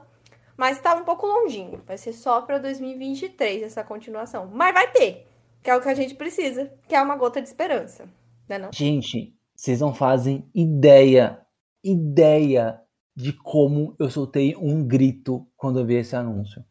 Mas 0.58 0.80
tá 0.80 0.96
um 0.96 1.04
pouco 1.04 1.26
longinho. 1.26 1.82
Vai 1.86 1.98
ser 1.98 2.14
só 2.14 2.42
para 2.42 2.58
2023 2.58 3.64
essa 3.64 3.84
continuação. 3.84 4.50
Mas 4.54 4.74
vai 4.74 4.92
ter. 4.92 5.28
Que 5.62 5.70
é 5.70 5.76
o 5.76 5.82
que 5.82 5.90
a 5.90 5.94
gente 5.94 6.16
precisa. 6.16 6.72
Que 6.88 6.96
é 6.96 7.02
uma 7.02 7.16
gota 7.16 7.42
de 7.42 7.48
esperança. 7.48 8.08
Né 8.48 8.58
não? 8.58 8.72
Gente, 8.72 9.36
vocês 9.56 9.80
não 9.82 9.94
fazem 9.94 10.50
ideia, 10.54 11.42
ideia 11.84 12.82
de 13.16 13.34
como 13.34 13.96
eu 14.00 14.10
soltei 14.10 14.56
um 14.56 14.86
grito 14.86 15.48
quando 15.56 15.80
eu 15.80 15.86
vi 15.86 15.96
esse 15.96 16.16
anúncio. 16.16 16.64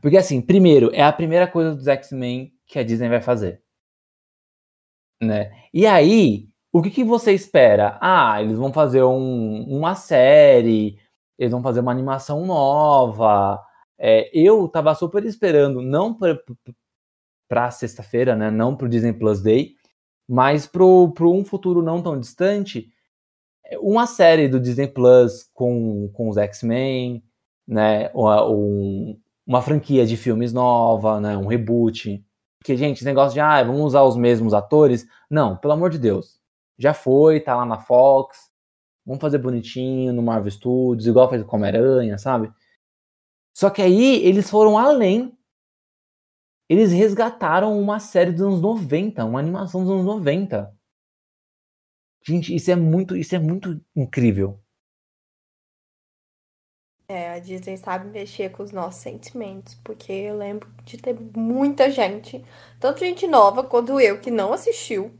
Porque 0.00 0.16
assim, 0.16 0.40
primeiro, 0.40 0.90
é 0.94 1.02
a 1.02 1.12
primeira 1.12 1.48
coisa 1.48 1.74
dos 1.74 1.88
X-Men 1.88 2.52
que 2.66 2.78
a 2.78 2.84
Disney 2.84 3.08
vai 3.08 3.20
fazer. 3.20 3.62
Né? 5.20 5.50
E 5.72 5.86
aí, 5.86 6.49
o 6.72 6.82
que, 6.82 6.90
que 6.90 7.04
você 7.04 7.32
espera? 7.32 7.98
Ah, 8.00 8.40
eles 8.42 8.56
vão 8.56 8.72
fazer 8.72 9.02
um, 9.02 9.64
uma 9.64 9.94
série, 9.94 10.98
eles 11.38 11.52
vão 11.52 11.62
fazer 11.62 11.80
uma 11.80 11.90
animação 11.92 12.46
nova. 12.46 13.60
É, 13.98 14.30
eu 14.32 14.68
tava 14.68 14.94
super 14.94 15.24
esperando, 15.24 15.82
não 15.82 16.16
para 17.48 17.70
sexta-feira, 17.70 18.36
né? 18.36 18.50
Não 18.50 18.76
pro 18.76 18.88
Disney 18.88 19.12
Plus 19.12 19.42
Day, 19.42 19.74
mas 20.28 20.66
pro, 20.66 21.12
pro 21.12 21.32
um 21.32 21.44
futuro 21.44 21.82
não 21.82 22.02
tão 22.02 22.18
distante, 22.18 22.88
uma 23.80 24.06
série 24.06 24.48
do 24.48 24.60
Disney 24.60 24.88
Plus 24.88 25.48
com, 25.54 26.08
com 26.12 26.28
os 26.28 26.36
X-Men, 26.36 27.22
né? 27.66 28.10
Um, 28.14 29.18
uma 29.46 29.62
franquia 29.62 30.06
de 30.06 30.16
filmes 30.16 30.52
nova, 30.52 31.20
né? 31.20 31.36
Um 31.36 31.46
reboot. 31.46 32.24
Porque, 32.58 32.76
gente, 32.76 32.96
esse 32.96 33.04
negócio 33.04 33.34
de, 33.34 33.40
ah, 33.40 33.62
vamos 33.62 33.82
usar 33.82 34.02
os 34.02 34.16
mesmos 34.16 34.54
atores. 34.54 35.06
Não, 35.30 35.56
pelo 35.56 35.72
amor 35.72 35.90
de 35.90 35.98
Deus. 35.98 36.39
Já 36.80 36.94
foi, 36.94 37.38
tá 37.38 37.54
lá 37.54 37.64
na 37.64 37.78
Fox 37.78 38.50
Vamos 39.04 39.20
fazer 39.20 39.38
bonitinho 39.38 40.12
no 40.12 40.22
Marvel 40.22 40.50
Studios, 40.50 41.06
igual 41.06 41.28
fez 41.28 41.42
com 41.42 41.56
Homem-Aranha, 41.56 42.18
sabe? 42.18 42.52
Só 43.52 43.70
que 43.70 43.82
aí 43.82 44.24
eles 44.24 44.48
foram 44.48 44.78
além. 44.78 45.36
Eles 46.68 46.92
resgataram 46.92 47.76
uma 47.80 47.98
série 47.98 48.30
dos 48.30 48.42
anos 48.42 48.60
90, 48.60 49.24
uma 49.24 49.40
animação 49.40 49.82
dos 49.82 49.90
anos 49.90 50.04
90. 50.04 50.72
Gente, 52.24 52.54
isso 52.54 52.70
é 52.70 52.76
muito, 52.76 53.16
isso 53.16 53.34
é 53.34 53.38
muito 53.38 53.84
incrível. 53.96 54.62
É, 57.08 57.32
a 57.32 57.40
Disney 57.40 57.76
sabe 57.76 58.08
mexer 58.10 58.50
com 58.50 58.62
os 58.62 58.70
nossos 58.70 59.02
sentimentos, 59.02 59.74
porque 59.82 60.12
eu 60.12 60.36
lembro 60.36 60.70
de 60.84 60.96
ter 60.96 61.18
muita 61.36 61.90
gente, 61.90 62.44
tanto 62.78 63.00
gente 63.00 63.26
nova 63.26 63.64
quanto 63.64 63.98
eu, 63.98 64.20
que 64.20 64.30
não 64.30 64.52
assistiu, 64.52 65.12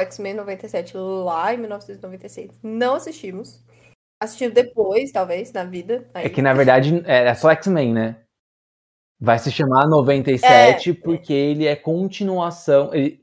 X-Men 0.00 0.34
97 0.34 0.96
lá 0.96 1.52
em 1.54 1.58
1996. 1.58 2.58
Não 2.62 2.94
assistimos. 2.94 3.60
Assistimos 4.20 4.54
depois, 4.54 5.10
talvez, 5.10 5.52
na 5.52 5.64
vida. 5.64 6.08
Aí. 6.14 6.26
É 6.26 6.30
que, 6.30 6.40
na 6.40 6.54
verdade, 6.54 7.02
é 7.06 7.34
só 7.34 7.50
X-Men, 7.50 7.92
né? 7.92 8.24
Vai 9.20 9.38
se 9.38 9.52
chamar 9.52 9.86
97 9.86 10.90
é, 10.90 10.94
porque 10.94 11.32
ele 11.32 11.66
é 11.66 11.76
continuação. 11.76 12.92
Ele 12.94 13.22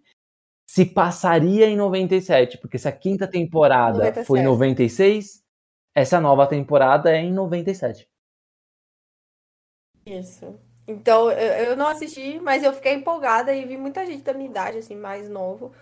se 0.69 0.85
passaria 0.85 1.65
em 1.65 1.75
97, 1.75 2.59
porque 2.59 2.77
se 2.77 2.87
a 2.87 2.91
quinta 2.91 3.27
temporada 3.27 3.97
97. 3.97 4.27
foi 4.27 4.39
em 4.39 4.43
96, 4.43 5.43
essa 5.95 6.21
nova 6.21 6.45
temporada 6.45 7.11
é 7.11 7.21
em 7.21 7.33
97. 7.33 8.07
Isso. 10.05 10.55
Então, 10.87 11.31
eu 11.31 11.75
não 11.75 11.87
assisti, 11.87 12.39
mas 12.39 12.63
eu 12.63 12.71
fiquei 12.73 12.93
empolgada 12.93 13.53
e 13.53 13.65
vi 13.65 13.77
muita 13.77 14.05
gente 14.05 14.23
da 14.23 14.33
minha 14.33 14.49
idade, 14.49 14.77
assim, 14.77 14.95
mais 14.95 15.29
novo, 15.29 15.73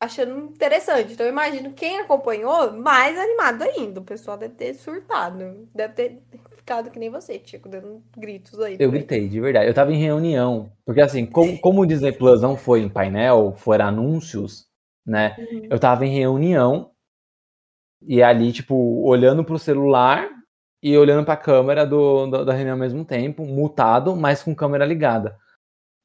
achando 0.00 0.46
interessante. 0.46 1.12
Então, 1.12 1.26
eu 1.26 1.32
imagino 1.32 1.74
quem 1.74 1.98
acompanhou, 1.98 2.72
mais 2.72 3.18
animado 3.18 3.62
ainda. 3.62 4.00
O 4.00 4.04
pessoal 4.04 4.38
deve 4.38 4.54
ter 4.54 4.74
surtado. 4.74 5.68
Deve 5.74 5.92
ter 5.92 6.22
ficado 6.56 6.90
que 6.90 6.98
nem 6.98 7.10
você, 7.10 7.38
Tico, 7.38 7.68
dando 7.68 8.02
gritos 8.16 8.58
aí. 8.60 8.76
Eu 8.80 8.90
gritei, 8.90 9.28
de 9.28 9.38
verdade. 9.40 9.68
Eu 9.68 9.74
tava 9.74 9.92
em 9.92 9.98
reunião. 9.98 10.72
Porque, 10.86 11.02
assim, 11.02 11.26
como, 11.26 11.58
como 11.60 11.82
o 11.82 11.86
Disney 11.86 12.12
Plus 12.12 12.40
não 12.40 12.56
foi 12.56 12.80
em 12.80 12.88
painel, 12.88 13.52
foram 13.58 13.86
anúncios, 13.86 14.66
né? 15.06 15.36
Uhum. 15.38 15.68
Eu 15.70 15.78
tava 15.78 16.06
em 16.06 16.14
reunião 16.14 16.90
e 18.02 18.22
ali, 18.22 18.50
tipo, 18.52 18.74
olhando 19.06 19.44
pro 19.44 19.58
celular 19.58 20.30
e 20.82 20.96
olhando 20.96 21.26
pra 21.26 21.36
câmera 21.36 21.84
do, 21.84 22.26
do, 22.26 22.44
da 22.46 22.54
reunião 22.54 22.74
ao 22.74 22.80
mesmo 22.80 23.04
tempo, 23.04 23.44
mutado, 23.44 24.16
mas 24.16 24.42
com 24.42 24.54
câmera 24.54 24.86
ligada. 24.86 25.36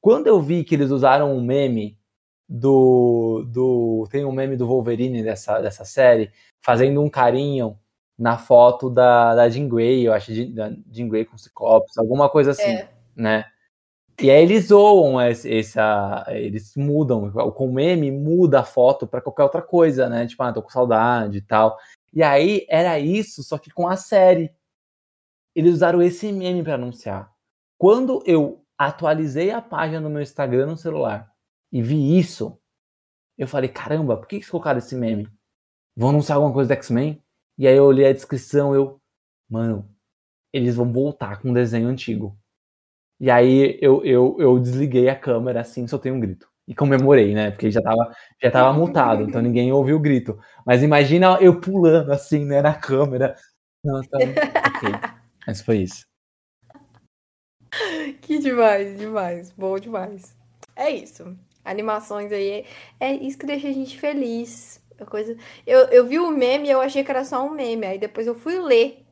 Quando 0.02 0.28
eu 0.28 0.42
vi 0.42 0.66
que 0.66 0.76
eles 0.76 0.92
usaram 0.92 1.34
um 1.34 1.42
meme 1.42 1.98
do, 2.48 3.44
do. 3.48 4.08
Tem 4.10 4.26
um 4.26 4.32
meme 4.32 4.56
do 4.56 4.68
Wolverine 4.68 5.24
dessa, 5.24 5.60
dessa 5.60 5.84
série, 5.84 6.32
fazendo 6.64 7.02
um 7.02 7.10
carinho 7.10 7.78
na 8.18 8.38
foto 8.38 8.90
da, 8.90 9.36
da 9.36 9.50
Jean 9.50 9.68
Grey, 9.68 10.08
eu 10.08 10.14
acho, 10.14 10.32
da 10.54 10.72
Jean 10.90 11.10
Grey 11.10 11.26
com 11.26 11.38
Ciclopes, 11.38 11.98
alguma 11.98 12.30
coisa 12.30 12.52
assim, 12.52 12.64
é. 12.64 12.90
né? 13.16 13.46
E 14.22 14.32
aí 14.32 14.42
eles 14.42 14.68
zoam 14.68 15.22
esse, 15.22 15.54
essa. 15.54 16.26
Eles 16.30 16.74
mudam, 16.78 17.30
com 17.32 17.68
o 17.68 17.74
meme 17.74 18.12
muda 18.12 18.62
a 18.62 18.64
foto 18.64 19.06
para 19.06 19.20
qualquer 19.20 19.44
outra 19.44 19.62
coisa, 19.62 20.08
né? 20.08 20.26
Tipo, 20.26 20.44
ah, 20.44 20.54
tô 20.54 20.62
com 20.62 20.70
saudade 20.70 21.40
e 21.40 21.42
tal. 21.42 21.78
E 22.14 22.24
aí 22.24 22.66
era 22.70 22.98
isso, 22.98 23.44
só 23.44 23.58
que 23.58 23.70
com 23.70 23.88
a 23.88 23.98
série. 23.98 24.54
Eles 25.54 25.74
usaram 25.74 26.02
esse 26.02 26.32
meme 26.32 26.64
para 26.64 26.76
anunciar. 26.76 27.32
Quando 27.78 28.22
eu 28.26 28.62
atualizei 28.78 29.52
a 29.52 29.62
página 29.62 30.02
no 30.02 30.10
meu 30.10 30.22
Instagram 30.22 30.68
no 30.68 30.78
celular 30.78 31.35
e 31.72 31.82
vi 31.82 32.18
isso, 32.18 32.58
eu 33.38 33.48
falei, 33.48 33.70
caramba, 33.70 34.18
por 34.18 34.28
que 34.28 34.38
eles 34.38 34.50
colocaram 34.50 34.80
esse 34.80 34.96
meme? 34.96 35.28
Vão 35.96 36.10
anunciar 36.10 36.38
alguma 36.38 36.54
coisa 36.54 36.68
do 36.68 36.78
X-Men? 36.78 37.22
E 37.58 37.68
aí 37.68 37.76
eu 37.76 37.86
olhei 37.86 38.08
a 38.08 38.14
descrição, 38.14 38.74
eu, 38.76 39.00
mano, 39.50 39.90
eles 40.54 40.76
vão 40.76 40.92
voltar 40.92 41.42
com 41.42 41.50
um 41.50 41.54
desenho 41.54 41.88
antigo. 41.88 42.38
E 43.20 43.32
aí 43.32 43.78
eu, 43.82 44.04
eu, 44.04 44.36
eu 44.40 44.60
desliguei 44.60 45.10
a 45.10 45.16
câmera 45.18 45.62
assim, 45.62 45.88
soltei 45.88 46.12
um 46.12 46.20
grito. 46.20 46.48
E 46.68 46.74
comemorei, 46.74 47.34
né? 47.34 47.52
Porque 47.52 47.70
já 47.70 47.82
tava, 47.82 48.16
já 48.42 48.52
tava 48.52 48.74
mutado, 48.78 49.22
então 49.22 49.42
ninguém 49.42 49.72
ouviu 49.72 49.98
o 49.98 50.00
grito. 50.00 50.40
Mas 50.66 50.82
imagina 50.82 51.38
eu 51.40 51.60
pulando 51.60 52.12
assim, 52.12 52.44
né, 52.44 52.62
na 52.62 52.74
câmera. 52.74 53.36
Nossa, 53.84 54.10
ok. 54.18 54.90
Mas 55.46 55.62
foi 55.62 55.78
isso. 55.80 56.06
que 58.22 58.40
demais, 58.40 58.98
demais. 58.98 59.52
Bom 59.52 59.78
demais. 59.78 60.36
É 60.76 60.90
isso. 60.90 61.38
Animações 61.66 62.32
aí. 62.32 62.66
É 63.00 63.12
isso 63.12 63.38
que 63.38 63.46
deixa 63.46 63.68
a 63.68 63.74
gente 63.74 64.00
feliz. 64.00 64.82
A 65.00 65.06
coisa... 65.06 65.36
eu, 65.68 65.80
eu 65.88 66.06
vi 66.06 66.20
o 66.20 66.30
meme 66.30 66.68
e 66.68 66.72
eu 66.72 66.80
achei 66.80 67.04
que 67.04 67.12
era 67.12 67.26
só 67.26 67.44
um 67.44 67.50
meme. 67.50 67.86
Aí 67.86 68.00
depois 68.00 68.28
eu 68.28 68.36
fui 68.36 68.58
ler. 68.60 69.04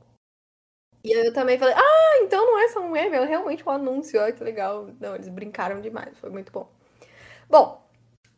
E 1.03 1.11
eu 1.11 1.33
também 1.33 1.57
falei, 1.57 1.75
ah, 1.75 2.19
então 2.21 2.45
não 2.45 2.57
é 2.57 2.69
só 2.69 2.79
um 2.79 2.91
meme, 2.91 3.17
é 3.17 3.25
realmente 3.25 3.67
um 3.67 3.71
anúncio. 3.71 4.21
Olha 4.21 4.31
que 4.31 4.43
legal. 4.43 4.87
Não, 5.01 5.15
eles 5.15 5.27
brincaram 5.27 5.81
demais, 5.81 6.17
foi 6.17 6.29
muito 6.29 6.51
bom. 6.51 6.69
Bom, 7.49 7.85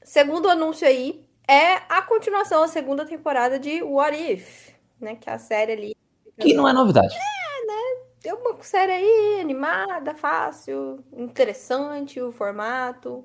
segundo 0.04 0.50
anúncio 0.50 0.88
aí 0.88 1.24
é 1.48 1.76
a 1.88 2.02
continuação, 2.02 2.64
a 2.64 2.68
segunda 2.68 3.06
temporada 3.06 3.60
de 3.60 3.84
What 3.84 4.18
If, 4.18 4.70
né? 5.00 5.16
Que 5.16 5.30
é 5.30 5.34
a 5.34 5.40
série 5.40 5.72
ali. 5.74 5.96
Que 6.40 6.54
não 6.54 6.68
é 6.68 6.74
novidade. 6.74 7.14
É, 7.16 7.66
né? 7.68 8.04
Tem 8.20 8.34
uma 8.34 8.62
série 8.64 8.92
aí 8.94 9.40
animada, 9.40 10.16
fácil, 10.16 11.04
interessante 11.14 12.20
o 12.20 12.32
formato. 12.32 13.24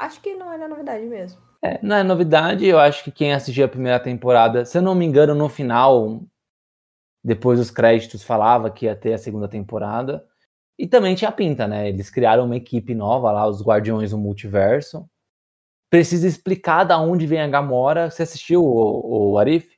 Acho 0.00 0.18
que 0.22 0.34
não 0.34 0.50
é 0.50 0.56
novidade 0.66 1.04
mesmo. 1.04 1.38
É, 1.62 1.78
não 1.82 1.94
é 1.94 2.02
novidade, 2.02 2.64
eu 2.64 2.78
acho 2.78 3.04
que 3.04 3.12
quem 3.12 3.34
assistiu 3.34 3.66
a 3.66 3.68
primeira 3.68 4.00
temporada, 4.00 4.64
se 4.64 4.78
eu 4.78 4.80
não 4.80 4.94
me 4.94 5.04
engano, 5.04 5.34
no 5.34 5.46
final, 5.46 6.22
depois 7.22 7.58
dos 7.58 7.70
créditos, 7.70 8.22
falava 8.22 8.70
que 8.70 8.86
ia 8.86 8.96
ter 8.96 9.12
a 9.12 9.18
segunda 9.18 9.46
temporada. 9.46 10.26
E 10.78 10.86
também 10.86 11.14
tinha 11.14 11.30
pinta, 11.30 11.68
né? 11.68 11.86
Eles 11.90 12.08
criaram 12.08 12.46
uma 12.46 12.56
equipe 12.56 12.94
nova 12.94 13.30
lá, 13.30 13.46
os 13.46 13.62
Guardiões 13.62 14.12
do 14.12 14.16
Multiverso. 14.16 15.06
Precisa 15.90 16.26
explicar 16.26 16.84
da 16.84 16.98
onde 16.98 17.26
vem 17.26 17.42
a 17.42 17.48
Gamora. 17.48 18.10
Você 18.10 18.22
assistiu 18.22 18.64
o, 18.64 19.32
o 19.32 19.38
Arif? 19.38 19.68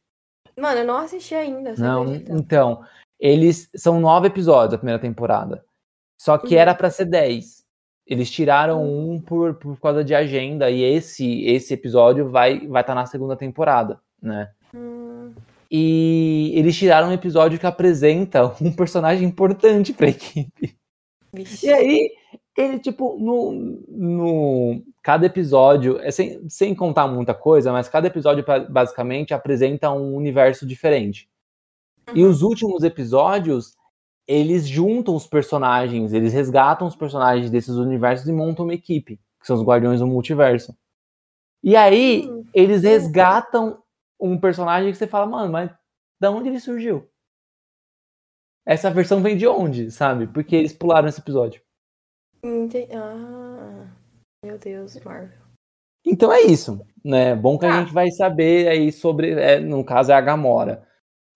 Mano, 0.56 0.78
eu 0.78 0.86
não 0.86 0.98
assisti 0.98 1.34
ainda. 1.34 1.74
Não, 1.76 2.02
acredita? 2.02 2.32
então. 2.32 2.84
Eles 3.18 3.68
são 3.74 3.98
nove 3.98 4.28
episódios 4.28 4.70
da 4.70 4.78
primeira 4.78 5.00
temporada. 5.00 5.64
Só 6.16 6.38
que 6.38 6.54
uhum. 6.54 6.60
era 6.60 6.74
para 6.76 6.90
ser 6.90 7.06
dez. 7.06 7.61
Eles 8.06 8.30
tiraram 8.30 8.82
uhum. 8.82 9.14
um 9.14 9.20
por, 9.20 9.54
por 9.54 9.80
causa 9.80 10.02
de 10.02 10.14
agenda 10.14 10.70
e 10.70 10.82
esse 10.82 11.44
esse 11.44 11.72
episódio 11.74 12.28
vai 12.28 12.66
vai 12.66 12.82
estar 12.82 12.94
tá 12.94 13.00
na 13.00 13.06
segunda 13.06 13.36
temporada, 13.36 14.00
né? 14.20 14.50
Uhum. 14.74 15.32
E 15.70 16.52
eles 16.54 16.76
tiraram 16.76 17.08
um 17.08 17.12
episódio 17.12 17.58
que 17.58 17.66
apresenta 17.66 18.54
um 18.60 18.72
personagem 18.72 19.26
importante 19.26 19.92
para 19.92 20.06
a 20.06 20.10
equipe. 20.10 20.76
Vixe. 21.32 21.66
E 21.66 21.72
aí 21.72 22.10
ele 22.56 22.78
tipo 22.78 23.16
no, 23.18 23.52
no 23.88 24.82
cada 25.02 25.26
episódio, 25.26 25.98
é 26.00 26.10
sem, 26.10 26.48
sem 26.48 26.74
contar 26.74 27.08
muita 27.08 27.34
coisa, 27.34 27.72
mas 27.72 27.88
cada 27.88 28.06
episódio 28.06 28.44
basicamente 28.68 29.34
apresenta 29.34 29.90
um 29.90 30.14
universo 30.14 30.66
diferente. 30.66 31.28
Uhum. 32.08 32.16
E 32.16 32.24
os 32.24 32.42
últimos 32.42 32.84
episódios 32.84 33.74
eles 34.26 34.66
juntam 34.66 35.14
os 35.14 35.26
personagens, 35.26 36.12
eles 36.12 36.32
resgatam 36.32 36.86
os 36.86 36.96
personagens 36.96 37.50
desses 37.50 37.76
universos 37.76 38.28
e 38.28 38.32
montam 38.32 38.64
uma 38.64 38.74
equipe, 38.74 39.20
que 39.40 39.46
são 39.46 39.56
os 39.56 39.62
Guardiões 39.62 40.00
do 40.00 40.06
Multiverso. 40.06 40.76
E 41.62 41.76
aí, 41.76 42.28
hum, 42.28 42.44
eles 42.52 42.82
resgatam 42.82 43.82
um 44.18 44.38
personagem 44.38 44.90
que 44.90 44.98
você 44.98 45.06
fala, 45.06 45.26
mano, 45.26 45.52
mas 45.52 45.70
da 46.20 46.30
onde 46.30 46.48
ele 46.48 46.60
surgiu? 46.60 47.08
Essa 48.64 48.90
versão 48.90 49.20
vem 49.20 49.36
de 49.36 49.46
onde, 49.46 49.90
sabe? 49.90 50.28
Porque 50.28 50.54
eles 50.54 50.72
pularam 50.72 51.08
esse 51.08 51.20
episódio. 51.20 51.60
Entendi. 52.44 52.88
Ah, 52.92 53.88
meu 54.44 54.58
Deus, 54.58 54.96
Marvel. 55.04 55.42
Então 56.04 56.32
é 56.32 56.42
isso, 56.42 56.84
né? 57.04 57.34
Bom 57.34 57.58
que 57.58 57.66
ah. 57.66 57.74
a 57.74 57.80
gente 57.80 57.92
vai 57.92 58.10
saber 58.10 58.68
aí 58.68 58.92
sobre, 58.92 59.32
é, 59.32 59.58
no 59.58 59.84
caso 59.84 60.12
é 60.12 60.14
a 60.14 60.20
Gamora. 60.20 60.86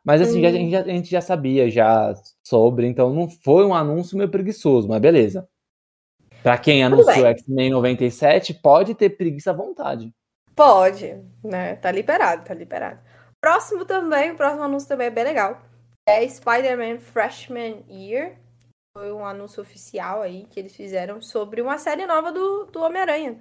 Mas 0.07 0.23
assim, 0.23 0.41
hum. 0.41 0.49
a, 0.49 0.53
gente 0.53 0.71
já, 0.71 0.81
a 0.83 0.89
gente 0.89 1.11
já 1.11 1.21
sabia 1.21 1.69
já 1.69 2.15
sobre, 2.47 2.87
então 2.87 3.13
não 3.13 3.29
foi 3.29 3.67
um 3.67 3.75
anúncio 3.75 4.17
meio 4.17 4.31
preguiçoso, 4.31 4.87
mas 4.87 5.01
beleza. 5.01 5.49
Pra 6.45 6.57
quem 6.57 6.85
anunciou 6.85 7.27
X-Men 7.27 7.71
97, 7.71 8.55
pode 8.55 8.95
ter 8.95 9.11
preguiça 9.11 9.51
à 9.51 9.53
vontade. 9.53 10.15
Pode, 10.55 11.21
né? 11.43 11.75
Tá 11.75 11.91
liberado, 11.91 12.45
tá 12.45 12.55
liberado. 12.55 13.01
Próximo 13.41 13.85
também, 13.85 14.31
o 14.31 14.37
próximo 14.37 14.63
anúncio 14.63 14.89
também 14.89 15.09
é 15.09 15.11
bem 15.11 15.25
legal. 15.25 15.61
É 16.09 16.27
Spider-Man 16.27 17.01
Freshman 17.01 17.85
Year. 17.91 18.39
Foi 18.97 19.13
um 19.13 19.27
anúncio 19.27 19.61
oficial 19.61 20.23
aí 20.23 20.47
que 20.53 20.61
eles 20.61 20.77
fizeram 20.77 21.21
sobre 21.21 21.61
uma 21.61 21.79
série 21.79 22.07
nova 22.07 22.31
do, 22.31 22.67
do 22.67 22.81
Homem-Aranha. 22.81 23.41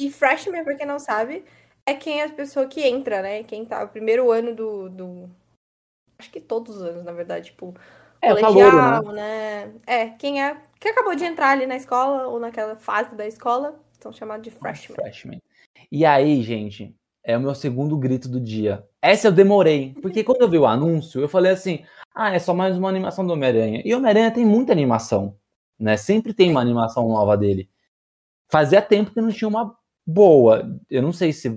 E 0.00 0.10
Freshman, 0.10 0.64
pra 0.64 0.76
quem 0.76 0.86
não 0.86 0.98
sabe, 0.98 1.44
é 1.84 1.92
quem 1.92 2.22
é 2.22 2.24
a 2.24 2.30
pessoa 2.30 2.66
que 2.66 2.82
entra, 2.82 3.20
né? 3.20 3.42
Quem 3.42 3.66
tá 3.66 3.84
o 3.84 3.88
primeiro 3.88 4.32
ano 4.32 4.54
do, 4.54 4.88
do 4.88 5.30
acho 6.18 6.30
que 6.30 6.40
todos 6.40 6.76
os 6.76 6.82
anos, 6.82 7.04
na 7.04 7.12
verdade, 7.12 7.46
tipo, 7.46 7.74
é, 8.20 8.28
colegial, 8.28 8.70
calouro, 8.70 9.12
né? 9.12 9.66
né? 9.66 9.74
É, 9.86 10.08
quem 10.10 10.42
é 10.42 10.56
que 10.80 10.88
acabou 10.88 11.14
de 11.14 11.24
entrar 11.24 11.50
ali 11.50 11.66
na 11.66 11.76
escola 11.76 12.26
ou 12.28 12.38
naquela 12.38 12.76
fase 12.76 13.14
da 13.16 13.26
escola, 13.26 13.78
são 14.00 14.12
chamados 14.12 14.44
de 14.44 14.50
freshman. 14.50 14.96
freshman. 14.96 15.42
E 15.90 16.04
aí, 16.04 16.42
gente, 16.42 16.94
é 17.24 17.36
o 17.36 17.40
meu 17.40 17.54
segundo 17.54 17.96
grito 17.96 18.28
do 18.28 18.40
dia. 18.40 18.84
Essa 19.00 19.28
eu 19.28 19.32
demorei, 19.32 19.94
porque 20.00 20.24
quando 20.24 20.42
eu 20.42 20.50
vi 20.50 20.58
o 20.58 20.66
anúncio, 20.66 21.20
eu 21.20 21.28
falei 21.28 21.52
assim: 21.52 21.84
"Ah, 22.14 22.34
é 22.34 22.38
só 22.38 22.54
mais 22.54 22.76
uma 22.76 22.88
animação 22.88 23.26
do 23.26 23.32
Homem-Aranha". 23.32 23.82
E 23.84 23.92
o 23.94 23.98
Homem-Aranha 23.98 24.30
tem 24.30 24.44
muita 24.44 24.72
animação, 24.72 25.36
né? 25.78 25.96
Sempre 25.96 26.32
tem 26.32 26.50
uma 26.50 26.60
animação 26.60 27.08
nova 27.08 27.36
dele. 27.36 27.68
Fazia 28.50 28.80
tempo 28.80 29.12
que 29.12 29.20
não 29.20 29.30
tinha 29.30 29.48
uma 29.48 29.76
boa. 30.06 30.78
Eu 30.88 31.02
não 31.02 31.12
sei 31.12 31.32
se 31.32 31.48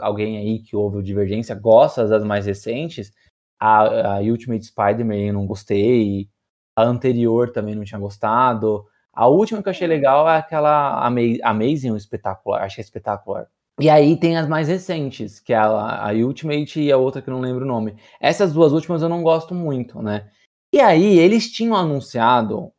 alguém 0.00 0.38
aí 0.38 0.58
que 0.60 0.76
ouve 0.76 0.98
o 0.98 1.02
Divergência 1.02 1.54
gosta 1.54 2.06
das 2.06 2.24
mais 2.24 2.46
recentes, 2.46 3.12
a, 3.58 4.16
a 4.16 4.20
Ultimate 4.20 4.64
Spider-Man 4.64 5.16
eu 5.16 5.34
não 5.34 5.46
gostei. 5.46 6.28
A 6.74 6.82
anterior 6.82 7.52
também 7.52 7.74
não 7.74 7.84
tinha 7.84 7.98
gostado. 7.98 8.84
A 9.12 9.26
última 9.26 9.62
que 9.62 9.68
eu 9.68 9.70
achei 9.70 9.86
legal 9.86 10.28
é 10.28 10.36
aquela 10.36 11.06
Amazing 11.06 11.96
Espetacular. 11.96 12.68
Que 12.68 12.80
é 12.80 12.84
Espetacular. 12.84 13.48
E 13.80 13.90
aí 13.90 14.16
tem 14.16 14.36
as 14.36 14.48
mais 14.48 14.68
recentes, 14.68 15.38
que 15.38 15.52
é 15.52 15.56
a, 15.56 16.08
a 16.08 16.12
Ultimate 16.12 16.80
e 16.80 16.90
a 16.90 16.96
outra 16.96 17.20
que 17.20 17.28
eu 17.28 17.34
não 17.34 17.40
lembro 17.40 17.64
o 17.64 17.68
nome. 17.68 17.96
Essas 18.20 18.52
duas 18.52 18.72
últimas 18.72 19.02
eu 19.02 19.08
não 19.08 19.22
gosto 19.22 19.54
muito, 19.54 20.00
né? 20.02 20.30
E 20.72 20.80
aí 20.80 21.18
eles 21.18 21.50
tinham 21.50 21.76
anunciado 21.76 22.72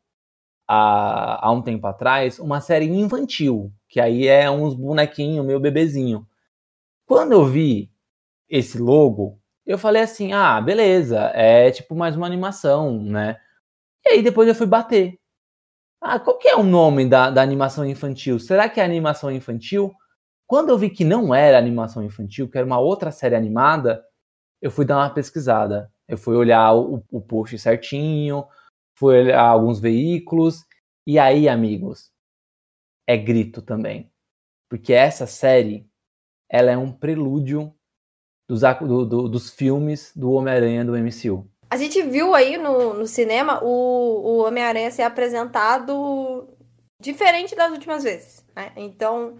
há, 0.66 1.46
há 1.46 1.50
um 1.52 1.62
tempo 1.62 1.86
atrás 1.86 2.38
uma 2.38 2.60
série 2.60 2.86
infantil, 2.86 3.72
que 3.88 4.00
aí 4.00 4.26
é 4.26 4.50
uns 4.50 4.74
bonequinhos, 4.74 5.46
meu 5.46 5.60
bebezinho. 5.60 6.26
Quando 7.06 7.32
eu 7.32 7.46
vi 7.46 7.90
esse 8.48 8.78
logo, 8.78 9.37
eu 9.68 9.78
falei 9.78 10.02
assim, 10.02 10.32
ah, 10.32 10.60
beleza, 10.60 11.30
é 11.34 11.70
tipo 11.70 11.94
mais 11.94 12.16
uma 12.16 12.26
animação, 12.26 13.02
né? 13.02 13.38
E 14.06 14.14
aí 14.14 14.22
depois 14.22 14.48
eu 14.48 14.54
fui 14.54 14.66
bater. 14.66 15.18
Ah, 16.00 16.18
qual 16.18 16.38
que 16.38 16.48
é 16.48 16.56
o 16.56 16.62
nome 16.62 17.06
da, 17.06 17.30
da 17.30 17.42
animação 17.42 17.84
infantil? 17.84 18.38
Será 18.38 18.68
que 18.68 18.80
é 18.80 18.84
animação 18.84 19.30
infantil? 19.30 19.92
Quando 20.46 20.70
eu 20.70 20.78
vi 20.78 20.88
que 20.88 21.04
não 21.04 21.34
era 21.34 21.58
animação 21.58 22.02
infantil, 22.02 22.48
que 22.48 22.56
era 22.56 22.66
uma 22.66 22.78
outra 22.78 23.10
série 23.12 23.34
animada, 23.34 24.02
eu 24.62 24.70
fui 24.70 24.86
dar 24.86 24.96
uma 24.96 25.10
pesquisada. 25.10 25.92
Eu 26.08 26.16
fui 26.16 26.34
olhar 26.34 26.74
o, 26.74 27.04
o 27.10 27.20
post 27.20 27.58
certinho, 27.58 28.46
fui 28.96 29.18
olhar 29.18 29.42
alguns 29.42 29.80
veículos, 29.80 30.64
e 31.06 31.18
aí, 31.18 31.48
amigos, 31.48 32.10
é 33.06 33.16
grito 33.16 33.60
também. 33.60 34.10
Porque 34.68 34.94
essa 34.94 35.26
série, 35.26 35.86
ela 36.50 36.70
é 36.70 36.76
um 36.76 36.92
prelúdio 36.92 37.74
dos, 38.48 38.62
do, 38.80 39.04
do, 39.04 39.28
dos 39.28 39.50
filmes 39.50 40.10
do 40.16 40.32
Homem-Aranha 40.32 40.84
do 40.84 40.96
MCU. 40.96 41.46
A 41.70 41.76
gente 41.76 42.02
viu 42.02 42.34
aí 42.34 42.56
no, 42.56 42.94
no 42.94 43.06
cinema 43.06 43.62
o, 43.62 43.68
o 43.68 44.46
Homem-Aranha 44.46 44.90
ser 44.90 45.02
apresentado 45.02 46.48
diferente 47.00 47.54
das 47.54 47.70
últimas 47.70 48.02
vezes. 48.02 48.42
Né? 48.56 48.72
Então, 48.74 49.36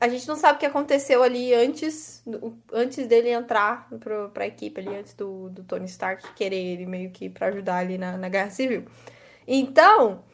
a 0.00 0.08
gente 0.08 0.26
não 0.26 0.34
sabe 0.34 0.56
o 0.56 0.58
que 0.58 0.66
aconteceu 0.66 1.22
ali 1.22 1.54
antes, 1.54 2.24
antes 2.72 3.06
dele 3.06 3.28
entrar 3.28 3.88
para 4.32 4.42
a 4.42 4.46
equipe, 4.46 4.80
ali, 4.80 4.96
antes 4.96 5.12
do, 5.12 5.50
do 5.50 5.62
Tony 5.62 5.84
Stark 5.84 6.32
querer 6.34 6.56
ele 6.56 6.86
meio 6.86 7.10
que 7.10 7.28
para 7.28 7.48
ajudar 7.48 7.76
ali 7.76 7.98
na, 7.98 8.16
na 8.16 8.28
Guerra 8.28 8.50
Civil. 8.50 8.84
Então, 9.46 10.24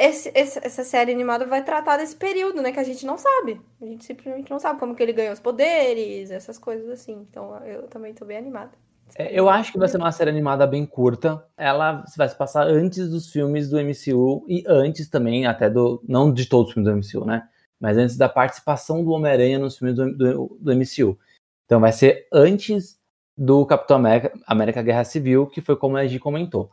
esse, 0.00 0.32
essa 0.34 0.82
série 0.82 1.12
animada 1.12 1.44
vai 1.44 1.62
tratar 1.62 1.98
desse 1.98 2.16
período, 2.16 2.62
né? 2.62 2.72
Que 2.72 2.80
a 2.80 2.84
gente 2.84 3.04
não 3.04 3.18
sabe. 3.18 3.60
A 3.80 3.84
gente 3.84 4.04
simplesmente 4.04 4.50
não 4.50 4.58
sabe 4.58 4.80
como 4.80 4.94
que 4.94 5.02
ele 5.02 5.12
ganhou 5.12 5.32
os 5.32 5.40
poderes, 5.40 6.30
essas 6.30 6.58
coisas 6.58 6.88
assim. 6.88 7.26
Então 7.28 7.56
eu 7.66 7.82
também 7.88 8.14
tô 8.14 8.24
bem 8.24 8.38
animada. 8.38 8.70
É, 9.16 9.38
eu 9.38 9.48
acho 9.48 9.72
que 9.72 9.78
vai 9.78 9.88
ser 9.88 9.98
uma 9.98 10.12
série 10.12 10.30
animada 10.30 10.66
bem 10.66 10.86
curta. 10.86 11.44
Ela 11.56 12.04
vai 12.16 12.28
se 12.28 12.36
passar 12.36 12.66
antes 12.66 13.10
dos 13.10 13.30
filmes 13.30 13.68
do 13.68 13.76
MCU 13.78 14.44
e 14.48 14.64
antes 14.66 15.08
também, 15.08 15.46
até 15.46 15.68
do. 15.68 16.02
Não 16.08 16.32
de 16.32 16.46
todos 16.46 16.68
os 16.68 16.74
filmes 16.74 16.90
do 16.90 17.18
MCU, 17.18 17.26
né? 17.26 17.48
Mas 17.78 17.96
antes 17.96 18.16
da 18.16 18.28
participação 18.28 19.04
do 19.04 19.10
Homem-Aranha 19.10 19.58
nos 19.58 19.78
filmes 19.78 19.96
do, 19.96 20.16
do, 20.16 20.58
do, 20.60 20.74
MCU. 20.74 21.18
Então 21.64 21.80
vai 21.80 21.92
ser 21.92 22.26
antes 22.32 22.98
do 23.36 23.64
Capitão 23.64 23.96
América, 23.96 24.32
América 24.46 24.82
Guerra 24.82 25.04
Civil, 25.04 25.46
que 25.46 25.60
foi 25.60 25.76
como 25.76 25.96
a 25.96 26.06
gente 26.06 26.20
comentou. 26.20 26.70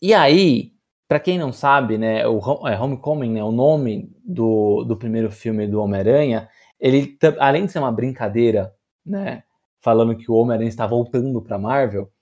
E 0.00 0.14
aí, 0.14 0.72
para 1.08 1.18
quem 1.18 1.38
não 1.38 1.50
sabe, 1.50 1.96
né, 1.96 2.26
o 2.28 2.38
é, 2.68 2.78
Homecoming, 2.78 3.32
né, 3.32 3.42
o 3.42 3.50
nome 3.50 4.14
do, 4.22 4.84
do 4.84 4.94
primeiro 4.94 5.30
filme 5.30 5.66
do 5.66 5.80
Homem-Aranha, 5.80 6.48
ele 6.78 7.16
além 7.38 7.64
de 7.64 7.72
ser 7.72 7.78
uma 7.78 7.90
brincadeira, 7.90 8.74
né, 9.04 9.42
falando 9.80 10.14
que 10.14 10.30
o 10.30 10.34
Homem-Aranha 10.34 10.68
está 10.68 10.86
voltando 10.86 11.40
para 11.40 11.58
Marvel, 11.58 12.12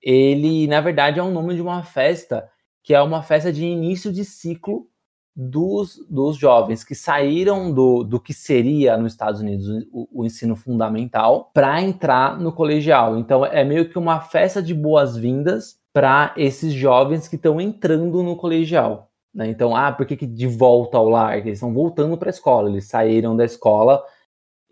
ele 0.00 0.68
na 0.68 0.80
verdade 0.80 1.18
é 1.18 1.22
o 1.22 1.30
nome 1.30 1.56
de 1.56 1.60
uma 1.60 1.82
festa 1.82 2.48
que 2.84 2.94
é 2.94 3.02
uma 3.02 3.22
festa 3.22 3.52
de 3.52 3.64
início 3.64 4.12
de 4.12 4.24
ciclo 4.24 4.86
dos, 5.34 5.98
dos 6.08 6.36
jovens 6.36 6.84
que 6.84 6.94
saíram 6.94 7.72
do, 7.72 8.04
do 8.04 8.20
que 8.20 8.32
seria 8.32 8.96
nos 8.96 9.12
Estados 9.12 9.40
Unidos 9.40 9.66
o, 9.90 10.20
o 10.20 10.24
ensino 10.24 10.54
fundamental 10.54 11.50
para 11.52 11.82
entrar 11.82 12.38
no 12.38 12.52
colegial. 12.52 13.18
Então 13.18 13.44
é 13.44 13.64
meio 13.64 13.88
que 13.88 13.98
uma 13.98 14.20
festa 14.20 14.62
de 14.62 14.72
boas-vindas 14.72 15.82
para 15.94 16.34
esses 16.36 16.72
jovens 16.72 17.28
que 17.28 17.36
estão 17.36 17.60
entrando 17.60 18.20
no 18.20 18.36
colegial. 18.36 19.12
Né? 19.32 19.46
Então, 19.46 19.76
ah, 19.76 19.92
por 19.92 20.04
que, 20.04 20.16
que 20.16 20.26
de 20.26 20.46
volta 20.48 20.98
ao 20.98 21.08
lar? 21.08 21.38
Eles 21.38 21.54
estão 21.54 21.72
voltando 21.72 22.18
para 22.18 22.28
a 22.28 22.30
escola, 22.30 22.68
eles 22.68 22.86
saíram 22.86 23.36
da 23.36 23.44
escola 23.44 24.04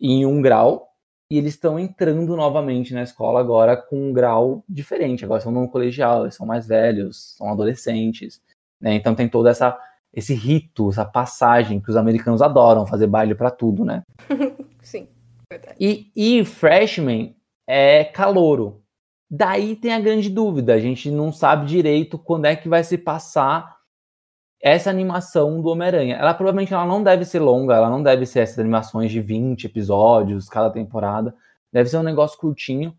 em 0.00 0.26
um 0.26 0.42
grau 0.42 0.88
e 1.30 1.38
eles 1.38 1.54
estão 1.54 1.78
entrando 1.78 2.36
novamente 2.36 2.92
na 2.92 3.02
escola 3.02 3.38
agora 3.38 3.76
com 3.76 4.10
um 4.10 4.12
grau 4.12 4.64
diferente. 4.68 5.24
Agora 5.24 5.40
são 5.40 5.52
no 5.52 5.68
colegial, 5.68 6.24
eles 6.24 6.34
são 6.34 6.44
mais 6.44 6.66
velhos, 6.66 7.36
são 7.36 7.48
adolescentes. 7.48 8.42
Né? 8.80 8.94
Então 8.94 9.14
tem 9.14 9.28
toda 9.28 9.48
essa 9.48 9.78
esse 10.12 10.34
rito, 10.34 10.90
essa 10.90 11.06
passagem 11.06 11.80
que 11.80 11.88
os 11.88 11.96
americanos 11.96 12.42
adoram 12.42 12.86
fazer 12.86 13.06
baile 13.06 13.34
para 13.34 13.50
tudo, 13.50 13.82
né? 13.82 14.02
Sim, 14.82 15.08
verdade. 15.50 15.76
E, 15.80 16.12
e 16.14 16.44
freshman 16.44 17.34
é 17.66 18.04
calouro. 18.04 18.81
Daí 19.34 19.74
tem 19.74 19.94
a 19.94 19.98
grande 19.98 20.28
dúvida, 20.28 20.74
a 20.74 20.78
gente 20.78 21.10
não 21.10 21.32
sabe 21.32 21.64
direito 21.64 22.18
quando 22.18 22.44
é 22.44 22.54
que 22.54 22.68
vai 22.68 22.84
se 22.84 22.98
passar 22.98 23.78
essa 24.60 24.90
animação 24.90 25.62
do 25.62 25.70
Homem-Aranha. 25.70 26.16
Ela 26.16 26.34
provavelmente 26.34 26.74
ela 26.74 26.84
não 26.84 27.02
deve 27.02 27.24
ser 27.24 27.40
longa, 27.40 27.74
ela 27.74 27.88
não 27.88 28.02
deve 28.02 28.26
ser 28.26 28.40
essas 28.40 28.58
animações 28.58 29.10
de 29.10 29.22
20 29.22 29.64
episódios 29.64 30.50
cada 30.50 30.68
temporada. 30.68 31.34
Deve 31.72 31.88
ser 31.88 31.96
um 31.96 32.02
negócio 32.02 32.38
curtinho, 32.38 32.94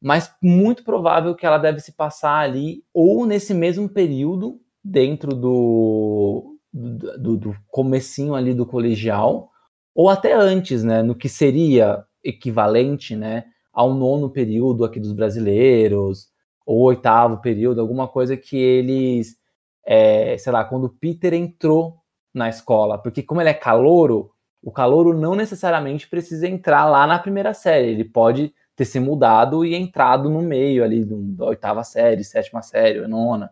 mas 0.00 0.32
muito 0.40 0.84
provável 0.84 1.34
que 1.34 1.44
ela 1.44 1.58
deve 1.58 1.80
se 1.80 1.90
passar 1.90 2.38
ali 2.38 2.84
ou 2.94 3.26
nesse 3.26 3.52
mesmo 3.52 3.88
período 3.88 4.60
dentro 4.84 5.34
do 5.34 6.56
do, 6.72 7.36
do 7.36 7.56
comecinho 7.68 8.34
ali 8.34 8.54
do 8.54 8.64
colegial, 8.64 9.50
ou 9.94 10.08
até 10.08 10.32
antes, 10.32 10.82
né, 10.82 11.02
no 11.02 11.14
que 11.14 11.28
seria 11.28 12.02
equivalente, 12.24 13.14
né, 13.14 13.44
ao 13.72 13.94
nono 13.94 14.30
período 14.30 14.84
aqui 14.84 15.00
dos 15.00 15.12
brasileiros, 15.12 16.28
ou 16.66 16.80
oitavo 16.82 17.38
período, 17.40 17.80
alguma 17.80 18.06
coisa 18.06 18.36
que 18.36 18.56
eles, 18.56 19.36
é, 19.84 20.36
sei 20.38 20.52
lá, 20.52 20.64
quando 20.64 20.84
o 20.84 20.90
Peter 20.90 21.34
entrou 21.34 21.96
na 22.32 22.48
escola, 22.48 22.98
porque 22.98 23.22
como 23.22 23.40
ele 23.40 23.50
é 23.50 23.54
calouro, 23.54 24.30
o 24.62 24.70
calouro 24.70 25.18
não 25.18 25.34
necessariamente 25.34 26.08
precisa 26.08 26.46
entrar 26.46 26.84
lá 26.86 27.06
na 27.06 27.18
primeira 27.18 27.52
série, 27.52 27.88
ele 27.88 28.04
pode 28.04 28.54
ter 28.76 28.84
se 28.84 29.00
mudado 29.00 29.64
e 29.64 29.74
entrado 29.74 30.30
no 30.30 30.40
meio 30.40 30.84
ali 30.84 31.04
da 31.04 31.46
oitava 31.46 31.84
série, 31.84 32.24
sétima 32.24 32.62
série, 32.62 33.06
nona, 33.06 33.50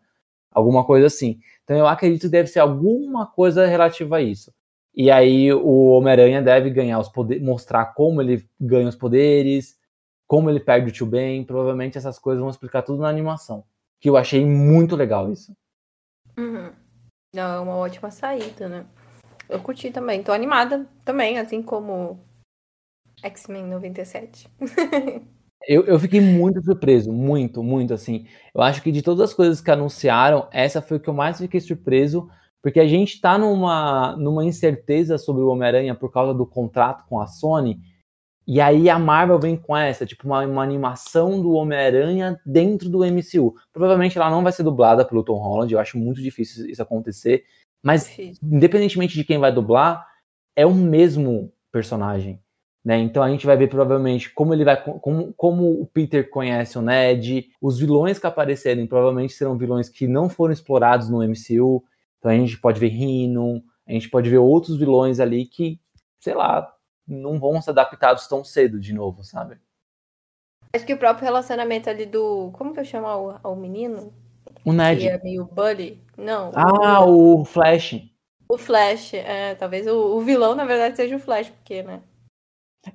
alguma 0.50 0.84
coisa 0.84 1.06
assim. 1.06 1.40
Então 1.64 1.76
eu 1.76 1.86
acredito 1.86 2.22
que 2.22 2.28
deve 2.28 2.48
ser 2.48 2.60
alguma 2.60 3.26
coisa 3.26 3.66
relativa 3.66 4.16
a 4.16 4.22
isso. 4.22 4.52
E 4.94 5.10
aí 5.10 5.52
o 5.52 5.90
Homem-Aranha 5.90 6.42
deve 6.42 6.70
ganhar 6.70 6.98
os 6.98 7.08
poderes, 7.08 7.42
mostrar 7.42 7.86
como 7.94 8.20
ele 8.22 8.44
ganha 8.58 8.88
os 8.88 8.96
poderes, 8.96 9.76
como 10.30 10.48
ele 10.48 10.60
perde 10.60 10.90
o 10.90 10.92
tio 10.92 11.06
Ben. 11.06 11.42
Provavelmente 11.42 11.98
essas 11.98 12.16
coisas 12.16 12.40
vão 12.40 12.50
explicar 12.50 12.82
tudo 12.82 13.02
na 13.02 13.08
animação. 13.08 13.64
Que 14.00 14.08
eu 14.08 14.16
achei 14.16 14.46
muito 14.46 14.94
legal 14.94 15.32
isso. 15.32 15.52
Uhum. 16.38 16.70
Não, 17.34 17.54
é 17.56 17.58
uma 17.58 17.76
ótima 17.76 18.12
saída, 18.12 18.68
né? 18.68 18.86
Eu 19.48 19.58
curti 19.58 19.90
também. 19.90 20.22
Tô 20.22 20.30
animada 20.30 20.86
também, 21.04 21.36
assim 21.36 21.60
como 21.60 22.20
X-Men 23.20 23.66
97. 23.66 24.48
Eu, 25.68 25.84
eu 25.84 26.00
fiquei 26.00 26.22
muito 26.22 26.64
surpreso, 26.64 27.12
muito, 27.12 27.62
muito, 27.62 27.92
assim. 27.92 28.26
Eu 28.54 28.62
acho 28.62 28.82
que 28.82 28.90
de 28.90 29.02
todas 29.02 29.20
as 29.20 29.34
coisas 29.34 29.60
que 29.60 29.70
anunciaram, 29.70 30.48
essa 30.50 30.80
foi 30.80 30.96
o 30.96 31.00
que 31.00 31.08
eu 31.08 31.12
mais 31.12 31.36
fiquei 31.36 31.60
surpreso, 31.60 32.30
porque 32.62 32.80
a 32.80 32.88
gente 32.88 33.20
tá 33.20 33.36
numa, 33.36 34.16
numa 34.16 34.42
incerteza 34.42 35.18
sobre 35.18 35.42
o 35.42 35.48
Homem-Aranha 35.48 35.94
por 35.94 36.10
causa 36.10 36.32
do 36.32 36.46
contrato 36.46 37.04
com 37.06 37.20
a 37.20 37.26
Sony, 37.26 37.78
e 38.52 38.60
aí 38.60 38.90
a 38.90 38.98
Marvel 38.98 39.38
vem 39.38 39.56
com 39.56 39.76
essa, 39.76 40.04
tipo, 40.04 40.26
uma, 40.26 40.44
uma 40.44 40.64
animação 40.64 41.40
do 41.40 41.52
Homem-Aranha 41.52 42.40
dentro 42.44 42.88
do 42.88 43.04
MCU. 43.04 43.54
Provavelmente 43.72 44.18
ela 44.18 44.28
não 44.28 44.42
vai 44.42 44.50
ser 44.50 44.64
dublada 44.64 45.04
pelo 45.04 45.22
Tom 45.22 45.38
Holland, 45.38 45.72
eu 45.72 45.78
acho 45.78 45.96
muito 45.96 46.20
difícil 46.20 46.68
isso 46.68 46.82
acontecer, 46.82 47.44
mas 47.80 48.18
independentemente 48.42 49.14
de 49.14 49.22
quem 49.22 49.38
vai 49.38 49.52
dublar, 49.52 50.04
é 50.56 50.66
o 50.66 50.74
mesmo 50.74 51.52
personagem. 51.70 52.42
Né? 52.84 52.98
Então 52.98 53.22
a 53.22 53.30
gente 53.30 53.46
vai 53.46 53.56
ver 53.56 53.68
provavelmente 53.68 54.28
como 54.34 54.52
ele 54.52 54.64
vai 54.64 54.82
como, 54.82 55.32
como 55.34 55.80
o 55.80 55.86
Peter 55.86 56.28
conhece 56.28 56.76
o 56.76 56.82
Ned, 56.82 57.50
os 57.62 57.78
vilões 57.78 58.18
que 58.18 58.26
aparecerem 58.26 58.84
provavelmente 58.84 59.32
serão 59.32 59.56
vilões 59.56 59.88
que 59.88 60.08
não 60.08 60.28
foram 60.28 60.52
explorados 60.52 61.08
no 61.08 61.18
MCU. 61.18 61.84
Então 62.18 62.32
a 62.32 62.34
gente 62.34 62.58
pode 62.58 62.80
ver 62.80 62.88
Rhino, 62.88 63.62
a 63.86 63.92
gente 63.92 64.10
pode 64.10 64.28
ver 64.28 64.38
outros 64.38 64.76
vilões 64.76 65.20
ali 65.20 65.46
que, 65.46 65.78
sei 66.18 66.34
lá, 66.34 66.68
não 67.12 67.38
vão 67.38 67.60
ser 67.60 67.70
adaptados 67.70 68.26
tão 68.26 68.44
cedo 68.44 68.78
de 68.78 68.92
novo, 68.92 69.24
sabe? 69.24 69.58
Acho 70.72 70.86
que 70.86 70.94
o 70.94 70.98
próprio 70.98 71.24
relacionamento 71.24 71.90
ali 71.90 72.06
do. 72.06 72.50
Como 72.52 72.72
que 72.72 72.80
eu 72.80 72.84
chamo 72.84 73.06
o, 73.08 73.52
o 73.52 73.56
menino? 73.56 74.12
O 74.64 74.72
Ned. 74.72 75.00
Que 75.00 75.08
é 75.08 75.22
meio 75.22 75.44
Bully? 75.44 76.00
Não. 76.16 76.52
Ah, 76.54 77.04
o, 77.04 77.40
o 77.40 77.44
Flash. 77.44 78.08
O 78.48 78.56
Flash, 78.56 79.14
é, 79.14 79.54
talvez 79.54 79.86
o, 79.86 80.16
o 80.16 80.20
vilão, 80.20 80.54
na 80.54 80.64
verdade, 80.64 80.96
seja 80.96 81.16
o 81.16 81.20
Flash, 81.20 81.48
porque, 81.50 81.82
né? 81.82 82.02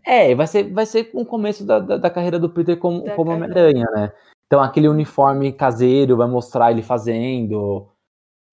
É, 0.04 0.34
vai 0.34 0.48
ser, 0.48 0.72
vai 0.72 0.86
ser 0.86 1.10
o 1.14 1.26
começo 1.26 1.66
da, 1.66 1.80
da, 1.80 1.98
da 1.98 2.10
carreira 2.10 2.40
do 2.40 2.50
Peter 2.50 2.78
como, 2.78 3.04
como 3.16 3.32
Homem-Aranha, 3.32 3.86
né? 3.94 4.12
Então 4.48 4.62
aquele 4.62 4.88
uniforme 4.88 5.52
caseiro 5.52 6.18
vai 6.18 6.28
mostrar 6.28 6.72
ele 6.72 6.82
fazendo, 6.82 7.88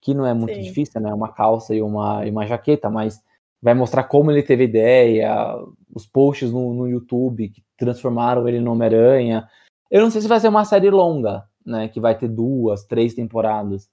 que 0.01 0.15
não 0.15 0.27
é 0.27 0.35
muito 0.35 0.55
Sim. 0.55 0.63
difícil, 0.63 1.01
né? 1.01 1.13
Uma 1.13 1.33
calça 1.33 1.75
e 1.75 1.83
uma, 1.83 2.27
e 2.27 2.31
uma 2.31 2.47
jaqueta, 2.47 2.91
mas 2.91 3.23
vai 3.63 3.75
mostrar 3.75 4.05
como 4.05 4.31
ele 4.31 4.43
teve 4.43 4.65
ideia, 4.65 5.57
os 5.95 6.05
posts 6.05 6.51
no, 6.51 6.75
no 6.75 6.89
YouTube 6.89 7.49
que 7.49 7.63
transformaram 7.77 8.49
ele 8.49 8.61
no 8.61 8.73
Homem-Aranha. 8.73 9.49
Eu 9.89 10.03
não 10.03 10.11
sei 10.11 10.21
se 10.21 10.29
vai 10.29 10.41
ser 10.41 10.49
uma 10.49 10.65
série 10.65 10.91
longa, 10.91 11.49
né? 11.65 11.89
Que 11.89 12.01
vai 12.01 12.19
ter 12.19 12.29
duas, 12.29 12.85
três 12.85 13.15
temporadas. 13.15 13.89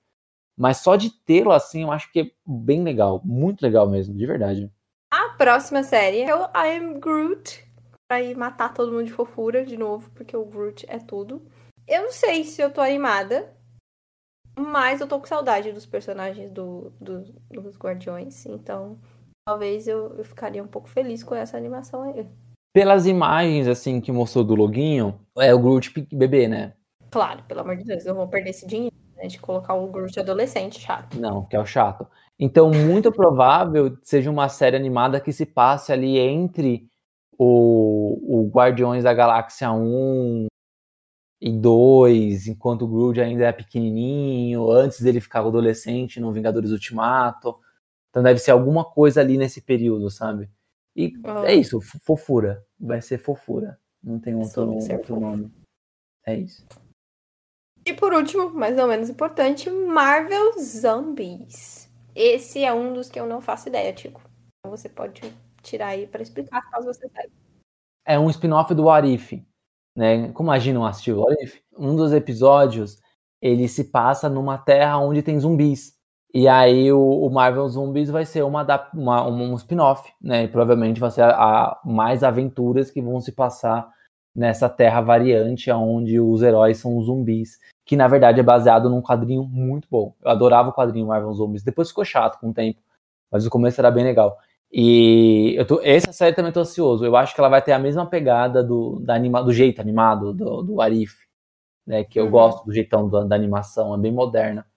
Mas 0.58 0.78
só 0.78 0.96
de 0.96 1.12
tê-lo 1.24 1.52
assim, 1.52 1.84
eu 1.84 1.92
acho 1.92 2.12
que 2.12 2.20
é 2.20 2.32
bem 2.46 2.84
legal, 2.84 3.22
muito 3.24 3.62
legal 3.62 3.88
mesmo, 3.88 4.16
de 4.16 4.26
verdade. 4.26 4.72
A 5.12 5.30
próxima 5.38 5.84
série 5.84 6.22
é 6.22 6.36
o 6.36 6.44
I 6.56 6.78
Am 6.78 7.00
Groot. 7.00 7.68
Pra 8.10 8.22
ir 8.22 8.36
matar 8.36 8.74
todo 8.74 8.92
mundo 8.92 9.06
de 9.06 9.14
fofura 9.14 9.64
de 9.64 9.78
novo, 9.78 10.10
porque 10.16 10.36
o 10.36 10.44
Groot 10.44 10.84
é 10.90 10.98
tudo. 10.98 11.42
Eu 11.88 12.04
não 12.04 12.12
sei 12.12 12.44
se 12.44 12.60
eu 12.60 12.72
tô 12.72 12.82
animada, 12.82 13.54
mas 14.58 15.00
eu 15.00 15.08
tô 15.08 15.20
com 15.20 15.28
saudade 15.28 15.72
dos 15.72 15.86
personagens 15.86 16.52
do, 16.52 16.92
do 17.00 17.22
dos 17.52 17.78
Guardiões. 17.78 18.48
Então, 18.48 18.98
talvez 19.50 19.88
eu, 19.88 20.14
eu 20.16 20.24
ficaria 20.24 20.64
um 20.64 20.68
pouco 20.68 20.88
feliz 20.88 21.24
com 21.24 21.34
essa 21.34 21.58
animação 21.58 22.04
aí. 22.04 22.28
Pelas 22.72 23.08
imagens, 23.08 23.68
assim, 23.68 24.00
que 24.00 24.12
mostrou 24.12 24.44
do 24.44 24.54
loginho, 24.54 25.20
é 25.40 25.52
o 25.56 25.60
Groot 25.60 25.92
bebê, 26.14 26.48
né? 26.48 26.74
Claro, 27.10 27.42
pelo 27.48 27.62
amor 27.62 27.76
de 27.76 27.84
Deus, 27.84 28.06
eu 28.06 28.14
vou 28.14 28.28
perder 28.28 28.52
esse 28.52 28.68
dinheiro, 28.68 28.96
né, 29.18 29.26
de 29.26 29.40
colocar 29.40 29.74
o 29.74 29.88
Groot 29.88 30.20
adolescente 30.20 30.80
chato. 30.80 31.20
Não, 31.20 31.46
que 31.46 31.56
é 31.56 31.60
o 31.60 31.66
chato. 31.66 32.08
Então, 32.38 32.70
muito 32.70 33.12
provável 33.12 33.98
seja 34.04 34.30
uma 34.30 34.48
série 34.50 34.76
animada 34.76 35.20
que 35.20 35.34
se 35.34 35.48
passe 35.48 35.92
ali 35.92 36.20
entre 36.20 36.88
o, 37.36 38.44
o 38.44 38.50
Guardiões 38.50 39.04
da 39.04 39.16
Galáxia 39.16 39.72
1 39.72 40.46
e 41.42 41.52
2, 41.52 42.48
enquanto 42.48 42.84
o 42.84 42.88
Groot 42.88 43.20
ainda 43.20 43.46
é 43.46 43.52
pequenininho, 43.52 44.70
antes 44.70 45.02
dele 45.02 45.20
ficar 45.20 45.40
adolescente 45.40 46.20
no 46.20 46.32
Vingadores 46.32 46.70
Ultimato. 46.70 47.58
Então 48.10 48.24
deve 48.24 48.40
ser 48.40 48.52
alguma 48.52 48.84
coisa 48.84 49.22
ali 49.22 49.38
nesse 49.38 49.62
período, 49.62 50.10
sabe? 50.10 50.50
E 50.96 51.14
oh. 51.24 51.46
é 51.46 51.54
isso, 51.54 51.80
fofura. 52.04 52.66
Vai 52.80 53.02
ser 53.02 53.18
fofura. 53.20 53.80
Não 54.04 54.20
tem 54.20 54.36
outro, 54.36 54.74
outro 54.74 55.20
nome. 55.20 55.52
É 56.26 56.36
isso. 56.36 56.66
E 57.86 57.94
por 57.94 58.14
último, 58.14 58.50
mais 58.50 58.78
ou 58.78 58.88
menos 58.88 59.10
importante, 59.10 59.70
Marvel 59.70 60.60
Zombies. 60.60 61.90
Esse 62.16 62.64
é 62.64 62.74
um 62.74 62.94
dos 62.94 63.10
que 63.10 63.20
eu 63.20 63.26
não 63.26 63.42
faço 63.42 63.70
ideia, 63.70 63.94
Tico. 63.94 64.22
Então 64.60 64.76
você 64.76 64.90
pode 64.90 65.22
tirar 65.62 65.88
aí 65.88 66.08
para 66.08 66.22
explicar 66.22 66.62
caso 66.70 66.86
você 66.86 67.08
saiba. 67.10 67.32
É 68.06 68.20
um 68.20 68.30
spin-off 68.30 68.74
do 68.74 68.90
Arif, 68.90 69.46
né? 69.96 70.32
Como 70.34 70.52
a 70.52 70.60
não 70.60 70.86
assistiu 70.86 71.20
o 71.20 71.30
Arif? 71.30 71.62
Um 71.78 71.96
dos 71.96 72.12
episódios 72.12 73.00
ele 73.42 73.68
se 73.68 73.86
passa 73.86 74.28
numa 74.30 74.58
terra 74.58 75.00
onde 75.00 75.22
tem 75.22 75.40
zumbis. 75.40 75.98
E 76.34 76.48
aí 76.48 76.92
o, 76.92 77.00
o 77.00 77.30
Marvel 77.30 77.68
Zombies 77.68 78.10
vai 78.10 78.26
ser 78.26 78.44
uma, 78.44 78.64
uma 78.94 79.28
um 79.28 79.56
spin-off, 79.56 80.12
né? 80.22 80.44
E 80.44 80.48
provavelmente 80.48 81.00
vai 81.00 81.10
ser 81.10 81.24
a, 81.24 81.32
a, 81.32 81.82
mais 81.84 82.24
aventuras 82.24 82.92
que 82.92 83.02
vão 83.02 83.20
se 83.20 83.32
passar 83.32 83.90
nessa 84.36 84.70
terra 84.70 85.02
variante 85.02 85.72
onde 85.72 86.20
os 86.20 86.44
heróis 86.44 86.78
são 86.78 86.98
os 86.98 87.08
zumbis 87.08 87.58
que 87.90 87.96
na 87.96 88.08
verdade 88.08 88.40
é 88.40 88.44
baseado 88.44 88.88
num 88.88 89.02
quadrinho 89.02 89.44
muito 89.46 89.88
bom. 89.90 90.14
Eu 90.22 90.30
adorava 90.30 90.70
o 90.70 90.74
quadrinho 90.74 91.08
Marvel 91.08 91.34
Zombies. 91.34 91.64
Depois 91.64 91.88
ficou 91.88 92.06
chato 92.06 92.40
com 92.40 92.52
o 92.52 92.54
tempo, 92.54 92.80
mas 93.32 93.48
o 93.48 93.50
começo 93.50 93.82
era 93.82 93.90
bem 93.90 94.04
legal. 94.04 94.38
E 94.72 95.56
eu 95.58 95.66
tô, 95.66 95.82
essa 95.82 96.14
série 96.14 96.36
também 96.36 96.52
tô 96.52 96.60
ansioso. 96.60 97.04
Eu 97.04 97.16
acho 97.16 97.34
que 97.34 97.42
ela 97.42 97.50
vai 97.50 97.64
ter 97.64 97.72
a 97.72 97.80
mesma 97.80 98.06
pegada 98.06 98.64
do, 98.64 99.00
da 99.00 99.16
anima, 99.16 99.44
do 99.44 99.52
jeito 99.52 99.82
animado 99.82 100.32
do, 100.32 100.62
do 100.62 100.82
Arif, 100.82 101.16
né? 101.84 102.04
Que 102.04 102.20
eu 102.20 102.26
uhum. 102.26 102.30
gosto 102.30 102.64
do 102.64 102.72
jeitão 102.72 103.10
da, 103.10 103.24
da, 103.24 103.36
animação, 103.36 103.96
é 103.96 103.98
bem 103.98 104.12
moderna. 104.12 104.68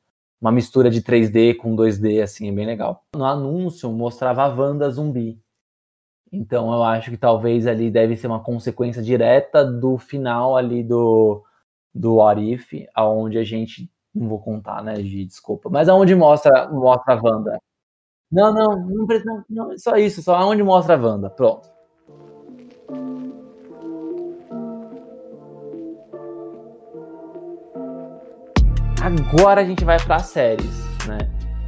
Uma 0.42 0.50
mistura 0.50 0.90
de 0.90 1.00
3D 1.00 1.56
com 1.56 1.76
2D, 1.76 2.20
assim, 2.20 2.48
é 2.48 2.52
bem 2.52 2.66
legal. 2.66 3.04
No 3.14 3.24
anúncio 3.24 3.90
mostrava 3.92 4.42
a 4.42 4.48
Wanda 4.48 4.90
zumbi. 4.90 5.40
Então 6.32 6.72
eu 6.72 6.82
acho 6.82 7.10
que 7.12 7.16
talvez 7.16 7.64
ali 7.64 7.90
deve 7.92 8.16
ser 8.16 8.26
uma 8.26 8.42
consequência 8.42 9.00
direta 9.00 9.64
do 9.64 9.96
final 9.98 10.56
ali 10.56 10.82
do, 10.82 11.44
do 11.94 12.16
What 12.16 12.42
If, 12.42 12.72
aonde 12.92 13.38
a 13.38 13.44
gente. 13.44 13.88
Não 14.12 14.28
vou 14.28 14.40
contar, 14.40 14.82
né, 14.82 14.96
Gi, 14.96 15.24
desculpa. 15.24 15.70
Mas 15.70 15.88
aonde 15.88 16.14
mostra, 16.14 16.68
mostra 16.68 17.14
a 17.14 17.20
Wanda. 17.22 17.58
Não, 18.30 18.52
não, 18.52 18.76
não, 18.76 19.06
não, 19.06 19.44
não 19.48 19.78
só 19.78 19.96
isso, 19.96 20.22
só 20.22 20.34
aonde 20.34 20.62
mostra 20.62 20.96
a 20.96 20.98
Wanda. 21.00 21.30
Pronto. 21.30 21.71
Agora 29.02 29.62
a 29.62 29.64
gente 29.64 29.84
vai 29.84 29.98
para 29.98 30.20
séries, 30.20 30.86
né? 31.08 31.18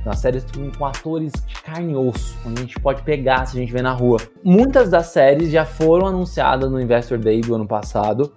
As 0.06 0.20
séries 0.20 0.44
com, 0.44 0.70
com, 0.70 0.84
atores 0.84 1.32
de 1.32 1.60
carne 1.62 1.92
e 1.92 1.96
osso, 1.96 2.38
onde 2.46 2.60
a 2.60 2.62
gente 2.62 2.78
pode 2.78 3.02
pegar 3.02 3.44
se 3.44 3.56
a 3.56 3.60
gente 3.60 3.72
vê 3.72 3.82
na 3.82 3.90
rua. 3.90 4.18
Muitas 4.44 4.88
das 4.88 5.06
séries 5.06 5.50
já 5.50 5.64
foram 5.64 6.06
anunciadas 6.06 6.70
no 6.70 6.80
Investor 6.80 7.18
Day 7.18 7.40
do 7.40 7.56
ano 7.56 7.66
passado, 7.66 8.32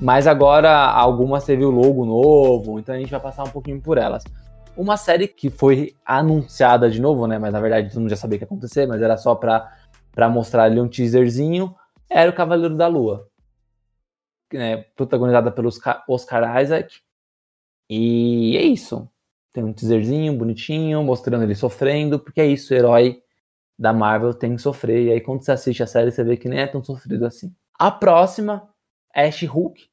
mas 0.00 0.26
agora 0.26 0.72
algumas 0.72 1.44
teve 1.44 1.64
o 1.64 1.70
logo 1.70 2.04
novo, 2.04 2.80
então 2.80 2.92
a 2.92 2.98
gente 2.98 3.12
vai 3.12 3.20
passar 3.20 3.44
um 3.44 3.50
pouquinho 3.50 3.80
por 3.80 3.96
elas. 3.96 4.24
Uma 4.76 4.96
série 4.96 5.28
que 5.28 5.48
foi 5.48 5.94
anunciada 6.04 6.90
de 6.90 7.00
novo, 7.00 7.28
né? 7.28 7.38
Mas 7.38 7.52
na 7.52 7.60
verdade 7.60 7.88
todo 7.88 8.00
mundo 8.00 8.10
já 8.10 8.16
sabia 8.16 8.36
que 8.36 8.42
ia 8.42 8.46
acontecer, 8.46 8.84
mas 8.84 9.00
era 9.00 9.16
só 9.16 9.36
para 9.36 10.28
mostrar 10.28 10.64
ali 10.64 10.80
um 10.80 10.88
teaserzinho, 10.88 11.72
era 12.10 12.28
o 12.28 12.34
Cavaleiro 12.34 12.76
da 12.76 12.88
Lua. 12.88 13.28
Né, 14.52 14.78
protagonizada 14.96 15.52
pelo 15.52 15.70
Oscar 16.08 16.60
Isaac 16.60 17.00
e 17.90 18.56
é 18.56 18.62
isso. 18.62 19.10
Tem 19.52 19.64
um 19.64 19.72
teaserzinho 19.72 20.32
bonitinho, 20.38 21.02
mostrando 21.02 21.42
ele 21.42 21.56
sofrendo, 21.56 22.20
porque 22.20 22.40
é 22.40 22.46
isso, 22.46 22.72
o 22.72 22.76
herói 22.76 23.20
da 23.76 23.92
Marvel 23.92 24.32
tem 24.32 24.54
que 24.54 24.62
sofrer. 24.62 25.06
E 25.06 25.12
aí, 25.12 25.20
quando 25.20 25.42
você 25.42 25.50
assiste 25.50 25.82
a 25.82 25.88
série, 25.88 26.12
você 26.12 26.22
vê 26.22 26.36
que 26.36 26.48
nem 26.48 26.60
é 26.60 26.68
tão 26.68 26.84
sofrido 26.84 27.26
assim. 27.26 27.52
A 27.76 27.90
próxima, 27.90 28.68
Ash 29.12 29.42
Hulk, 29.42 29.88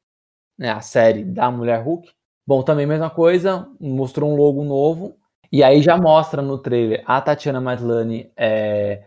né, 0.59 0.69
a 0.69 0.79
série 0.79 1.23
da 1.23 1.49
Mulher 1.49 1.81
Hulk. 1.81 2.11
Bom, 2.45 2.61
também 2.61 2.85
mesma 2.85 3.09
coisa, 3.09 3.67
mostrou 3.79 4.31
um 4.31 4.35
logo 4.35 4.63
novo. 4.63 5.17
E 5.51 5.63
aí 5.63 5.81
já 5.81 5.97
mostra 5.97 6.39
no 6.39 6.59
trailer 6.59 7.03
a 7.07 7.19
Tatiana 7.19 7.59
Maslany 7.59 8.31
é, 8.37 9.05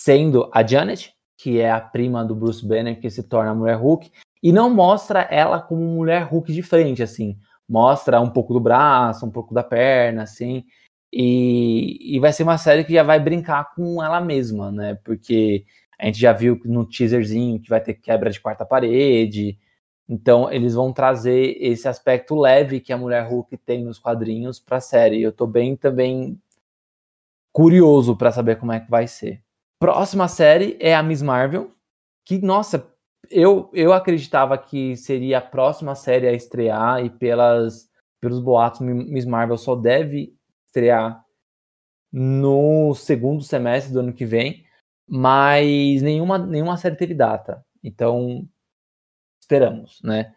sendo 0.00 0.48
a 0.54 0.66
Janet, 0.66 1.12
que 1.36 1.60
é 1.60 1.70
a 1.70 1.80
prima 1.80 2.24
do 2.24 2.34
Bruce 2.34 2.66
Banner, 2.66 2.98
que 2.98 3.10
se 3.10 3.22
torna 3.24 3.50
a 3.50 3.54
Mulher 3.54 3.76
Hulk. 3.76 4.10
E 4.42 4.50
não 4.50 4.70
mostra 4.70 5.20
ela 5.22 5.60
como 5.60 5.82
Mulher 5.82 6.22
Hulk 6.22 6.52
de 6.54 6.62
frente, 6.62 7.02
assim 7.02 7.38
mostra 7.74 8.20
um 8.20 8.30
pouco 8.30 8.52
do 8.54 8.60
braço, 8.60 9.26
um 9.26 9.30
pouco 9.30 9.52
da 9.52 9.64
perna, 9.64 10.22
assim. 10.22 10.64
E, 11.12 12.16
e 12.16 12.20
vai 12.20 12.32
ser 12.32 12.44
uma 12.44 12.56
série 12.56 12.84
que 12.84 12.92
já 12.92 13.02
vai 13.02 13.18
brincar 13.18 13.74
com 13.74 14.00
ela 14.00 14.20
mesma, 14.20 14.70
né? 14.70 14.94
Porque 15.04 15.64
a 15.98 16.06
gente 16.06 16.20
já 16.20 16.32
viu 16.32 16.60
no 16.64 16.86
teaserzinho 16.86 17.60
que 17.60 17.68
vai 17.68 17.80
ter 17.80 17.94
quebra 17.94 18.30
de 18.30 18.40
quarta 18.40 18.64
parede. 18.64 19.58
Então, 20.08 20.52
eles 20.52 20.74
vão 20.74 20.92
trazer 20.92 21.56
esse 21.60 21.88
aspecto 21.88 22.36
leve 22.36 22.78
que 22.78 22.92
a 22.92 22.96
Mulher 22.96 23.26
Hulk 23.28 23.56
tem 23.56 23.82
nos 23.82 23.98
quadrinhos 23.98 24.60
para 24.60 24.76
a 24.76 24.80
série. 24.80 25.20
Eu 25.20 25.32
tô 25.32 25.44
bem 25.44 25.74
também 25.74 26.40
curioso 27.52 28.16
para 28.16 28.30
saber 28.30 28.56
como 28.56 28.70
é 28.70 28.78
que 28.78 28.90
vai 28.90 29.08
ser. 29.08 29.42
Próxima 29.80 30.28
série 30.28 30.76
é 30.78 30.94
a 30.94 31.02
Miss 31.02 31.22
Marvel, 31.22 31.72
que 32.24 32.38
nossa, 32.38 32.88
eu, 33.34 33.68
eu 33.72 33.92
acreditava 33.92 34.56
que 34.56 34.96
seria 34.96 35.38
a 35.38 35.42
próxima 35.42 35.96
série 35.96 36.28
a 36.28 36.32
estrear 36.32 37.04
e 37.04 37.10
pelas, 37.10 37.90
pelos 38.20 38.38
boatos, 38.38 38.80
Miss 38.80 39.24
Marvel 39.24 39.58
só 39.58 39.74
deve 39.74 40.32
estrear 40.68 41.20
no 42.12 42.94
segundo 42.94 43.42
semestre 43.42 43.92
do 43.92 43.98
ano 43.98 44.12
que 44.12 44.24
vem, 44.24 44.64
mas 45.04 46.00
nenhuma, 46.00 46.38
nenhuma 46.38 46.76
série 46.76 46.94
teve 46.94 47.12
data. 47.12 47.66
Então, 47.82 48.48
esperamos, 49.40 50.00
né? 50.04 50.32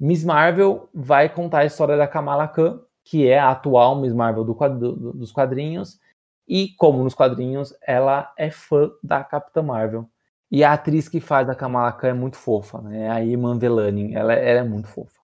Miss 0.00 0.24
Marvel 0.24 0.88
vai 0.94 1.28
contar 1.28 1.58
a 1.58 1.66
história 1.66 1.94
da 1.94 2.08
Kamala 2.08 2.48
Khan, 2.48 2.80
que 3.04 3.28
é 3.28 3.38
a 3.38 3.50
atual 3.50 4.00
Miss 4.00 4.14
Marvel 4.14 4.44
do, 4.44 4.54
do, 4.54 5.12
dos 5.12 5.30
quadrinhos, 5.30 6.00
e 6.48 6.70
como 6.78 7.04
nos 7.04 7.14
quadrinhos, 7.14 7.74
ela 7.86 8.32
é 8.38 8.50
fã 8.50 8.90
da 9.02 9.22
Capitã 9.22 9.62
Marvel. 9.62 10.08
E 10.50 10.64
a 10.64 10.72
atriz 10.72 11.08
que 11.08 11.20
faz 11.20 11.48
a 11.48 11.54
Kamala 11.54 11.92
Khan 11.92 12.08
é 12.08 12.12
muito 12.12 12.36
fofa, 12.36 12.80
né? 12.82 13.08
A 13.10 13.22
Iman. 13.22 13.58
Ela, 14.12 14.32
ela, 14.34 14.60
é 14.60 14.64
muito 14.64 14.88
fofa. 14.88 15.20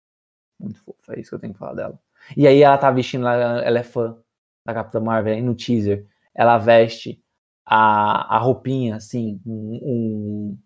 Muito 0.59 0.81
fofa. 0.81 1.15
É 1.15 1.21
isso 1.21 1.31
que 1.31 1.35
eu 1.35 1.41
tenho 1.41 1.53
que 1.53 1.59
falar 1.59 1.75
dela. 1.75 2.01
E 2.37 2.47
aí 2.47 2.63
ela 2.63 2.79
tá 2.79 2.91
vestindo, 2.91 3.27
ela, 3.27 3.63
ela 3.63 3.79
é 3.79 3.83
fã 3.83 4.17
da 4.65 4.75
Capitã 4.75 5.01
Marvel. 5.01 5.35
Aí 5.35 5.43
no 5.43 5.55
teaser, 5.55 6.07
ela 6.35 6.59
veste 6.59 7.23
a, 7.65 8.37
a 8.37 8.39
roupinha, 8.39 8.97
assim, 8.97 9.41
um, 9.45 9.81
um, 9.83 10.59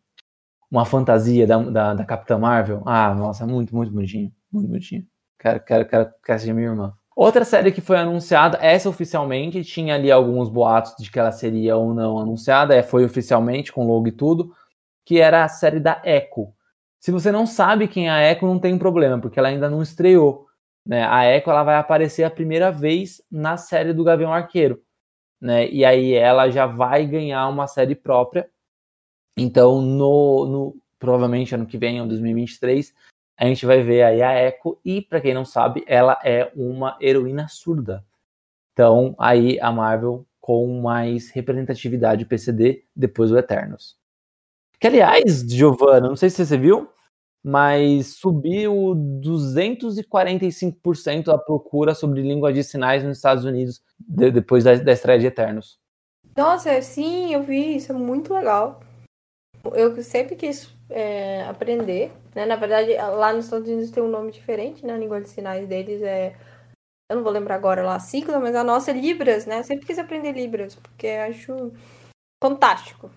uma 0.70 0.84
fantasia 0.84 1.46
da, 1.46 1.58
da, 1.58 1.94
da 1.94 2.04
Capitã 2.04 2.38
Marvel. 2.38 2.82
Ah, 2.86 3.14
nossa, 3.14 3.46
muito, 3.46 3.74
muito 3.74 3.92
bonitinho. 3.92 4.32
Muito 4.52 4.68
bonitinho. 4.68 5.06
Quero, 5.38 5.64
quero, 5.64 5.88
quero 5.88 6.12
que 6.22 6.32
essa 6.32 6.40
seja 6.42 6.54
minha 6.54 6.68
irmã. 6.68 6.94
Outra 7.20 7.44
série 7.44 7.70
que 7.70 7.82
foi 7.82 7.98
anunciada, 7.98 8.56
essa 8.62 8.88
oficialmente, 8.88 9.62
tinha 9.62 9.94
ali 9.94 10.10
alguns 10.10 10.48
boatos 10.48 10.94
de 10.98 11.10
que 11.10 11.18
ela 11.18 11.30
seria 11.30 11.76
ou 11.76 11.92
não 11.92 12.18
anunciada, 12.18 12.74
é, 12.74 12.82
foi 12.82 13.04
oficialmente, 13.04 13.70
com 13.70 13.86
logo 13.86 14.08
e 14.08 14.10
tudo, 14.10 14.54
que 15.04 15.20
era 15.20 15.44
a 15.44 15.48
série 15.48 15.78
da 15.78 16.00
Echo. 16.02 16.50
Se 16.98 17.10
você 17.10 17.30
não 17.30 17.44
sabe 17.44 17.88
quem 17.88 18.08
é 18.08 18.10
a 18.10 18.22
Echo, 18.22 18.46
não 18.46 18.58
tem 18.58 18.78
problema, 18.78 19.20
porque 19.20 19.38
ela 19.38 19.48
ainda 19.48 19.68
não 19.68 19.82
estreou. 19.82 20.46
Né? 20.82 21.04
A 21.06 21.26
Echo 21.26 21.50
ela 21.50 21.62
vai 21.62 21.76
aparecer 21.76 22.24
a 22.24 22.30
primeira 22.30 22.72
vez 22.72 23.20
na 23.30 23.58
série 23.58 23.92
do 23.92 24.02
Gavião 24.02 24.32
Arqueiro. 24.32 24.82
Né? 25.38 25.68
E 25.68 25.84
aí 25.84 26.14
ela 26.14 26.48
já 26.48 26.64
vai 26.64 27.04
ganhar 27.04 27.46
uma 27.48 27.66
série 27.66 27.94
própria. 27.94 28.48
Então, 29.36 29.82
no, 29.82 30.46
no 30.46 30.76
provavelmente 30.98 31.54
ano 31.54 31.66
que 31.66 31.76
vem, 31.76 31.98
em 31.98 32.08
2023, 32.08 32.94
a 33.40 33.46
gente 33.46 33.64
vai 33.64 33.82
ver 33.82 34.02
aí 34.02 34.22
a 34.22 34.48
Echo 34.48 34.78
e, 34.84 35.00
para 35.00 35.18
quem 35.18 35.32
não 35.32 35.46
sabe, 35.46 35.82
ela 35.86 36.18
é 36.22 36.52
uma 36.54 36.98
heroína 37.00 37.48
surda. 37.48 38.04
Então, 38.74 39.14
aí 39.18 39.58
a 39.60 39.72
Marvel 39.72 40.26
com 40.38 40.78
mais 40.82 41.30
representatividade 41.30 42.26
PCD 42.26 42.84
depois 42.94 43.30
do 43.30 43.38
Eternos. 43.38 43.96
Que, 44.78 44.88
aliás, 44.88 45.40
Giovanna, 45.48 46.08
não 46.08 46.16
sei 46.16 46.28
se 46.28 46.44
você 46.44 46.58
viu, 46.58 46.90
mas 47.42 48.18
subiu 48.18 48.94
245% 49.24 51.32
a 51.32 51.38
procura 51.38 51.94
sobre 51.94 52.20
língua 52.20 52.52
de 52.52 52.62
sinais 52.62 53.02
nos 53.02 53.16
Estados 53.16 53.46
Unidos 53.46 53.80
de, 53.98 54.30
depois 54.30 54.64
da, 54.64 54.74
da 54.74 54.92
estreia 54.92 55.18
de 55.18 55.28
Eternos. 55.28 55.80
Nossa, 56.36 56.82
sim, 56.82 57.32
eu 57.32 57.42
vi, 57.42 57.76
isso 57.76 57.90
é 57.90 57.94
muito 57.94 58.34
legal. 58.34 58.82
Eu 59.64 60.02
sempre 60.02 60.36
quis 60.36 60.70
é, 60.88 61.42
aprender, 61.44 62.12
né? 62.34 62.46
Na 62.46 62.56
verdade, 62.56 62.94
lá 62.94 63.32
nos 63.32 63.44
Estados 63.44 63.68
Unidos 63.68 63.90
tem 63.90 64.02
um 64.02 64.08
nome 64.08 64.32
diferente, 64.32 64.84
né? 64.86 64.94
A 64.94 64.98
língua 64.98 65.20
de 65.20 65.28
sinais 65.28 65.68
deles 65.68 66.02
é. 66.02 66.34
Eu 67.10 67.16
não 67.16 67.22
vou 67.24 67.32
lembrar 67.32 67.56
agora 67.56 67.82
lá 67.82 67.96
a 67.96 68.00
sigla, 68.00 68.38
mas 68.38 68.54
a 68.54 68.62
nossa 68.62 68.90
é 68.90 68.94
Libras, 68.94 69.44
né? 69.44 69.58
Eu 69.58 69.64
sempre 69.64 69.86
quis 69.86 69.98
aprender 69.98 70.32
Libras, 70.32 70.76
porque 70.76 71.08
acho 71.08 71.72
fantástico. 72.42 73.10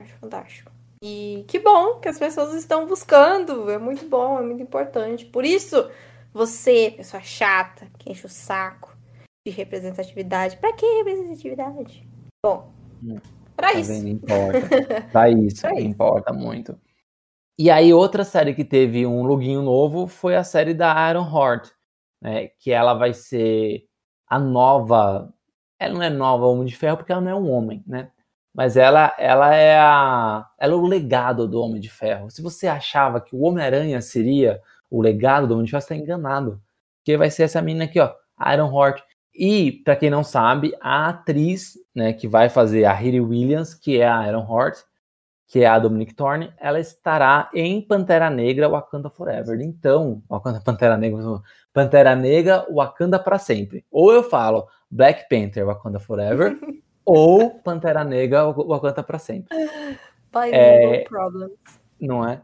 Acho 0.00 0.14
fantástico. 0.16 0.72
E 1.02 1.44
que 1.46 1.58
bom 1.58 2.00
que 2.00 2.08
as 2.08 2.18
pessoas 2.18 2.54
estão 2.54 2.86
buscando. 2.86 3.70
É 3.70 3.78
muito 3.78 4.08
bom, 4.08 4.38
é 4.38 4.42
muito 4.42 4.62
importante. 4.62 5.26
Por 5.26 5.44
isso, 5.44 5.88
você, 6.32 6.92
pessoa 6.96 7.22
chata, 7.22 7.86
que 7.98 8.10
enche 8.10 8.24
o 8.24 8.30
saco 8.30 8.92
de 9.46 9.52
representatividade. 9.52 10.56
Pra 10.56 10.72
que 10.72 10.86
representatividade? 10.86 12.02
Bom, 12.44 12.72
hum. 13.02 13.33
Pra 13.56 13.72
tá 13.72 13.78
isso. 13.78 13.92
Vendo? 13.92 14.08
Importa. 14.08 15.02
pra 15.12 15.28
isso, 15.30 15.60
pra 15.62 15.80
importa 15.80 16.32
isso. 16.32 16.40
muito. 16.40 16.78
E 17.58 17.70
aí, 17.70 17.92
outra 17.94 18.24
série 18.24 18.54
que 18.54 18.64
teve 18.64 19.06
um 19.06 19.22
loginho 19.22 19.62
novo 19.62 20.06
foi 20.06 20.34
a 20.36 20.42
série 20.42 20.74
da 20.74 21.08
Iron 21.10 21.24
Heart, 21.24 21.70
né? 22.20 22.48
Que 22.58 22.72
ela 22.72 22.94
vai 22.94 23.14
ser 23.14 23.86
a 24.26 24.38
nova. 24.38 25.32
Ela 25.78 25.94
não 25.94 26.02
é 26.02 26.10
nova 26.10 26.46
Homem 26.46 26.66
de 26.66 26.76
Ferro 26.76 26.96
porque 26.96 27.12
ela 27.12 27.20
não 27.20 27.30
é 27.30 27.34
um 27.34 27.50
homem, 27.50 27.82
né? 27.86 28.10
Mas 28.52 28.76
ela, 28.76 29.12
ela 29.18 29.54
é 29.54 29.76
a. 29.78 30.48
Ela 30.58 30.72
é 30.74 30.76
o 30.76 30.86
legado 30.86 31.48
do 31.48 31.60
Homem 31.60 31.80
de 31.80 31.90
Ferro. 31.90 32.30
Se 32.30 32.40
você 32.42 32.68
achava 32.68 33.20
que 33.20 33.34
o 33.34 33.42
Homem-Aranha 33.42 34.00
seria 34.00 34.60
o 34.90 35.02
legado 35.02 35.46
do 35.46 35.54
Homem 35.54 35.64
de 35.64 35.70
Ferro, 35.72 35.82
você 35.82 35.94
está 35.94 36.02
enganado. 36.02 36.62
Porque 37.00 37.16
vai 37.16 37.30
ser 37.30 37.44
essa 37.44 37.60
menina 37.60 37.84
aqui, 37.84 38.00
ó, 38.00 38.12
Iron 38.52 38.72
Heart. 38.72 39.02
E, 39.34 39.72
para 39.84 39.96
quem 39.96 40.10
não 40.10 40.22
sabe, 40.22 40.72
a 40.80 41.08
atriz 41.08 41.76
né, 41.94 42.12
que 42.12 42.28
vai 42.28 42.48
fazer 42.48 42.84
a 42.84 42.92
Riri 42.92 43.20
Williams, 43.20 43.74
que 43.74 44.00
é 44.00 44.08
a 44.08 44.28
Iron 44.28 44.46
Heart, 44.48 44.78
que 45.48 45.60
é 45.60 45.66
a 45.66 45.78
Dominic 45.78 46.14
Thorne, 46.14 46.52
ela 46.58 46.78
estará 46.78 47.50
em 47.52 47.80
Pantera 47.82 48.30
Negra 48.30 48.68
Wakanda 48.68 49.10
Forever. 49.10 49.60
Então, 49.60 50.22
Wakanda 50.30 50.60
Pantera 50.64 50.96
Negra, 50.96 51.42
Pantera 51.72 52.14
Negra 52.14 52.66
Wakanda 52.70 53.18
para 53.18 53.38
sempre. 53.38 53.84
Ou 53.90 54.12
eu 54.12 54.22
falo 54.22 54.68
Black 54.90 55.28
Panther 55.28 55.66
Wakanda 55.66 55.98
Forever, 55.98 56.56
ou 57.04 57.50
Pantera 57.60 58.04
Negra 58.04 58.52
Wakanda 58.52 59.02
para 59.02 59.18
sempre. 59.18 59.56
By 60.32 60.50
é, 60.52 61.04
no 61.10 61.50
Não 62.00 62.28
é? 62.28 62.40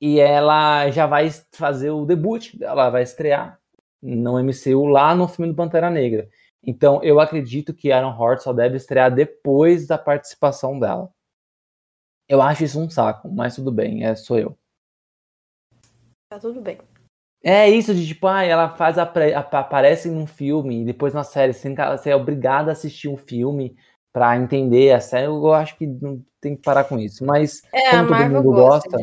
E 0.00 0.20
ela 0.20 0.90
já 0.90 1.06
vai 1.06 1.30
fazer 1.52 1.90
o 1.90 2.04
debut, 2.04 2.54
ela 2.60 2.90
vai 2.90 3.02
estrear 3.02 3.58
no 4.04 4.38
MCU 4.38 4.84
lá 4.84 5.14
no 5.14 5.26
filme 5.26 5.50
do 5.50 5.56
Pantera 5.56 5.88
Negra. 5.90 6.28
Então, 6.62 7.02
eu 7.02 7.18
acredito 7.18 7.72
que 7.72 7.90
Aaron 7.90 8.16
Hort 8.18 8.42
só 8.42 8.52
deve 8.52 8.76
estrear 8.76 9.12
depois 9.12 9.86
da 9.86 9.96
participação 9.96 10.78
dela. 10.78 11.10
Eu 12.28 12.40
acho 12.40 12.64
isso 12.64 12.80
um 12.80 12.88
saco, 12.88 13.30
mas 13.30 13.54
tudo 13.54 13.72
bem, 13.72 14.04
é, 14.04 14.14
sou 14.14 14.38
eu. 14.38 14.56
Tá 16.28 16.38
tudo 16.38 16.60
bem. 16.60 16.78
É 17.42 17.68
isso 17.68 17.94
de 17.94 18.06
tipo, 18.06 18.26
ah, 18.26 18.42
ela 18.42 18.70
faz 18.70 18.96
a, 18.96 19.02
a, 19.02 19.58
aparece 19.58 20.08
num 20.08 20.26
filme 20.26 20.80
e 20.80 20.84
depois 20.84 21.12
na 21.12 21.22
série, 21.22 21.52
você, 21.52 21.74
você 21.74 22.10
é 22.10 22.16
obrigado 22.16 22.70
a 22.70 22.72
assistir 22.72 23.08
um 23.08 23.18
filme 23.18 23.76
para 24.10 24.36
entender 24.36 24.92
a 24.92 25.00
série. 25.00 25.26
Eu 25.26 25.52
acho 25.52 25.76
que 25.76 25.86
não 25.86 26.24
tem 26.40 26.56
que 26.56 26.62
parar 26.62 26.84
com 26.84 26.98
isso. 26.98 27.24
Mas 27.24 27.62
é, 27.72 27.90
como 27.90 28.08
todo 28.08 28.30
mundo 28.30 28.52
gosta, 28.52 29.02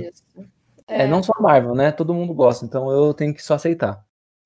é. 0.88 1.04
é. 1.04 1.08
não 1.08 1.22
só 1.22 1.34
a 1.36 1.42
Marvel, 1.42 1.76
né? 1.76 1.92
Todo 1.92 2.14
mundo 2.16 2.34
gosta, 2.34 2.66
então 2.66 2.90
eu 2.90 3.14
tenho 3.14 3.34
que 3.34 3.44
só 3.44 3.54
aceitar. 3.54 4.04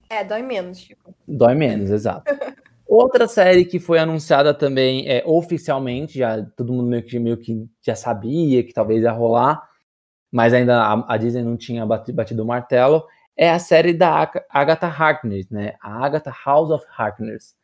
É, 0.10 0.24
dói 0.24 0.42
menos, 0.42 0.80
tipo. 0.80 1.16
Dói 1.28 1.56
menos, 1.56 1.90
exato. 1.90 2.24
Outra 2.88 3.28
série 3.28 3.66
que 3.66 3.80
foi 3.80 3.98
anunciada 3.98 4.54
também 4.54 5.08
é, 5.08 5.24
oficialmente, 5.26 6.20
já 6.20 6.44
todo 6.56 6.72
mundo 6.72 6.88
meio 6.88 7.04
que, 7.04 7.18
meio 7.18 7.38
que 7.38 7.68
já 7.82 7.96
sabia 7.96 8.64
que 8.64 8.74
talvez 8.74 9.02
ia 9.02 9.12
rolar, 9.12 9.68
mas 10.32 10.54
ainda 10.54 10.84
a, 10.84 11.14
a 11.14 11.18
Disney 11.18 11.42
não 11.42 11.58
tinha 11.58 11.84
batido, 11.86 12.44
o 12.44 12.46
martelo, 12.46 13.04
é 13.36 13.50
a 13.50 13.58
série 13.58 13.92
da 13.92 14.32
Agatha 14.50 14.88
Harkness, 14.88 15.50
né? 15.50 15.74
A 15.82 16.06
Agatha 16.06 16.32
House 16.46 16.70
of 16.70 16.86
Harkness, 16.96 17.56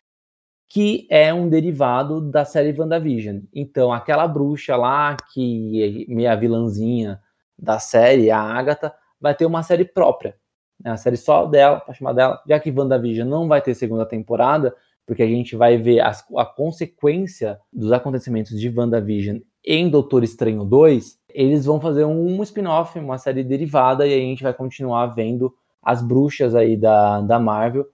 que 0.68 1.08
é 1.10 1.32
um 1.32 1.48
derivado 1.48 2.20
da 2.20 2.44
série 2.44 2.78
WandaVision. 2.78 3.42
Então, 3.54 3.94
aquela 3.94 4.28
bruxa 4.28 4.76
lá, 4.76 5.16
que 5.32 6.08
é 6.10 6.14
meia 6.14 6.36
vilãzinha 6.36 7.22
da 7.58 7.78
série, 7.78 8.32
a 8.32 8.42
Agatha, 8.42 8.94
vai 9.20 9.36
ter 9.36 9.46
uma 9.46 9.62
série 9.62 9.86
própria. 9.86 10.36
Né? 10.84 10.92
A 10.92 10.98
série 10.98 11.18
só 11.18 11.46
dela, 11.46 11.80
pra 11.80 11.94
chamar 11.94 12.14
dela, 12.14 12.42
já 12.48 12.60
que 12.60 12.72
WandaVision 12.72 13.28
não 13.28 13.48
vai 13.48 13.62
ter 13.62 13.74
segunda 13.74 14.06
temporada, 14.06 14.76
porque 15.06 15.24
a 15.24 15.28
gente 15.28 15.56
vai 15.56 15.78
ver 15.78 16.00
as, 16.00 16.26
a 16.38 16.46
consequência 16.46 17.60
dos 17.72 17.92
acontecimentos 17.92 18.60
de 18.60 18.70
WandaVision 18.70 19.40
em 19.64 19.90
Doutor 19.90 20.24
Estranho 20.24 20.64
2, 20.64 21.20
eles 21.30 21.66
vão 21.66 21.80
fazer 21.80 22.06
um 22.06 22.42
spin-off, 22.44 22.98
uma 22.98 23.18
série 23.18 23.44
derivada, 23.44 24.06
e 24.06 24.14
aí 24.14 24.20
a 24.20 24.26
gente 24.26 24.44
vai 24.44 24.54
continuar 24.54 25.08
vendo 25.08 25.54
as 25.82 26.02
bruxas 26.02 26.56
aí 26.56 26.78
da, 26.78 27.22
da 27.22 27.40
Marvel, 27.40 27.88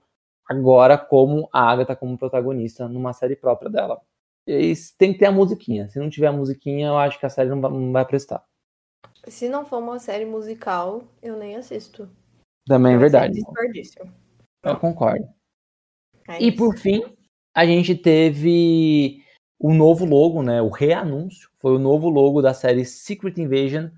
agora 0.48 0.96
como 0.96 1.48
a 1.52 1.70
Agatha 1.70 1.94
como 1.94 2.18
protagonista 2.18 2.88
numa 2.88 3.12
série 3.12 3.36
própria 3.36 3.70
dela. 3.70 4.00
E 4.46 4.72
tem 4.96 5.12
que 5.12 5.18
ter 5.18 5.26
a 5.26 5.32
musiquinha. 5.32 5.88
Se 5.88 5.98
não 5.98 6.08
tiver 6.08 6.28
a 6.28 6.32
musiquinha, 6.32 6.88
eu 6.88 6.96
acho 6.96 7.20
que 7.20 7.26
a 7.26 7.30
série 7.30 7.50
não 7.50 7.60
vai, 7.60 7.70
não 7.70 7.92
vai 7.92 8.04
prestar. 8.04 8.42
Se 9.26 9.46
não 9.48 9.66
for 9.66 9.78
uma 9.78 9.98
série 9.98 10.24
musical, 10.24 11.02
eu 11.22 11.36
nem 11.36 11.56
assisto. 11.56 12.08
Também 12.68 12.94
é 12.94 12.98
verdade. 12.98 13.34
Desperdício. 13.34 14.04
Eu 14.62 14.76
concordo. 14.76 15.26
É 16.28 16.42
e 16.42 16.52
por 16.52 16.76
fim, 16.76 17.02
a 17.54 17.64
gente 17.64 17.94
teve 17.94 19.24
o 19.58 19.72
novo 19.72 20.04
logo, 20.04 20.42
né? 20.42 20.60
O 20.60 20.68
reanúncio. 20.68 21.48
Foi 21.58 21.74
o 21.74 21.78
novo 21.78 22.08
logo 22.08 22.42
da 22.42 22.52
série 22.54 22.84
Secret 22.84 23.38
Invasion 23.38 23.88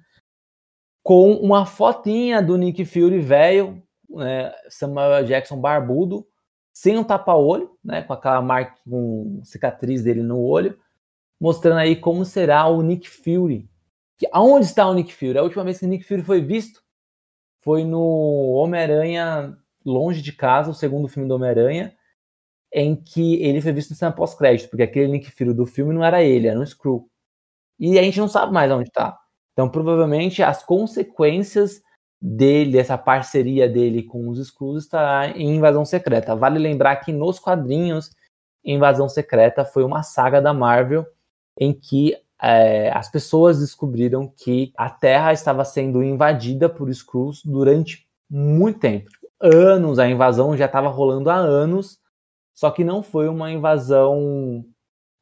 com 1.02 1.32
uma 1.34 1.66
fotinha 1.66 2.42
do 2.42 2.56
Nick 2.56 2.84
Fury 2.84 3.18
velho, 3.20 3.82
né, 4.08 4.52
Samuel 4.68 5.24
Jackson 5.24 5.56
barbudo, 5.58 6.26
sem 6.72 6.98
um 6.98 7.04
tapa-olho, 7.04 7.76
né, 7.82 8.02
com 8.02 8.12
aquela 8.12 8.40
marca, 8.42 8.76
com 8.88 9.40
cicatriz 9.44 10.02
dele 10.02 10.22
no 10.22 10.40
olho, 10.40 10.78
mostrando 11.40 11.78
aí 11.78 11.96
como 11.96 12.24
será 12.24 12.66
o 12.66 12.82
Nick 12.82 13.08
Fury. 13.08 13.68
Que, 14.18 14.28
aonde 14.30 14.66
está 14.66 14.86
o 14.86 14.94
Nick 14.94 15.12
Fury? 15.12 15.38
A 15.38 15.42
última 15.42 15.64
vez 15.64 15.78
que 15.78 15.86
o 15.86 15.88
Nick 15.88 16.04
Fury 16.04 16.22
foi 16.22 16.40
visto 16.42 16.82
foi 17.60 17.84
no 17.84 18.52
Homem-Aranha 18.52 19.56
Longe 19.84 20.20
de 20.22 20.32
Casa, 20.32 20.70
o 20.70 20.74
segundo 20.74 21.08
filme 21.08 21.28
do 21.28 21.34
Homem-Aranha, 21.34 21.94
em 22.72 22.94
que 22.94 23.42
ele 23.42 23.60
foi 23.60 23.72
visto 23.72 23.90
no 23.90 23.96
cena 23.96 24.12
pós-crédito, 24.12 24.68
porque 24.70 24.82
aquele 24.82 25.08
Nick 25.08 25.30
Fury 25.30 25.52
do 25.52 25.66
filme 25.66 25.92
não 25.92 26.04
era 26.04 26.22
ele, 26.22 26.46
era 26.48 26.58
um 26.58 26.66
Screw. 26.66 27.08
E 27.78 27.98
a 27.98 28.02
gente 28.02 28.20
não 28.20 28.28
sabe 28.28 28.52
mais 28.52 28.70
onde 28.70 28.88
está. 28.88 29.18
Então, 29.52 29.68
provavelmente, 29.68 30.42
as 30.42 30.62
consequências 30.62 31.82
dele, 32.20 32.78
essa 32.78 32.98
parceria 32.98 33.68
dele 33.68 34.02
com 34.02 34.28
os 34.28 34.38
Skrulls 34.38 34.84
estará 34.84 35.28
em 35.30 35.56
Invasão 35.56 35.84
Secreta. 35.84 36.36
Vale 36.36 36.58
lembrar 36.58 36.96
que 36.96 37.12
nos 37.12 37.38
quadrinhos, 37.38 38.10
Invasão 38.64 39.08
Secreta 39.08 39.64
foi 39.64 39.82
uma 39.82 40.02
saga 40.02 40.40
da 40.40 40.52
Marvel 40.52 41.06
em 41.58 41.72
que 41.72 42.14
é, 42.42 42.90
as 42.92 43.10
pessoas 43.10 43.60
descobriram 43.60 44.26
que 44.26 44.72
a 44.76 44.88
Terra 44.88 45.32
estava 45.32 45.64
sendo 45.64 46.02
invadida 46.02 46.68
por 46.68 46.88
Skrulls 46.88 47.42
durante 47.44 48.06
muito 48.28 48.80
tempo. 48.80 49.10
Anos, 49.40 49.98
a 49.98 50.08
invasão 50.08 50.56
já 50.56 50.66
estava 50.66 50.88
rolando 50.88 51.30
há 51.30 51.36
anos 51.36 52.00
só 52.60 52.70
que 52.70 52.84
não 52.84 53.02
foi 53.02 53.26
uma 53.26 53.50
invasão 53.50 54.62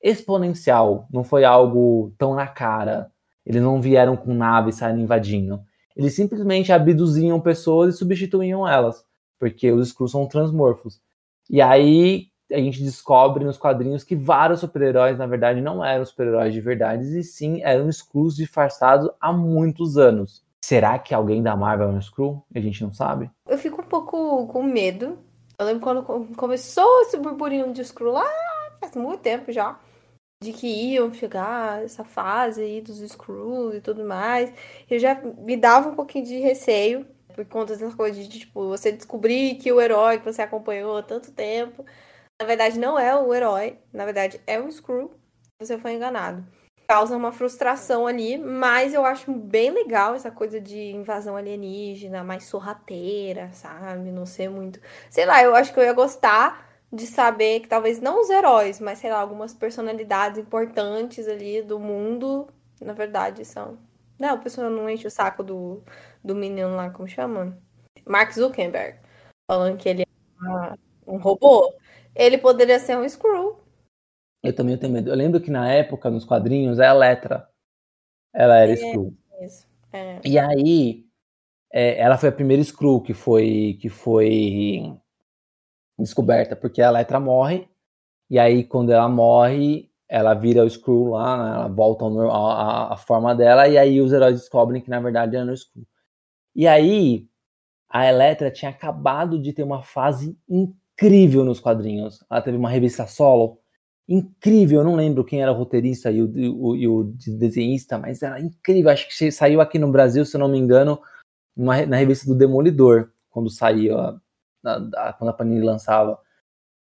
exponencial, 0.03 1.07
não 1.09 1.23
foi 1.23 1.45
algo 1.45 2.13
tão 2.19 2.35
na 2.35 2.49
cara. 2.49 3.13
Eles 3.47 3.63
não 3.63 3.81
vieram 3.81 4.17
com 4.17 4.35
naves 4.35 4.75
saindo 4.75 5.01
invadindo. 5.01 5.61
Eles 5.97 6.17
simplesmente 6.17 6.73
abduziam 6.73 7.41
pessoas 7.41 7.95
e 7.95 7.99
substituíam 7.99 8.67
elas, 8.67 9.05
porque 9.39 9.71
os 9.71 9.87
Skrulls 9.87 10.11
são 10.11 10.27
transmorfos. 10.27 11.01
E 11.49 11.63
aí 11.63 12.27
a 12.51 12.59
gente 12.59 12.83
descobre 12.83 13.45
nos 13.45 13.59
quadrinhos 13.59 14.05
que 14.05 14.17
vários 14.17 14.61
super-heróis, 14.61 15.19
na 15.19 15.27
verdade, 15.27 15.61
não 15.61 15.85
eram 15.85 16.05
super-heróis 16.05 16.53
de 16.53 16.61
verdade, 16.61 17.19
e 17.19 17.23
sim 17.23 17.61
eram 17.63 17.89
Skrulls 17.89 18.37
disfarçados 18.37 19.11
há 19.21 19.33
muitos 19.33 19.97
anos. 19.97 20.45
Será 20.65 20.99
que 20.99 21.15
alguém 21.15 21.43
da 21.43 21.57
Marvel 21.57 21.91
é 21.91 21.93
um 21.93 21.99
Skrull? 21.99 22.45
A 22.55 22.61
gente 22.61 22.83
não 22.83 22.93
sabe. 22.93 23.31
Eu 23.47 23.57
fico 23.57 23.81
um 23.81 23.85
pouco 23.85 24.47
com 24.49 24.63
medo 24.63 25.17
eu 25.61 25.67
lembro 25.67 25.83
quando 25.83 26.37
começou 26.37 27.03
esse 27.03 27.17
burburinho 27.17 27.73
de 27.73 27.83
Skrull 27.83 28.13
lá, 28.13 28.33
faz 28.79 28.95
muito 28.95 29.23
tempo 29.23 29.51
já, 29.51 29.77
de 30.41 30.53
que 30.53 30.69
iam 30.69 31.13
chegar 31.13 31.83
essa 31.83 32.05
fase 32.05 32.63
aí 32.63 32.81
dos 32.81 33.01
Skrulls 33.01 33.77
e 33.77 33.81
tudo 33.81 34.05
mais. 34.05 34.53
Eu 34.89 35.01
já 35.01 35.21
me 35.21 35.57
dava 35.57 35.89
um 35.89 35.97
pouquinho 35.97 36.25
de 36.25 36.39
receio 36.39 37.05
por 37.35 37.45
conta 37.47 37.73
dessas 37.73 37.93
coisas 37.93 38.29
de, 38.29 38.39
tipo, 38.39 38.69
você 38.69 38.93
descobrir 38.93 39.57
que 39.57 39.73
o 39.73 39.81
herói 39.81 40.19
que 40.19 40.25
você 40.25 40.43
acompanhou 40.43 40.97
há 40.97 41.03
tanto 41.03 41.33
tempo, 41.33 41.85
na 42.41 42.47
verdade 42.47 42.79
não 42.79 42.99
é 42.99 43.15
o 43.17 43.35
herói, 43.35 43.79
na 43.93 44.05
verdade 44.05 44.41
é 44.47 44.61
o 44.61 44.69
Skrull, 44.69 45.15
você 45.61 45.79
foi 45.79 45.95
enganado 45.95 46.45
causa 46.89 47.15
uma 47.15 47.31
frustração 47.31 48.07
ali, 48.07 48.39
mas 48.39 48.95
eu 48.95 49.05
acho 49.05 49.31
bem 49.31 49.71
legal 49.71 50.15
essa 50.15 50.31
coisa 50.31 50.59
de 50.59 50.79
invasão 50.93 51.37
alienígena, 51.37 52.25
mais 52.25 52.45
sorrateira, 52.45 53.51
sabe? 53.53 54.11
Não 54.11 54.25
ser 54.25 54.49
muito. 54.49 54.81
Sei 55.11 55.27
lá, 55.27 55.43
eu 55.43 55.55
acho 55.55 55.73
que 55.73 55.79
eu 55.79 55.85
ia 55.85 55.93
gostar 55.93 56.67
de 56.91 57.07
saber 57.07 57.61
que 57.61 57.69
talvez 57.69 58.01
não 58.01 58.23
os 58.23 58.31
heróis, 58.31 58.81
mas 58.81 59.01
sei 59.01 59.11
lá, 59.11 59.21
algumas 59.21 59.53
personalidades 59.53 60.39
importantes 60.39 61.29
ali 61.29 61.61
do 61.61 61.79
mundo, 61.79 62.49
na 62.81 62.95
verdade, 62.95 63.45
são. 63.45 63.77
Não, 64.19 64.37
o 64.37 64.41
pessoal 64.41 64.71
não 64.71 64.89
enche 64.89 65.07
o 65.07 65.11
saco 65.11 65.43
do, 65.43 65.83
do 66.25 66.35
menino 66.35 66.75
lá, 66.75 66.89
como 66.89 67.07
chama? 67.07 67.55
Mark 68.07 68.33
Zuckerberg. 68.33 68.99
Falando 69.47 69.77
que 69.77 69.91
ele 69.91 70.03
é 70.05 70.75
um 71.07 71.19
robô. 71.19 71.71
Ele 72.19 72.37
poderia 72.37 72.79
ser 72.79 72.99
um 72.99 73.09
Screw, 73.09 73.57
eu 74.43 74.55
também 74.55 74.77
tenho 74.77 74.93
medo. 74.93 75.11
Eu 75.11 75.17
lembro 75.17 75.41
que 75.41 75.51
na 75.51 75.71
época, 75.73 76.11
nos 76.11 76.25
quadrinhos, 76.25 76.79
a 76.79 76.87
Eletra, 76.87 77.49
ela 78.33 78.57
era 78.57 78.71
é, 78.71 78.75
Skrull. 78.75 79.15
É. 79.93 80.21
E 80.25 80.39
aí, 80.39 81.07
é, 81.73 81.99
ela 82.01 82.17
foi 82.17 82.29
a 82.29 82.33
primeira 82.33 82.63
Skrull 82.63 83.03
que 83.03 83.15
foi, 83.15 83.79
que 83.81 83.89
foi 83.89 84.95
descoberta, 85.99 86.55
porque 86.55 86.81
a 86.81 86.89
Eletra 86.89 87.19
morre, 87.19 87.69
e 88.31 88.39
aí 88.39 88.63
quando 88.65 88.93
ela 88.93 89.09
morre, 89.09 89.91
ela 90.09 90.35
vira 90.35 90.63
o 90.63 90.67
Skrull 90.67 91.11
lá, 91.11 91.37
né, 91.37 91.55
ela 91.57 91.69
volta 91.69 92.05
à 92.05 92.97
forma 92.97 93.35
dela, 93.35 93.69
e 93.69 93.77
aí 93.77 94.01
os 94.01 94.13
heróis 94.13 94.39
descobrem 94.39 94.81
que 94.81 94.91
na 94.91 95.01
verdade 95.01 95.35
ela 95.35 95.45
não 95.45 95.53
é 95.53 95.57
Skrull. 95.57 95.87
E 96.55 96.67
aí, 96.67 97.29
a 97.89 98.07
Eletra 98.07 98.51
tinha 98.51 98.71
acabado 98.71 99.39
de 99.41 99.53
ter 99.53 99.63
uma 99.63 99.83
fase 99.83 100.39
incrível 100.49 100.88
nos 101.45 101.61
quadrinhos. 101.61 102.25
Ela 102.31 102.43
teve 102.43 102.57
uma 102.57 102.71
revista 102.71 103.07
solo 103.07 103.59
incrível. 104.09 104.81
Eu 104.81 104.85
não 104.85 104.97
lembro 104.97 105.25
quem 105.25 105.43
era 105.43 105.53
o 105.53 105.57
roteirista 105.57 106.11
e 106.11 106.23
o, 106.23 106.27
o, 106.57 106.77
e 106.77 106.89
o 106.89 107.05
desenhista, 107.39 107.99
mas 107.99 108.23
era 108.23 108.41
incrível. 108.41 108.91
Acho 108.91 109.09
que 109.09 109.31
saiu 109.31 109.61
aqui 109.61 109.79
no 109.79 109.93
Brasil, 109.93 110.25
se 110.25 110.37
eu 110.37 110.41
não 110.41 110.49
me 110.49 110.59
engano, 110.59 111.01
na 111.57 111.97
revista 111.97 112.27
do 112.27 112.35
Demolidor, 112.35 113.11
quando 113.31 113.51
saiu, 113.51 113.97
quando 114.63 115.29
a 115.31 115.33
Panini 115.33 115.61
lançava. 115.61 116.19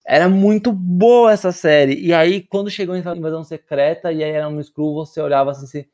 Era 0.05 0.29
muito 0.29 0.71
boa 0.71 1.31
essa 1.33 1.51
série. 1.51 1.99
E 1.99 2.13
aí, 2.13 2.41
quando 2.41 2.69
chegou 2.69 2.95
em 2.95 2.99
Invasão 2.99 3.43
Secreta 3.43 4.11
e 4.11 4.23
aí 4.23 4.31
era 4.31 4.47
um 4.47 4.61
Screw, 4.63 4.93
você 4.93 5.19
olhava 5.19 5.51
assim, 5.51 5.65
assim, 5.65 5.85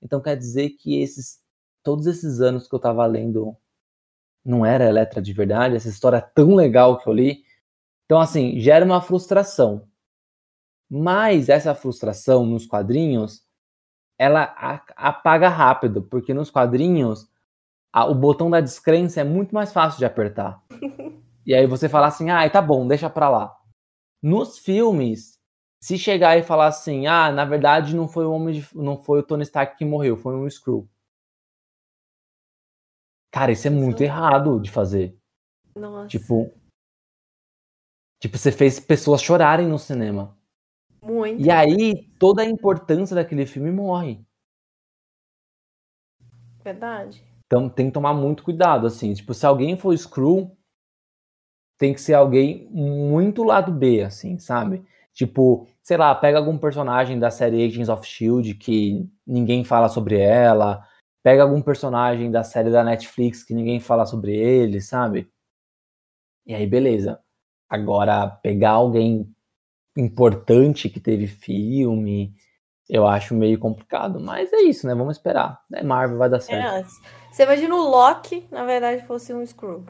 então 0.00 0.22
quer 0.22 0.36
dizer 0.36 0.70
que 0.70 1.00
esses 1.02 1.38
todos 1.82 2.06
esses 2.06 2.40
anos 2.40 2.68
que 2.68 2.74
eu 2.74 2.78
tava 2.78 3.04
lendo 3.06 3.56
não 4.44 4.64
era 4.64 4.88
Eletra 4.88 5.20
de 5.20 5.32
verdade, 5.32 5.76
essa 5.76 5.88
história 5.88 6.20
tão 6.20 6.54
legal 6.54 6.98
que 6.98 7.08
eu 7.08 7.12
li. 7.12 7.44
Então, 8.08 8.18
assim, 8.18 8.58
gera 8.58 8.86
uma 8.86 9.02
frustração. 9.02 9.86
Mas 10.90 11.50
essa 11.50 11.74
frustração 11.74 12.46
nos 12.46 12.64
quadrinhos, 12.64 13.44
ela 14.18 14.44
apaga 14.96 15.50
rápido, 15.50 16.02
porque 16.02 16.32
nos 16.32 16.50
quadrinhos 16.50 17.28
a, 17.92 18.06
o 18.06 18.14
botão 18.14 18.48
da 18.48 18.62
descrença 18.62 19.20
é 19.20 19.24
muito 19.24 19.54
mais 19.54 19.74
fácil 19.74 19.98
de 19.98 20.06
apertar. 20.06 20.62
E 21.46 21.54
aí 21.54 21.66
você 21.66 21.88
fala 21.88 22.08
assim, 22.08 22.28
ah, 22.28 22.50
tá 22.50 22.60
bom, 22.60 22.86
deixa 22.86 23.08
pra 23.08 23.30
lá. 23.30 23.56
Nos 24.22 24.58
filmes, 24.58 25.40
se 25.80 25.96
chegar 25.96 26.36
e 26.36 26.42
falar 26.42 26.66
assim, 26.66 27.06
ah, 27.06 27.32
na 27.32 27.46
verdade 27.46 27.96
não 27.96 28.06
foi 28.06 28.26
o 28.26 28.32
homem 28.32 28.60
de, 28.60 28.68
não 28.76 29.02
foi 29.02 29.20
o 29.20 29.22
Tony 29.22 29.44
Stark 29.44 29.78
que 29.78 29.82
morreu, 29.82 30.14
foi 30.18 30.36
um 30.36 30.50
Screw. 30.50 30.86
Cara, 33.32 33.50
isso 33.50 33.66
é 33.66 33.70
muito 33.70 34.02
errado 34.02 34.60
de 34.60 34.70
fazer. 34.70 35.18
Nossa. 35.74 36.08
Tipo, 36.08 36.52
tipo, 38.20 38.36
você 38.36 38.52
fez 38.52 38.80
pessoas 38.80 39.22
chorarem 39.22 39.66
no 39.66 39.78
cinema. 39.78 40.36
muito. 41.02 41.44
E 41.44 41.50
aí 41.50 42.08
toda 42.18 42.42
a 42.42 42.46
importância 42.46 43.14
daquele 43.14 43.46
filme 43.46 43.70
morre. 43.70 44.24
Verdade. 46.62 47.22
Então 47.46 47.68
tem 47.68 47.86
que 47.86 47.92
tomar 47.92 48.12
muito 48.12 48.42
cuidado, 48.42 48.86
assim. 48.86 49.14
Tipo, 49.14 49.32
se 49.32 49.46
alguém 49.46 49.76
for 49.76 49.96
Screw, 49.96 50.54
tem 51.78 51.94
que 51.94 52.00
ser 52.00 52.14
alguém 52.14 52.68
muito 52.70 53.42
lado 53.42 53.72
B, 53.72 54.02
assim, 54.02 54.38
sabe? 54.38 54.84
Tipo, 55.14 55.66
sei 55.82 55.96
lá, 55.96 56.14
pega 56.14 56.38
algum 56.38 56.58
personagem 56.58 57.18
da 57.18 57.30
série 57.30 57.64
Agents 57.64 57.88
of 57.88 58.06
Shield 58.06 58.54
que 58.54 59.08
ninguém 59.26 59.64
fala 59.64 59.88
sobre 59.88 60.18
ela, 60.18 60.86
pega 61.22 61.42
algum 61.42 61.62
personagem 61.62 62.30
da 62.30 62.44
série 62.44 62.70
da 62.70 62.84
Netflix 62.84 63.42
que 63.42 63.54
ninguém 63.54 63.80
fala 63.80 64.04
sobre 64.04 64.36
ele, 64.36 64.80
sabe? 64.80 65.30
E 66.46 66.54
aí, 66.54 66.66
beleza. 66.66 67.20
Agora, 67.68 68.28
pegar 68.28 68.70
alguém 68.70 69.30
importante 69.96 70.88
que 70.88 71.00
teve 71.00 71.26
filme, 71.26 72.34
eu 72.88 73.06
acho 73.06 73.34
meio 73.34 73.58
complicado. 73.58 74.18
Mas 74.18 74.52
é 74.52 74.62
isso, 74.62 74.86
né? 74.86 74.94
Vamos 74.94 75.16
esperar. 75.16 75.60
É 75.72 75.82
Marvel, 75.82 76.18
vai 76.18 76.30
dar 76.30 76.40
certo. 76.40 76.64
É, 76.64 76.84
você 77.30 77.42
imagina 77.42 77.74
o 77.74 77.88
Loki, 77.88 78.46
na 78.50 78.64
verdade, 78.64 79.06
fosse 79.06 79.34
um 79.34 79.44
Screw. 79.44 79.84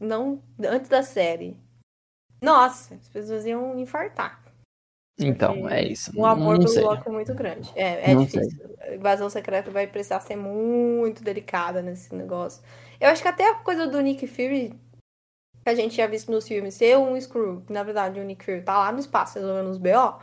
Não 0.00 0.40
antes 0.60 0.88
da 0.88 1.02
série. 1.02 1.56
Nossa, 2.40 2.94
as 2.94 3.08
pessoas 3.08 3.44
iam 3.46 3.78
infartar. 3.78 4.40
então, 5.18 5.68
é 5.68 5.82
isso. 5.82 6.12
O 6.14 6.26
amor 6.26 6.54
não 6.54 6.60
pelo 6.60 6.68
sei. 6.68 6.82
Loki 6.82 7.08
é 7.08 7.12
muito 7.12 7.34
grande. 7.34 7.72
É, 7.74 8.12
é 8.12 8.14
difícil. 8.14 8.76
A 8.80 8.94
invasão 8.94 9.28
secreta 9.30 9.70
vai 9.70 9.86
precisar 9.86 10.20
ser 10.20 10.36
muito 10.36 11.24
delicada 11.24 11.82
nesse 11.82 12.14
negócio. 12.14 12.62
Eu 13.00 13.08
acho 13.08 13.22
que 13.22 13.28
até 13.28 13.50
a 13.50 13.54
coisa 13.56 13.86
do 13.86 14.00
Nick 14.00 14.26
Fury, 14.26 14.74
que 15.64 15.70
a 15.70 15.74
gente 15.74 15.96
já 15.96 16.06
visto 16.06 16.30
nos 16.30 16.46
filmes, 16.46 16.74
ser 16.74 16.96
um 16.98 17.18
Screw, 17.20 17.62
que 17.66 17.72
na 17.72 17.82
verdade 17.82 18.20
o 18.20 18.24
Nick 18.24 18.44
Fury 18.44 18.62
tá 18.62 18.78
lá 18.78 18.92
no 18.92 19.00
espaço 19.00 19.38
resolvendo 19.38 19.70
os 19.70 19.78
BO, 19.78 20.20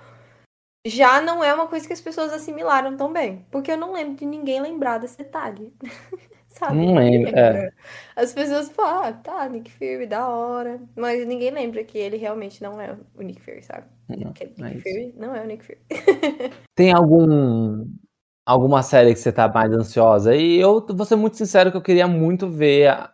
já 0.85 1.19
não 1.19 1.43
é 1.43 1.53
uma 1.53 1.67
coisa 1.67 1.85
que 1.85 1.93
as 1.93 2.01
pessoas 2.01 2.31
assimilaram 2.31 2.95
tão 2.95 3.11
bem. 3.11 3.45
Porque 3.51 3.71
eu 3.71 3.77
não 3.77 3.93
lembro 3.93 4.15
de 4.15 4.25
ninguém 4.25 4.61
lembrar 4.61 4.99
desse 4.99 5.17
detalhe. 5.17 5.73
Sabe? 6.47 6.75
Não 6.85 6.95
lembro, 6.95 7.29
é. 7.29 7.49
lembra. 7.49 7.73
As 8.13 8.33
pessoas 8.33 8.69
falam, 8.69 9.03
ah, 9.05 9.13
tá, 9.13 9.47
Nick 9.47 9.71
Fury, 9.71 10.05
da 10.05 10.27
hora. 10.27 10.81
Mas 10.97 11.25
ninguém 11.25 11.49
lembra 11.49 11.81
que 11.83 11.97
ele 11.97 12.17
realmente 12.17 12.61
não 12.61 12.79
é 12.79 12.95
o 13.15 13.21
Nick 13.21 13.41
Fury, 13.41 13.63
sabe? 13.63 13.87
Não, 14.09 14.33
é 14.37 14.45
Nick 14.45 14.77
isso. 14.77 14.81
Fury 14.81 15.13
não 15.17 15.33
é 15.33 15.41
o 15.41 15.47
Nick 15.47 15.63
Fury. 15.63 15.79
Tem 16.75 16.91
algum 16.91 17.85
alguma 18.45 18.83
série 18.83 19.13
que 19.13 19.19
você 19.19 19.31
tá 19.31 19.47
mais 19.47 19.71
ansiosa? 19.71 20.35
E 20.35 20.59
eu 20.59 20.85
vou 20.89 21.05
ser 21.05 21.15
muito 21.15 21.37
sincero 21.37 21.71
que 21.71 21.77
eu 21.77 21.81
queria 21.81 22.07
muito 22.07 22.49
ver 22.49 22.89
a- 22.89 23.13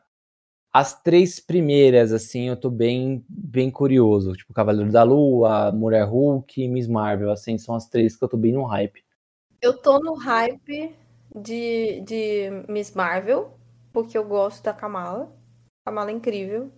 as 0.78 0.94
três 1.02 1.40
primeiras, 1.40 2.14
assim, 2.14 2.50
eu 2.50 2.56
tô 2.56 2.70
bem 2.70 3.26
bem 3.28 3.72
curioso. 3.72 4.34
Tipo, 4.34 4.54
Cavaleiro 4.54 4.92
da 4.92 5.02
Lua, 5.02 5.72
Mulher 5.72 6.04
Hulk 6.04 6.62
e 6.62 6.68
Miss 6.68 6.88
Marvel, 6.88 7.32
assim, 7.32 7.58
são 7.58 7.74
as 7.74 7.88
três 7.88 8.16
que 8.16 8.24
eu 8.24 8.30
tô 8.30 8.38
bem 8.38 8.54
no 8.54 8.64
hype. 8.64 9.04
Eu 9.60 9.76
tô 9.76 9.98
no 9.98 10.14
hype 10.14 10.96
de, 11.36 12.02
de 12.02 12.50
Miss 12.70 12.94
Marvel, 12.94 13.52
porque 13.92 14.16
eu 14.16 14.24
gosto 14.24 14.64
da 14.64 14.72
Kamala. 14.72 15.28
Kamala 15.84 16.12
é 16.12 16.14
incrível. 16.14 16.72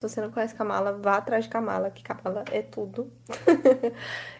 Se 0.00 0.08
você 0.08 0.22
não 0.22 0.30
conhece 0.30 0.54
Kamala, 0.54 0.94
vá 0.94 1.18
atrás 1.18 1.44
de 1.44 1.50
Kamala, 1.50 1.90
que 1.90 2.02
Kamala 2.02 2.44
é 2.50 2.62
tudo. 2.62 3.12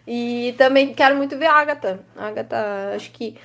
e 0.07 0.55
também 0.57 0.95
quero 0.95 1.15
muito 1.15 1.37
ver 1.37 1.45
a 1.45 1.59
Agatha. 1.59 2.03
A 2.15 2.25
Agatha, 2.27 2.95
acho 2.95 3.11
que 3.11 3.37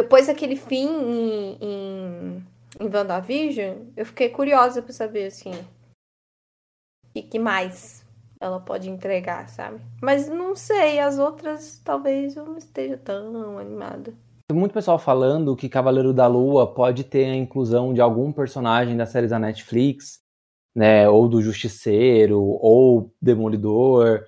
depois 0.00 0.28
daquele 0.28 0.54
fim 0.54 0.86
em, 0.86 1.58
em, 1.60 2.46
em 2.80 2.88
WandaVision, 2.88 3.76
eu 3.96 4.06
fiquei 4.06 4.28
curiosa 4.28 4.80
pra 4.80 4.92
saber, 4.92 5.26
assim, 5.26 5.52
o 7.14 7.22
que, 7.22 7.38
mais 7.38 8.04
ela 8.40 8.60
pode 8.60 8.88
entregar, 8.88 9.48
sabe? 9.48 9.80
Mas 10.00 10.28
não 10.28 10.54
sei, 10.54 11.00
as 11.00 11.18
outras 11.18 11.80
talvez 11.84 12.36
eu 12.36 12.44
não 12.44 12.56
esteja 12.56 12.96
tão 12.96 13.58
animada. 13.58 14.12
Tem 14.50 14.58
muito 14.58 14.72
pessoal 14.72 14.98
falando 14.98 15.56
que 15.56 15.68
Cavaleiro 15.68 16.14
da 16.14 16.26
Lua 16.26 16.72
pode 16.72 17.04
ter 17.04 17.26
a 17.26 17.34
inclusão 17.34 17.92
de 17.92 18.00
algum 18.00 18.32
personagem 18.32 18.96
da 18.96 19.04
série 19.04 19.26
da 19.26 19.38
Netflix, 19.38 20.20
né? 20.74 21.08
Ou 21.08 21.28
do 21.28 21.42
Justiceiro, 21.42 22.40
ou 22.40 23.12
Demolidor. 23.20 24.22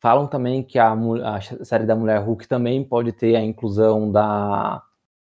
Falam 0.00 0.28
também 0.28 0.62
que 0.62 0.78
a, 0.78 0.92
a 0.92 1.40
série 1.64 1.86
da 1.86 1.96
Mulher 1.96 2.18
Hulk 2.18 2.46
também 2.46 2.84
pode 2.84 3.10
ter 3.12 3.34
a 3.34 3.42
inclusão 3.42 4.12
da, 4.12 4.82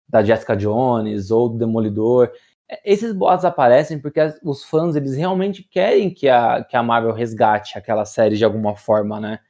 da 0.08 0.22
Jessica 0.22 0.56
Jones 0.56 1.30
ou 1.30 1.48
do 1.48 1.58
Demolidor. 1.58 2.30
É, 2.68 2.80
Esses 2.84 3.12
boatos 3.12 3.44
aparecem 3.44 3.98
porque 4.00 4.20
as- 4.20 4.38
os 4.42 4.64
fãs 4.64 4.96
eles 4.96 5.16
realmente 5.16 5.62
querem 5.62 6.10
que 6.12 6.28
a, 6.28 6.64
que 6.64 6.76
a 6.76 6.82
Marvel 6.82 7.12
resgate 7.12 7.78
aquela 7.78 8.04
série 8.04 8.36
de 8.36 8.44
alguma 8.44 8.76
forma, 8.76 9.20
né? 9.20 9.40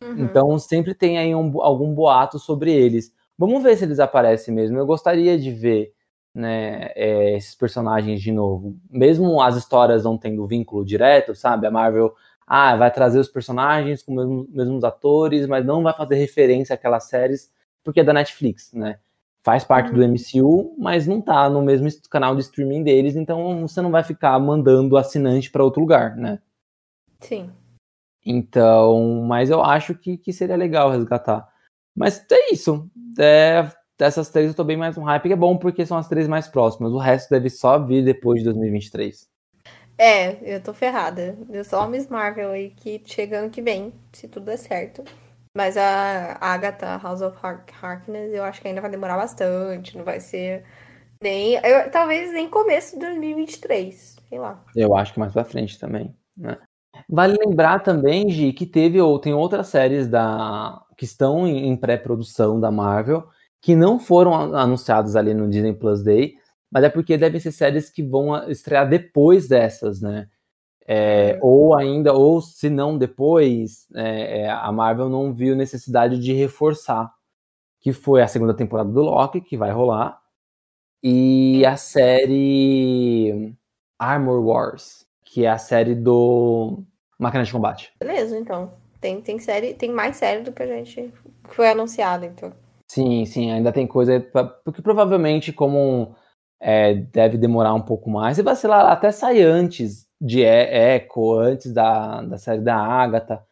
Uhum. 0.00 0.24
Então 0.24 0.58
sempre 0.58 0.94
tem 0.94 1.18
aí 1.18 1.34
um 1.34 1.60
algum 1.62 1.94
boato 1.94 2.38
sobre 2.38 2.72
eles. 2.72 3.12
Vamos 3.38 3.62
ver 3.62 3.76
se 3.76 3.84
eles 3.84 3.98
aparecem 4.00 4.54
mesmo. 4.54 4.78
Eu 4.78 4.86
gostaria 4.86 5.38
de 5.38 5.50
ver 5.50 5.92
né, 6.34 6.90
é, 6.94 7.36
esses 7.36 7.54
personagens 7.54 8.20
de 8.20 8.32
novo. 8.32 8.76
Mesmo 8.90 9.40
as 9.40 9.56
histórias 9.56 10.04
não 10.04 10.18
tendo 10.18 10.46
vínculo 10.46 10.84
direto, 10.84 11.34
sabe? 11.34 11.66
A 11.66 11.70
Marvel 11.70 12.14
ah, 12.46 12.76
vai 12.76 12.90
trazer 12.92 13.18
os 13.18 13.28
personagens 13.28 14.02
com 14.02 14.12
os 14.12 14.18
mesmos, 14.18 14.48
mesmos 14.50 14.84
atores, 14.84 15.46
mas 15.46 15.64
não 15.64 15.82
vai 15.82 15.92
fazer 15.94 16.16
referência 16.16 16.74
àquelas 16.74 17.04
séries 17.04 17.52
porque 17.82 18.00
é 18.00 18.04
da 18.04 18.12
Netflix, 18.12 18.72
né? 18.72 18.98
Faz 19.44 19.62
parte 19.62 19.92
do 19.92 20.02
MCU, 20.02 20.74
mas 20.78 21.06
não 21.06 21.20
tá 21.20 21.50
no 21.50 21.60
mesmo 21.60 21.86
canal 22.08 22.34
de 22.34 22.40
streaming 22.40 22.82
deles, 22.82 23.14
então 23.14 23.60
você 23.60 23.82
não 23.82 23.90
vai 23.90 24.02
ficar 24.02 24.38
mandando 24.38 24.96
assinante 24.96 25.50
para 25.50 25.62
outro 25.62 25.82
lugar, 25.82 26.16
né? 26.16 26.38
Sim. 27.20 27.50
Então, 28.24 29.22
mas 29.28 29.50
eu 29.50 29.62
acho 29.62 29.94
que, 29.94 30.16
que 30.16 30.32
seria 30.32 30.56
legal 30.56 30.90
resgatar. 30.90 31.46
Mas 31.94 32.24
é 32.32 32.54
isso. 32.54 32.90
É, 33.18 33.70
dessas 33.98 34.30
três 34.30 34.48
eu 34.48 34.54
tô 34.54 34.64
bem 34.64 34.78
mais 34.78 34.96
no 34.96 35.02
hype, 35.02 35.24
que 35.24 35.32
é 35.34 35.36
bom 35.36 35.58
porque 35.58 35.84
são 35.84 35.98
as 35.98 36.08
três 36.08 36.26
mais 36.26 36.48
próximas. 36.48 36.92
O 36.92 36.98
resto 36.98 37.28
deve 37.28 37.50
só 37.50 37.78
vir 37.78 38.02
depois 38.02 38.40
de 38.40 38.46
2023. 38.46 39.28
É, 39.98 40.56
eu 40.56 40.62
tô 40.62 40.72
ferrada. 40.72 41.36
Eu 41.50 41.64
só 41.64 41.82
a 41.82 41.86
Miss 41.86 42.08
Marvel 42.08 42.50
aí 42.50 42.70
que 42.70 43.02
chega 43.04 43.40
ano 43.40 43.50
que 43.50 43.60
vem, 43.60 43.92
se 44.10 44.26
tudo 44.26 44.46
der 44.46 44.56
certo. 44.56 45.04
Mas 45.56 45.76
a 45.76 46.36
Agatha 46.40 46.98
House 46.98 47.22
of 47.22 47.38
Hark 47.40 47.72
Harkness 47.80 48.32
eu 48.34 48.42
acho 48.42 48.60
que 48.60 48.66
ainda 48.68 48.80
vai 48.80 48.90
demorar 48.90 49.16
bastante. 49.16 49.96
Não 49.96 50.04
vai 50.04 50.18
ser 50.18 50.64
nem. 51.22 51.54
eu- 51.54 51.90
talvez 51.90 52.32
nem 52.32 52.48
começo 52.48 52.94
de 52.94 53.00
2023. 53.00 54.16
Sei 54.28 54.38
lá. 54.38 54.60
Eu 54.74 54.96
acho 54.96 55.12
que 55.12 55.20
mais 55.20 55.32
pra 55.32 55.44
frente 55.44 55.78
também. 55.78 56.14
Né? 56.36 56.58
Vale 57.08 57.38
lembrar 57.38 57.80
também, 57.80 58.28
Gi, 58.30 58.52
que 58.52 58.66
teve 58.66 59.00
ou 59.00 59.18
tem 59.18 59.32
outras 59.32 59.68
séries 59.68 60.08
da 60.08 60.80
que 60.96 61.04
estão 61.04 61.46
em, 61.46 61.68
em 61.68 61.76
pré-produção 61.76 62.60
da 62.60 62.70
Marvel 62.70 63.28
que 63.60 63.74
não 63.74 63.98
foram 63.98 64.34
anunciadas 64.54 65.16
ali 65.16 65.32
no 65.32 65.48
Disney 65.48 65.72
Plus 65.72 66.02
Day, 66.02 66.34
mas 66.70 66.84
é 66.84 66.90
porque 66.90 67.16
devem 67.16 67.40
ser 67.40 67.50
séries 67.50 67.88
que 67.88 68.02
vão 68.02 68.48
estrear 68.50 68.86
depois 68.88 69.48
dessas, 69.48 70.02
né? 70.02 70.28
É, 70.86 71.38
ou 71.40 71.74
ainda, 71.74 72.12
ou 72.12 72.40
se 72.42 72.68
não 72.68 72.98
depois, 72.98 73.86
é, 73.94 74.42
é, 74.42 74.50
a 74.50 74.70
Marvel 74.70 75.08
não 75.08 75.32
viu 75.32 75.56
necessidade 75.56 76.18
de 76.18 76.32
reforçar, 76.34 77.10
que 77.80 77.92
foi 77.92 78.22
a 78.22 78.28
segunda 78.28 78.54
temporada 78.54 78.90
do 78.90 79.00
Loki, 79.00 79.40
que 79.40 79.56
vai 79.56 79.70
rolar, 79.70 80.20
e 81.02 81.64
a 81.66 81.76
série 81.76 83.54
Armor 83.98 84.44
Wars, 84.44 85.06
que 85.24 85.44
é 85.44 85.50
a 85.50 85.58
série 85.58 85.94
do 85.94 86.82
Máquina 87.18 87.44
de 87.44 87.52
Combate. 87.52 87.92
Beleza, 87.98 88.38
então. 88.38 88.72
Tem, 89.00 89.20
tem 89.20 89.38
série, 89.38 89.74
tem 89.74 89.90
mais 89.90 90.16
série 90.16 90.42
do 90.42 90.52
que 90.52 90.62
a 90.62 90.66
gente 90.66 91.12
foi 91.50 91.68
anunciado, 91.68 92.24
então. 92.24 92.52
Sim, 92.90 93.24
sim, 93.26 93.50
ainda 93.50 93.72
tem 93.72 93.86
coisa, 93.86 94.20
pra- 94.20 94.44
porque 94.44 94.80
provavelmente 94.80 95.52
como 95.52 96.14
é, 96.60 96.94
deve 96.94 97.36
demorar 97.36 97.74
um 97.74 97.82
pouco 97.82 98.08
mais, 98.08 98.38
e 98.38 98.42
vai 98.42 98.56
ser 98.56 98.68
lá, 98.68 98.90
até 98.92 99.10
sair 99.12 99.42
antes 99.42 100.03
de 100.20 100.42
Echo, 100.42 101.34
antes 101.34 101.72
da, 101.72 102.22
da 102.22 102.38
série 102.38 102.60
da 102.60 102.76
Agatha, 102.76 103.44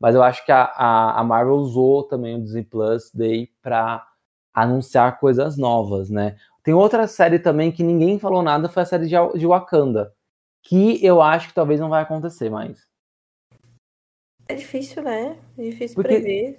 mas 0.00 0.14
eu 0.14 0.22
acho 0.22 0.44
que 0.44 0.52
a, 0.52 0.64
a, 0.64 1.20
a 1.20 1.24
Marvel 1.24 1.54
usou 1.56 2.04
também 2.04 2.36
o 2.36 2.42
Disney 2.42 2.64
Plus 2.64 3.10
Day 3.12 3.50
para 3.62 4.06
anunciar 4.54 5.18
coisas 5.18 5.56
novas, 5.56 6.10
né? 6.10 6.36
Tem 6.62 6.74
outra 6.74 7.06
série 7.06 7.38
também 7.38 7.72
que 7.72 7.82
ninguém 7.82 8.18
falou 8.18 8.42
nada, 8.42 8.68
foi 8.68 8.82
a 8.82 8.86
série 8.86 9.06
de, 9.06 9.38
de 9.38 9.46
Wakanda, 9.46 10.14
que 10.62 11.04
eu 11.04 11.20
acho 11.22 11.48
que 11.48 11.54
talvez 11.54 11.80
não 11.80 11.88
vai 11.88 12.02
acontecer 12.02 12.50
mais. 12.50 12.88
É 14.48 14.54
difícil, 14.54 15.02
né? 15.02 15.36
É 15.56 15.62
difícil 15.62 15.94
Porque- 15.94 16.08
prever. 16.14 16.56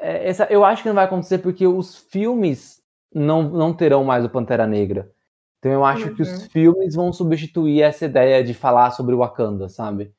É, 0.00 0.28
essa, 0.28 0.44
eu 0.44 0.64
acho 0.64 0.82
que 0.82 0.88
não 0.88 0.94
vai 0.94 1.04
acontecer 1.04 1.38
porque 1.38 1.66
os 1.66 1.96
filmes 1.96 2.80
não, 3.12 3.42
não 3.42 3.74
terão 3.74 4.04
mais 4.04 4.24
o 4.24 4.30
Pantera 4.30 4.66
Negra. 4.66 5.10
Então 5.58 5.72
eu 5.72 5.84
acho 5.84 6.14
que 6.14 6.22
os 6.22 6.28
Uhum. 6.28 6.48
filmes 6.50 6.94
vão 6.94 7.12
substituir 7.12 7.82
essa 7.82 8.04
ideia 8.04 8.44
de 8.44 8.54
falar 8.54 8.92
sobre 8.92 9.14
o 9.14 9.18
Wakanda, 9.18 9.68
sabe? 9.68 10.12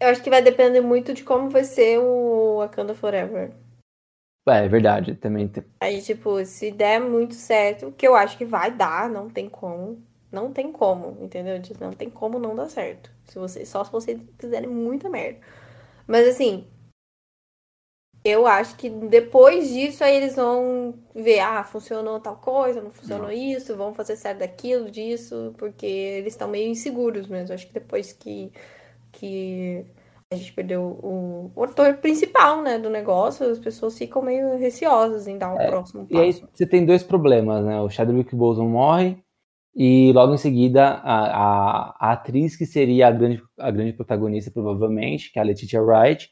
Eu 0.00 0.08
acho 0.08 0.22
que 0.22 0.30
vai 0.30 0.40
depender 0.40 0.80
muito 0.80 1.12
de 1.12 1.22
como 1.22 1.50
vai 1.50 1.64
ser 1.64 1.98
o 1.98 2.58
Wakanda 2.58 2.94
Forever. 2.94 3.52
É, 4.48 4.64
é 4.64 4.68
verdade, 4.68 5.14
também 5.14 5.46
tem. 5.46 5.62
Aí, 5.80 6.00
tipo, 6.00 6.42
se 6.44 6.72
der 6.72 7.00
muito 7.00 7.34
certo, 7.34 7.92
que 7.92 8.08
eu 8.08 8.14
acho 8.14 8.38
que 8.38 8.44
vai 8.44 8.70
dar, 8.70 9.08
não 9.08 9.28
tem 9.28 9.48
como. 9.48 9.98
Não 10.32 10.52
tem 10.52 10.72
como, 10.72 11.16
entendeu? 11.20 11.60
Não 11.80 11.92
tem 11.92 12.08
como 12.08 12.38
não 12.38 12.54
dar 12.54 12.68
certo. 12.68 13.10
Se 13.26 13.38
você, 13.38 13.66
só 13.66 13.84
se 13.84 13.92
vocês 13.92 14.20
fizerem 14.38 14.68
muita 14.68 15.08
merda. 15.10 15.40
Mas 16.06 16.26
assim, 16.28 16.64
eu 18.24 18.46
acho 18.46 18.76
que 18.76 18.90
depois 18.90 19.70
disso 19.70 20.04
aí 20.04 20.16
eles 20.16 20.36
vão 20.36 20.94
ver, 21.14 21.40
ah, 21.40 21.64
funcionou 21.64 22.20
tal 22.20 22.36
coisa, 22.36 22.82
não 22.82 22.90
funcionou 22.90 23.28
não. 23.28 23.32
isso, 23.32 23.76
vão 23.76 23.94
fazer 23.94 24.16
certo 24.16 24.40
daquilo, 24.40 24.90
disso, 24.90 25.54
porque 25.56 25.86
eles 25.86 26.34
estão 26.34 26.48
meio 26.48 26.68
inseguros 26.68 27.26
mesmo. 27.26 27.54
Acho 27.54 27.66
que 27.66 27.72
depois 27.72 28.12
que, 28.12 28.52
que 29.12 29.86
a 30.30 30.36
gente 30.36 30.52
perdeu 30.52 30.82
o, 30.82 31.50
o 31.56 31.64
ator 31.64 31.94
principal, 31.94 32.62
né, 32.62 32.78
do 32.78 32.90
negócio, 32.90 33.46
as 33.46 33.58
pessoas 33.58 33.96
ficam 33.96 34.20
meio 34.20 34.58
receosas 34.58 35.26
em 35.26 35.38
dar 35.38 35.54
o 35.54 35.56
um 35.56 35.60
é, 35.60 35.66
próximo 35.66 36.02
passo. 36.02 36.14
E 36.14 36.18
aí 36.18 36.32
você 36.52 36.66
tem 36.66 36.84
dois 36.84 37.02
problemas, 37.02 37.64
né? 37.64 37.80
O 37.80 37.88
Chadwick 37.88 38.36
Boseman 38.36 38.68
morre 38.68 39.18
e 39.74 40.12
logo 40.12 40.34
em 40.34 40.38
seguida 40.38 40.84
a, 40.84 41.20
a, 41.24 41.96
a, 41.98 42.12
atriz 42.12 42.54
que 42.54 42.66
seria 42.66 43.08
a 43.08 43.10
grande, 43.10 43.42
a 43.58 43.70
grande 43.70 43.94
protagonista, 43.94 44.50
provavelmente, 44.50 45.32
que 45.32 45.38
é 45.38 45.42
a 45.42 45.44
Letitia 45.44 45.82
Wright, 45.82 46.28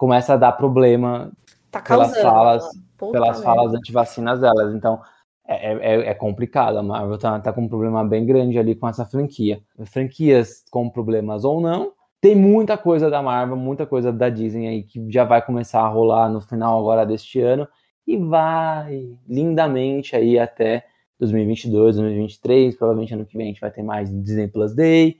começa 0.00 0.32
a 0.32 0.36
dar 0.38 0.52
problema 0.52 1.30
tá 1.70 1.82
pelas 1.82 2.18
falas, 2.22 2.64
pelas 3.12 3.42
falas 3.42 3.74
anti-vacinas 3.74 4.40
delas. 4.40 4.74
Então, 4.74 4.98
é, 5.46 5.74
é, 5.74 6.08
é, 6.08 6.14
complicado. 6.14 6.78
A 6.78 6.82
Marvel 6.82 7.18
tá, 7.18 7.38
tá 7.38 7.52
com 7.52 7.60
um 7.60 7.68
problema 7.68 8.02
bem 8.02 8.24
grande 8.24 8.58
ali 8.58 8.74
com 8.74 8.88
essa 8.88 9.04
franquia. 9.04 9.60
Franquias 9.84 10.64
com 10.70 10.88
problemas 10.88 11.44
ou 11.44 11.60
não, 11.60 11.92
tem 12.18 12.34
muita 12.34 12.78
coisa 12.78 13.10
da 13.10 13.20
Marvel, 13.20 13.56
muita 13.56 13.84
coisa 13.84 14.10
da 14.10 14.30
Disney 14.30 14.68
aí 14.68 14.82
que 14.84 15.04
já 15.10 15.24
vai 15.24 15.44
começar 15.44 15.82
a 15.82 15.88
rolar 15.88 16.30
no 16.30 16.40
final 16.40 16.80
agora 16.80 17.04
deste 17.04 17.38
ano 17.38 17.68
e 18.06 18.16
vai 18.16 19.06
lindamente 19.28 20.16
aí 20.16 20.38
até 20.38 20.86
2022, 21.18 21.96
2023. 21.96 22.74
Provavelmente 22.74 23.12
ano 23.12 23.26
que 23.26 23.36
vem 23.36 23.48
a 23.48 23.50
gente 23.50 23.60
vai 23.60 23.70
ter 23.70 23.82
mais 23.82 24.08
Disney 24.08 24.48
Plus 24.48 24.74
Day 24.74 25.18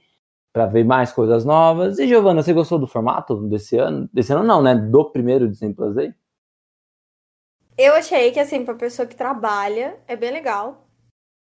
para 0.52 0.66
ver 0.66 0.84
mais 0.84 1.12
coisas 1.12 1.44
novas. 1.44 1.98
E 1.98 2.06
Giovana, 2.06 2.42
você 2.42 2.52
gostou 2.52 2.78
do 2.78 2.86
formato 2.86 3.36
desse 3.48 3.76
ano? 3.76 4.08
Desse 4.12 4.32
ano 4.32 4.44
não, 4.44 4.62
né? 4.62 4.74
Do 4.74 5.10
primeiro 5.10 5.48
Disney 5.48 5.74
Plus 5.74 5.94
Day? 5.94 6.14
Eu 7.78 7.94
achei 7.94 8.30
que 8.32 8.40
assim, 8.40 8.64
para 8.64 8.74
pessoa 8.74 9.06
que 9.06 9.16
trabalha, 9.16 9.96
é 10.06 10.16
bem 10.16 10.30
legal. 10.30 10.86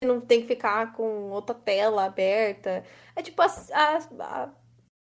Não 0.03 0.21
tem 0.21 0.41
que 0.41 0.47
ficar 0.47 0.93
com 0.93 1.31
outra 1.31 1.55
tela 1.55 2.05
aberta. 2.05 2.85
É 3.17 3.23
tipo 3.23 3.41
a, 3.43 3.47
a, 3.47 3.99
a 4.21 4.51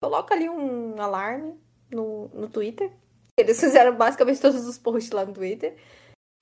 coloca 0.03 0.35
ali 0.35 0.49
um 0.49 1.01
alarme 1.01 1.59
no, 1.91 2.29
no 2.29 2.49
Twitter. 2.49 2.91
Eles 3.37 3.59
fizeram 3.59 3.97
basicamente 3.97 4.41
todos 4.41 4.67
os 4.67 4.79
posts 4.79 5.13
lá 5.13 5.25
no 5.25 5.33
Twitter. 5.33 5.77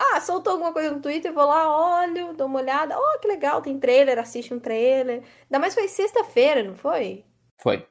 Ah, 0.01 0.21
soltou 0.21 0.53
alguma 0.53 0.73
coisa 0.73 0.93
no 0.93 1.01
Twitter, 1.03 1.33
vou 1.33 1.45
lá, 1.45 2.03
olho, 2.03 2.33
dou 2.35 2.47
uma 2.47 2.61
olhada. 2.61 2.97
Oh, 2.97 3.19
que 3.21 3.27
legal, 3.27 3.61
tem 3.61 3.79
trailer, 3.79 4.19
assiste 4.19 4.55
um 4.55 4.61
trailer. 4.61 5.25
Ainda 5.45 5.59
mais 5.59 5.75
foi 5.75 5.89
sexta-feira, 5.89 6.63
não 6.63 6.77
foi? 6.77 7.25
Foi. 7.61 7.87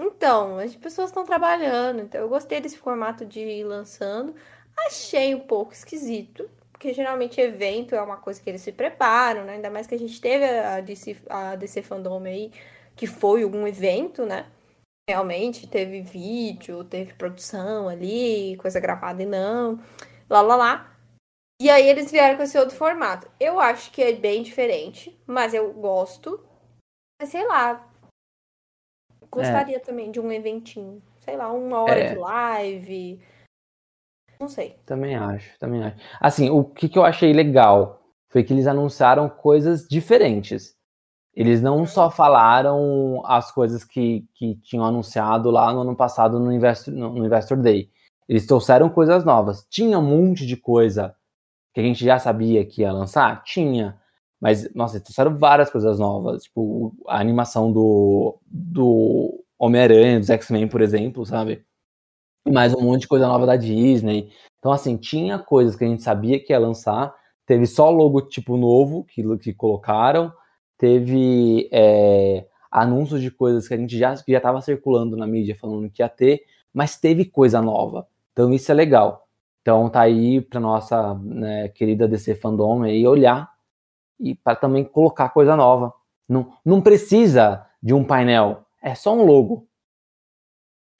Então, 0.00 0.58
as 0.58 0.76
pessoas 0.76 1.10
estão 1.10 1.24
trabalhando. 1.24 2.00
Então, 2.02 2.20
eu 2.20 2.28
gostei 2.28 2.60
desse 2.60 2.78
formato 2.78 3.24
de 3.24 3.40
ir 3.40 3.64
lançando. 3.64 4.34
Achei 4.86 5.34
um 5.34 5.40
pouco 5.40 5.72
esquisito, 5.72 6.48
porque 6.72 6.92
geralmente 6.92 7.40
evento 7.40 7.94
é 7.94 8.00
uma 8.00 8.16
coisa 8.16 8.40
que 8.40 8.48
eles 8.48 8.62
se 8.62 8.72
preparam, 8.72 9.44
né? 9.44 9.54
Ainda 9.54 9.70
mais 9.70 9.86
que 9.86 9.94
a 9.94 9.98
gente 9.98 10.20
teve 10.20 10.44
a 10.44 10.80
DC, 10.80 11.16
a 11.28 11.56
DC 11.56 11.82
Fandom 11.82 12.22
aí, 12.24 12.52
que 12.96 13.06
foi 13.06 13.44
um 13.44 13.66
evento, 13.66 14.24
né? 14.24 14.46
realmente 15.08 15.66
teve 15.66 16.02
vídeo, 16.02 16.84
teve 16.84 17.14
produção 17.14 17.88
ali, 17.88 18.56
coisa 18.58 18.78
gravada 18.78 19.22
e 19.22 19.26
não, 19.26 19.82
lá 20.28 20.42
lá 20.42 20.54
lá. 20.54 20.96
E 21.60 21.70
aí 21.70 21.88
eles 21.88 22.10
vieram 22.12 22.36
com 22.36 22.42
esse 22.42 22.58
outro 22.58 22.76
formato. 22.76 23.28
Eu 23.40 23.58
acho 23.58 23.90
que 23.90 24.02
é 24.02 24.12
bem 24.12 24.42
diferente, 24.42 25.18
mas 25.26 25.54
eu 25.54 25.72
gosto. 25.72 26.38
Mas 27.20 27.30
sei 27.30 27.46
lá. 27.46 27.87
Gostaria 29.30 29.76
é. 29.76 29.80
também 29.80 30.10
de 30.10 30.20
um 30.20 30.30
eventinho. 30.32 31.02
Sei 31.18 31.36
lá, 31.36 31.52
uma 31.52 31.82
hora 31.82 31.98
é. 31.98 32.12
de 32.12 32.18
live. 32.18 33.20
Não 34.40 34.48
sei. 34.48 34.76
Também 34.86 35.16
acho, 35.16 35.58
também 35.58 35.82
acho. 35.82 35.96
Assim, 36.20 36.48
o 36.50 36.64
que, 36.64 36.88
que 36.88 36.98
eu 36.98 37.04
achei 37.04 37.32
legal 37.32 38.02
foi 38.28 38.44
que 38.44 38.52
eles 38.52 38.66
anunciaram 38.66 39.28
coisas 39.28 39.86
diferentes. 39.88 40.76
Eles 41.34 41.62
não 41.62 41.86
só 41.86 42.10
falaram 42.10 43.22
as 43.24 43.50
coisas 43.52 43.84
que, 43.84 44.26
que 44.34 44.56
tinham 44.56 44.84
anunciado 44.84 45.50
lá 45.50 45.72
no 45.72 45.82
ano 45.82 45.96
passado 45.96 46.38
no 46.38 46.52
Investor, 46.52 46.92
no 46.92 47.24
Investor 47.24 47.56
Day. 47.58 47.90
Eles 48.28 48.46
trouxeram 48.46 48.88
coisas 48.90 49.24
novas. 49.24 49.66
Tinha 49.70 49.98
um 49.98 50.02
monte 50.02 50.46
de 50.46 50.56
coisa 50.56 51.14
que 51.72 51.80
a 51.80 51.82
gente 51.82 52.04
já 52.04 52.18
sabia 52.18 52.64
que 52.64 52.82
ia 52.82 52.92
lançar? 52.92 53.42
Tinha. 53.44 53.98
Mas, 54.40 54.72
nossa, 54.74 55.00
trouxeram 55.00 55.36
várias 55.36 55.70
coisas 55.70 55.98
novas. 55.98 56.44
Tipo, 56.44 56.94
a 57.06 57.20
animação 57.20 57.72
do, 57.72 58.38
do 58.46 59.44
Homem-Aranha, 59.58 60.20
dos 60.20 60.30
X-Men, 60.30 60.68
por 60.68 60.80
exemplo, 60.80 61.26
sabe? 61.26 61.64
E 62.46 62.50
mais 62.50 62.74
um 62.74 62.80
monte 62.80 63.02
de 63.02 63.08
coisa 63.08 63.26
nova 63.26 63.46
da 63.46 63.56
Disney. 63.56 64.30
Então, 64.58 64.72
assim, 64.72 64.96
tinha 64.96 65.38
coisas 65.38 65.76
que 65.76 65.84
a 65.84 65.88
gente 65.88 66.02
sabia 66.02 66.38
que 66.38 66.52
ia 66.52 66.58
lançar. 66.58 67.14
Teve 67.44 67.66
só 67.66 67.90
logotipo 67.90 68.56
novo 68.56 69.04
que, 69.04 69.22
que 69.38 69.52
colocaram 69.52 70.32
teve 70.78 71.68
é, 71.72 72.46
anúncios 72.70 73.20
de 73.20 73.30
coisas 73.30 73.66
que 73.66 73.74
a 73.74 73.76
gente 73.76 73.98
já 73.98 74.14
estava 74.14 74.60
circulando 74.62 75.16
na 75.16 75.26
mídia 75.26 75.56
falando 75.56 75.90
que 75.90 76.00
ia 76.00 76.08
ter, 76.08 76.42
mas 76.72 76.96
teve 76.96 77.24
coisa 77.24 77.60
nova. 77.60 78.06
Então 78.32 78.54
isso 78.54 78.70
é 78.70 78.74
legal. 78.74 79.26
Então 79.60 79.90
tá 79.90 80.02
aí 80.02 80.40
para 80.40 80.60
nossa 80.60 81.14
né, 81.14 81.68
querida 81.70 82.06
DC 82.06 82.36
Fandom 82.36 82.84
aí 82.84 83.06
olhar 83.06 83.50
e 84.18 84.34
para 84.34 84.56
também 84.56 84.84
colocar 84.84 85.30
coisa 85.30 85.56
nova. 85.56 85.92
Não, 86.28 86.52
não 86.64 86.80
precisa 86.80 87.66
de 87.82 87.94
um 87.94 88.04
painel, 88.04 88.64
é 88.82 88.94
só 88.94 89.14
um 89.14 89.24
logo. 89.24 89.66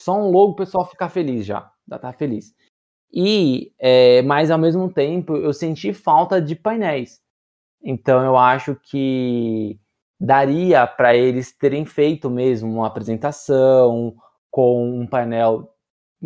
Só 0.01 0.15
um 0.15 0.31
logo 0.31 0.53
o 0.53 0.57
pessoal 0.57 0.87
ficar 0.87 1.09
feliz 1.09 1.45
já, 1.45 1.71
já 1.89 1.99
tá 1.99 2.13
feliz. 2.13 2.55
E, 3.13 3.73
é, 3.79 4.23
mas 4.23 4.51
ao 4.51 4.59
mesmo 4.59 4.93
tempo 4.93 5.37
eu 5.37 5.53
senti 5.53 5.93
falta 5.93 6.41
de 6.41 6.55
painéis. 6.55 7.21
Então 7.83 8.25
eu 8.25 8.37
acho 8.37 8.77
que 8.77 9.79
daria 10.21 10.87
para 10.87 11.17
eles 11.17 11.57
terem 11.57 11.85
feito 11.85 12.29
mesmo 12.29 12.71
uma 12.71 12.87
apresentação 12.87 14.15
com 14.51 15.01
um 15.01 15.07
painel 15.07 15.73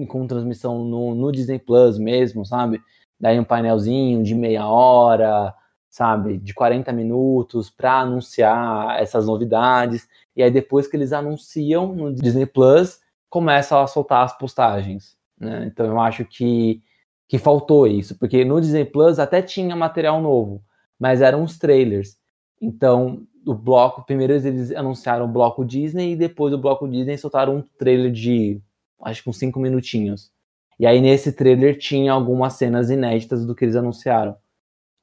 com 0.08 0.26
transmissão 0.26 0.84
no, 0.84 1.14
no, 1.14 1.30
Disney 1.30 1.58
Plus 1.58 1.98
mesmo, 1.98 2.46
sabe? 2.46 2.80
Daí 3.20 3.38
um 3.38 3.44
painelzinho 3.44 4.22
de 4.22 4.34
meia 4.34 4.66
hora, 4.66 5.54
sabe? 5.92 6.38
De 6.38 6.52
40 6.52 6.92
minutos 6.92 7.70
para 7.70 8.00
anunciar 8.00 9.00
essas 9.00 9.26
novidades. 9.26 10.08
E 10.34 10.42
aí 10.42 10.50
depois 10.50 10.88
que 10.88 10.96
eles 10.96 11.12
anunciam 11.12 11.94
no 11.94 12.12
Disney 12.12 12.46
Plus, 12.46 12.98
começam 13.30 13.80
a 13.80 13.86
soltar 13.86 14.24
as 14.24 14.36
postagens. 14.36 15.16
Né? 15.38 15.66
Então 15.66 15.86
eu 15.86 16.00
acho 16.00 16.24
que, 16.24 16.82
que 17.28 17.38
faltou 17.38 17.86
isso, 17.86 18.18
porque 18.18 18.44
no 18.44 18.60
Disney 18.60 18.84
Plus 18.84 19.20
até 19.20 19.40
tinha 19.40 19.76
material 19.76 20.20
novo 20.20 20.60
mas 21.02 21.20
eram 21.20 21.42
os 21.42 21.58
trailers. 21.58 22.16
Então, 22.60 23.26
o 23.44 23.52
bloco, 23.52 24.06
primeiro 24.06 24.34
eles 24.34 24.70
anunciaram 24.70 25.24
o 25.24 25.28
bloco 25.28 25.64
Disney 25.64 26.12
e 26.12 26.16
depois 26.16 26.54
o 26.54 26.58
bloco 26.58 26.86
Disney 26.88 27.18
soltaram 27.18 27.56
um 27.56 27.64
trailer 27.76 28.12
de 28.12 28.60
acho 29.02 29.20
que 29.24 29.28
uns 29.28 29.36
5 29.36 29.58
minutinhos. 29.58 30.30
E 30.78 30.86
aí 30.86 31.00
nesse 31.00 31.32
trailer 31.32 31.76
tinha 31.76 32.12
algumas 32.12 32.52
cenas 32.52 32.88
inéditas 32.88 33.44
do 33.44 33.52
que 33.52 33.64
eles 33.64 33.74
anunciaram. 33.74 34.36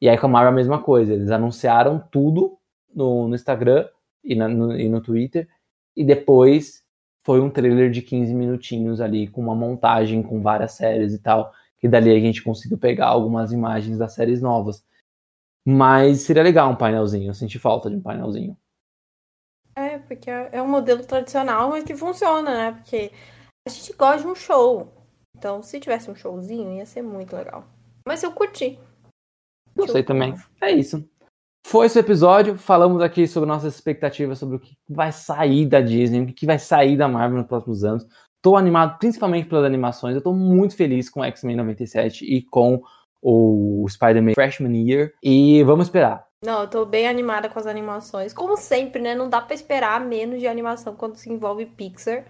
E 0.02 0.08
aí 0.08 0.18
com 0.18 0.28
a 0.28 0.30
Marvel 0.30 0.52
a 0.52 0.56
mesma 0.56 0.82
coisa, 0.82 1.14
eles 1.14 1.32
anunciaram 1.32 2.00
tudo 2.12 2.58
no, 2.94 3.28
no 3.28 3.36
Instagram 3.36 3.88
e, 4.24 4.36
na, 4.36 4.48
no, 4.48 4.78
e 4.78 4.88
no 4.88 5.02
Twitter 5.02 5.48
e 5.96 6.04
depois 6.04 6.84
foi 7.26 7.42
um 7.42 7.50
trailer 7.50 7.92
de 7.92 8.02
15 8.02 8.34
minutinhos 8.34 9.02
ali 9.02 9.28
com 9.28 9.42
uma 9.42 9.54
montagem 9.54 10.24
com 10.24 10.42
várias 10.42 10.72
séries 10.72 11.14
e 11.14 11.20
tal, 11.20 11.54
que 11.78 11.88
dali 11.88 12.10
a 12.12 12.20
gente 12.20 12.42
conseguiu 12.42 12.78
pegar 12.78 13.08
algumas 13.08 13.52
imagens 13.52 13.98
das 13.98 14.14
séries 14.14 14.42
novas. 14.42 14.84
Mas 15.66 16.22
seria 16.22 16.42
legal 16.42 16.72
um 16.72 16.76
painelzinho, 16.76 17.30
eu 17.30 17.34
senti 17.34 17.60
falta 17.60 17.90
de 17.90 17.98
um 17.98 18.02
painelzinho. 18.02 18.58
É, 19.76 20.00
porque 20.00 20.30
é, 20.30 20.50
é 20.54 20.62
um 20.62 20.68
modelo 20.68 21.04
tradicional, 21.04 21.70
mas 21.70 21.84
que 21.84 21.96
funciona, 21.96 22.50
né? 22.50 22.72
Porque 22.72 23.12
a 23.68 23.70
gente 23.70 23.94
gosta 23.94 24.24
de 24.24 24.28
um 24.28 24.36
show. 24.36 24.90
Então, 25.38 25.62
se 25.62 25.80
tivesse 25.80 26.10
um 26.10 26.16
showzinho, 26.16 26.74
ia 26.78 26.86
ser 26.86 27.02
muito 27.02 27.36
legal. 27.36 27.64
Mas 28.06 28.24
eu 28.24 28.32
curti. 28.32 28.80
Gostei 29.80 30.04
também. 30.04 30.36
É 30.62 30.72
isso. 30.72 31.08
Foi 31.66 31.86
esse 31.86 32.00
episódio. 32.00 32.58
Falamos 32.58 33.02
aqui 33.02 33.28
sobre 33.28 33.48
nossas 33.48 33.76
expectativas 33.76 34.40
sobre 34.40 34.56
o 34.56 34.60
que 34.60 34.76
vai 34.88 35.12
sair 35.12 35.66
da 35.66 35.82
Disney, 35.82 36.22
o 36.22 36.34
que 36.34 36.46
vai 36.46 36.58
sair 36.58 36.98
da 36.98 37.08
Marvel 37.08 37.40
nos 37.40 37.48
próximos 37.48 37.84
anos. 37.84 38.06
Tô 38.42 38.56
animado 38.56 38.98
principalmente 38.98 39.48
pelas 39.48 39.66
animações. 39.66 40.16
Eu 40.16 40.22
tô 40.22 40.34
muito 40.34 40.76
feliz 40.76 41.10
com 41.10 41.24
X-Men 41.24 41.58
97 41.58 42.26
e 42.26 42.42
com 42.42 42.82
o 43.22 43.86
Spider-Man 43.90 44.34
Freshman 44.34 44.90
Year. 44.90 45.12
E 45.22 45.62
vamos 45.64 45.88
esperar. 45.88 46.26
Não, 46.44 46.62
eu 46.62 46.70
tô 46.70 46.86
bem 46.86 47.08
animada 47.08 47.50
com 47.50 47.60
as 47.60 47.68
animações. 47.68 48.34
Como 48.34 48.56
sempre, 48.56 49.02
né? 49.02 49.14
Não 49.14 49.30
dá 49.30 49.42
para 49.42 49.54
esperar 49.54 50.00
menos 50.00 50.40
de 50.40 50.48
animação 50.48 50.96
quando 50.96 51.18
se 51.18 51.30
envolve 51.30 51.66
Pixar. 51.66 52.24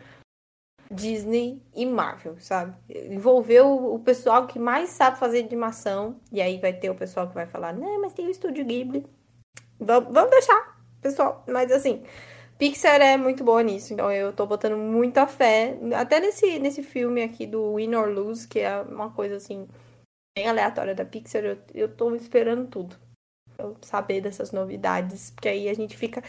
Disney 0.92 1.62
e 1.76 1.86
Marvel, 1.86 2.38
sabe? 2.40 2.74
Envolveu 2.90 3.94
o 3.94 4.00
pessoal 4.00 4.48
que 4.48 4.58
mais 4.58 4.90
sabe 4.90 5.20
fazer 5.20 5.44
animação, 5.44 6.16
e 6.32 6.42
aí 6.42 6.60
vai 6.60 6.74
ter 6.74 6.90
o 6.90 6.96
pessoal 6.96 7.28
que 7.28 7.36
vai 7.36 7.46
falar, 7.46 7.74
né, 7.74 7.98
mas 8.02 8.14
tem 8.14 8.26
o 8.26 8.32
estúdio 8.32 8.66
Ghibli. 8.66 9.06
Vamos 9.80 10.30
deixar, 10.30 10.78
pessoal. 11.02 11.44
Mas 11.48 11.72
assim, 11.72 12.04
Pixar 12.58 13.00
é 13.02 13.16
muito 13.16 13.44
boa 13.44 13.64
nisso, 13.64 13.94
então 13.94 14.12
eu 14.12 14.34
tô 14.34 14.46
botando 14.46 14.76
muita 14.78 15.26
fé. 15.26 15.78
Até 15.96 16.20
nesse, 16.20 16.60
nesse 16.60 16.84
filme 16.84 17.24
aqui 17.24 17.46
do 17.46 17.76
Win 17.76 17.96
or 17.96 18.10
Lose, 18.10 18.48
que 18.48 18.60
é 18.60 18.82
uma 18.82 19.12
coisa 19.12 19.38
assim, 19.38 19.68
bem 20.36 20.48
aleatória 20.48 20.94
da 20.96 21.06
Pixar, 21.06 21.44
eu, 21.46 21.58
eu 21.74 21.88
tô 21.96 22.14
esperando 22.16 22.68
tudo. 22.68 22.96
Eu 23.58 23.78
saber 23.82 24.22
dessas 24.22 24.52
novidades, 24.52 25.32
porque 25.32 25.50
aí 25.50 25.70
a 25.70 25.74
gente 25.74 25.96
fica 25.96 26.24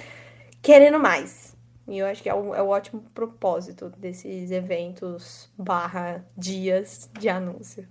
querendo 0.63 0.99
mais. 0.99 1.57
E 1.91 1.99
eu 1.99 2.07
acho 2.07 2.23
que 2.23 2.29
é 2.29 2.35
o, 2.35 2.55
é 2.55 2.63
o 2.63 2.69
ótimo 2.69 3.03
propósito 3.13 3.91
desses 3.99 4.53
eventos 4.53 5.51
barra 5.59 6.25
dias 6.37 7.11
de 7.19 7.29
anúncio. 7.29 7.85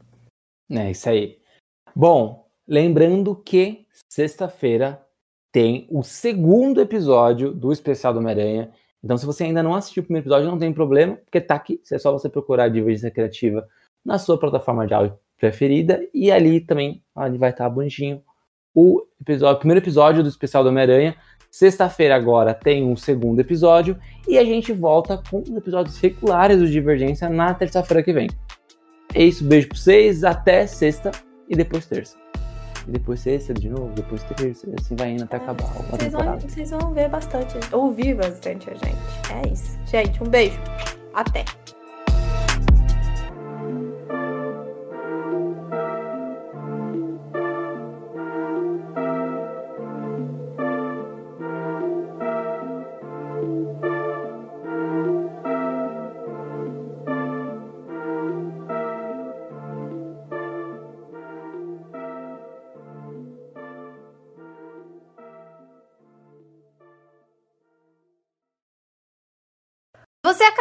É 0.72 0.92
isso 0.92 1.10
aí. 1.10 1.38
Bom, 1.94 2.48
lembrando 2.66 3.36
que 3.36 3.86
sexta-feira 4.10 5.06
tem 5.52 5.86
o 5.92 6.02
segundo 6.02 6.80
episódio 6.80 7.52
do 7.54 7.74
especial 7.74 8.14
do 8.14 8.20
Homem-Aranha. 8.20 8.72
Então, 9.04 9.18
se 9.18 9.26
você 9.26 9.44
ainda 9.44 9.62
não 9.62 9.76
assistiu 9.76 10.02
o 10.02 10.06
primeiro 10.06 10.24
episódio, 10.24 10.50
não 10.50 10.58
tem 10.58 10.72
problema, 10.72 11.18
porque 11.18 11.42
tá 11.42 11.56
aqui. 11.56 11.82
É 11.92 11.98
só 11.98 12.12
você 12.12 12.30
procurar 12.30 12.66
a 12.66 12.70
Divergência 12.70 13.12
Criativa 13.12 13.68
na 14.06 14.18
sua 14.18 14.40
plataforma 14.40 14.88
de 14.88 14.94
áudio 14.94 15.20
preferida. 15.38 16.08
E 16.14 16.32
ali 16.32 16.62
também 16.62 17.04
ali 17.14 17.38
vai 17.38 17.50
estar 17.50 17.70
bonitinho 17.70 18.24
o, 18.74 19.06
episódio, 19.20 19.56
o 19.56 19.60
primeiro 19.60 19.84
episódio 19.84 20.24
do 20.24 20.30
especial 20.30 20.64
do 20.64 20.70
Homem-Aranha. 20.70 21.18
Sexta-feira 21.52 22.16
agora 22.16 22.54
tem 22.54 22.84
um 22.84 22.96
segundo 22.96 23.40
episódio. 23.40 23.98
E 24.28 24.38
a 24.38 24.44
gente 24.44 24.72
volta 24.72 25.22
com 25.30 25.42
os 25.42 25.50
episódios 25.50 25.98
regulares 26.00 26.60
do 26.60 26.70
Divergência 26.70 27.30
na 27.30 27.54
terça-feira 27.54 28.04
que 28.04 28.14
vem. 28.14 28.30
É 29.14 29.24
isso, 29.24 29.44
beijo 29.44 29.70
pra 29.70 29.78
vocês, 29.78 30.24
até 30.24 30.68
sexta 30.68 31.12
e 31.50 31.56
depois 31.56 31.86
terça 31.88 32.16
e 32.90 32.92
depois 32.92 33.20
sexta 33.20 33.54
de 33.54 33.70
novo, 33.70 33.92
depois 33.94 34.24
terça, 34.24 34.70
e 34.70 34.74
assim 34.80 34.96
vai 34.96 35.12
indo 35.12 35.24
até 35.24 35.38
acabar 35.38 35.66
vocês 35.92 36.12
Vão, 36.12 36.40
vocês 36.40 36.72
vão 36.72 36.94
ver 36.94 37.10
bastante, 37.10 37.58
ouvir 37.72 38.16
bastante 38.16 38.70
a 38.70 38.74
gente. 38.74 38.98
É 39.34 39.54
isso. 39.54 39.78
Gente, 39.86 40.24
um 40.24 40.28
beijo. 40.28 40.60
Até. 41.14 41.46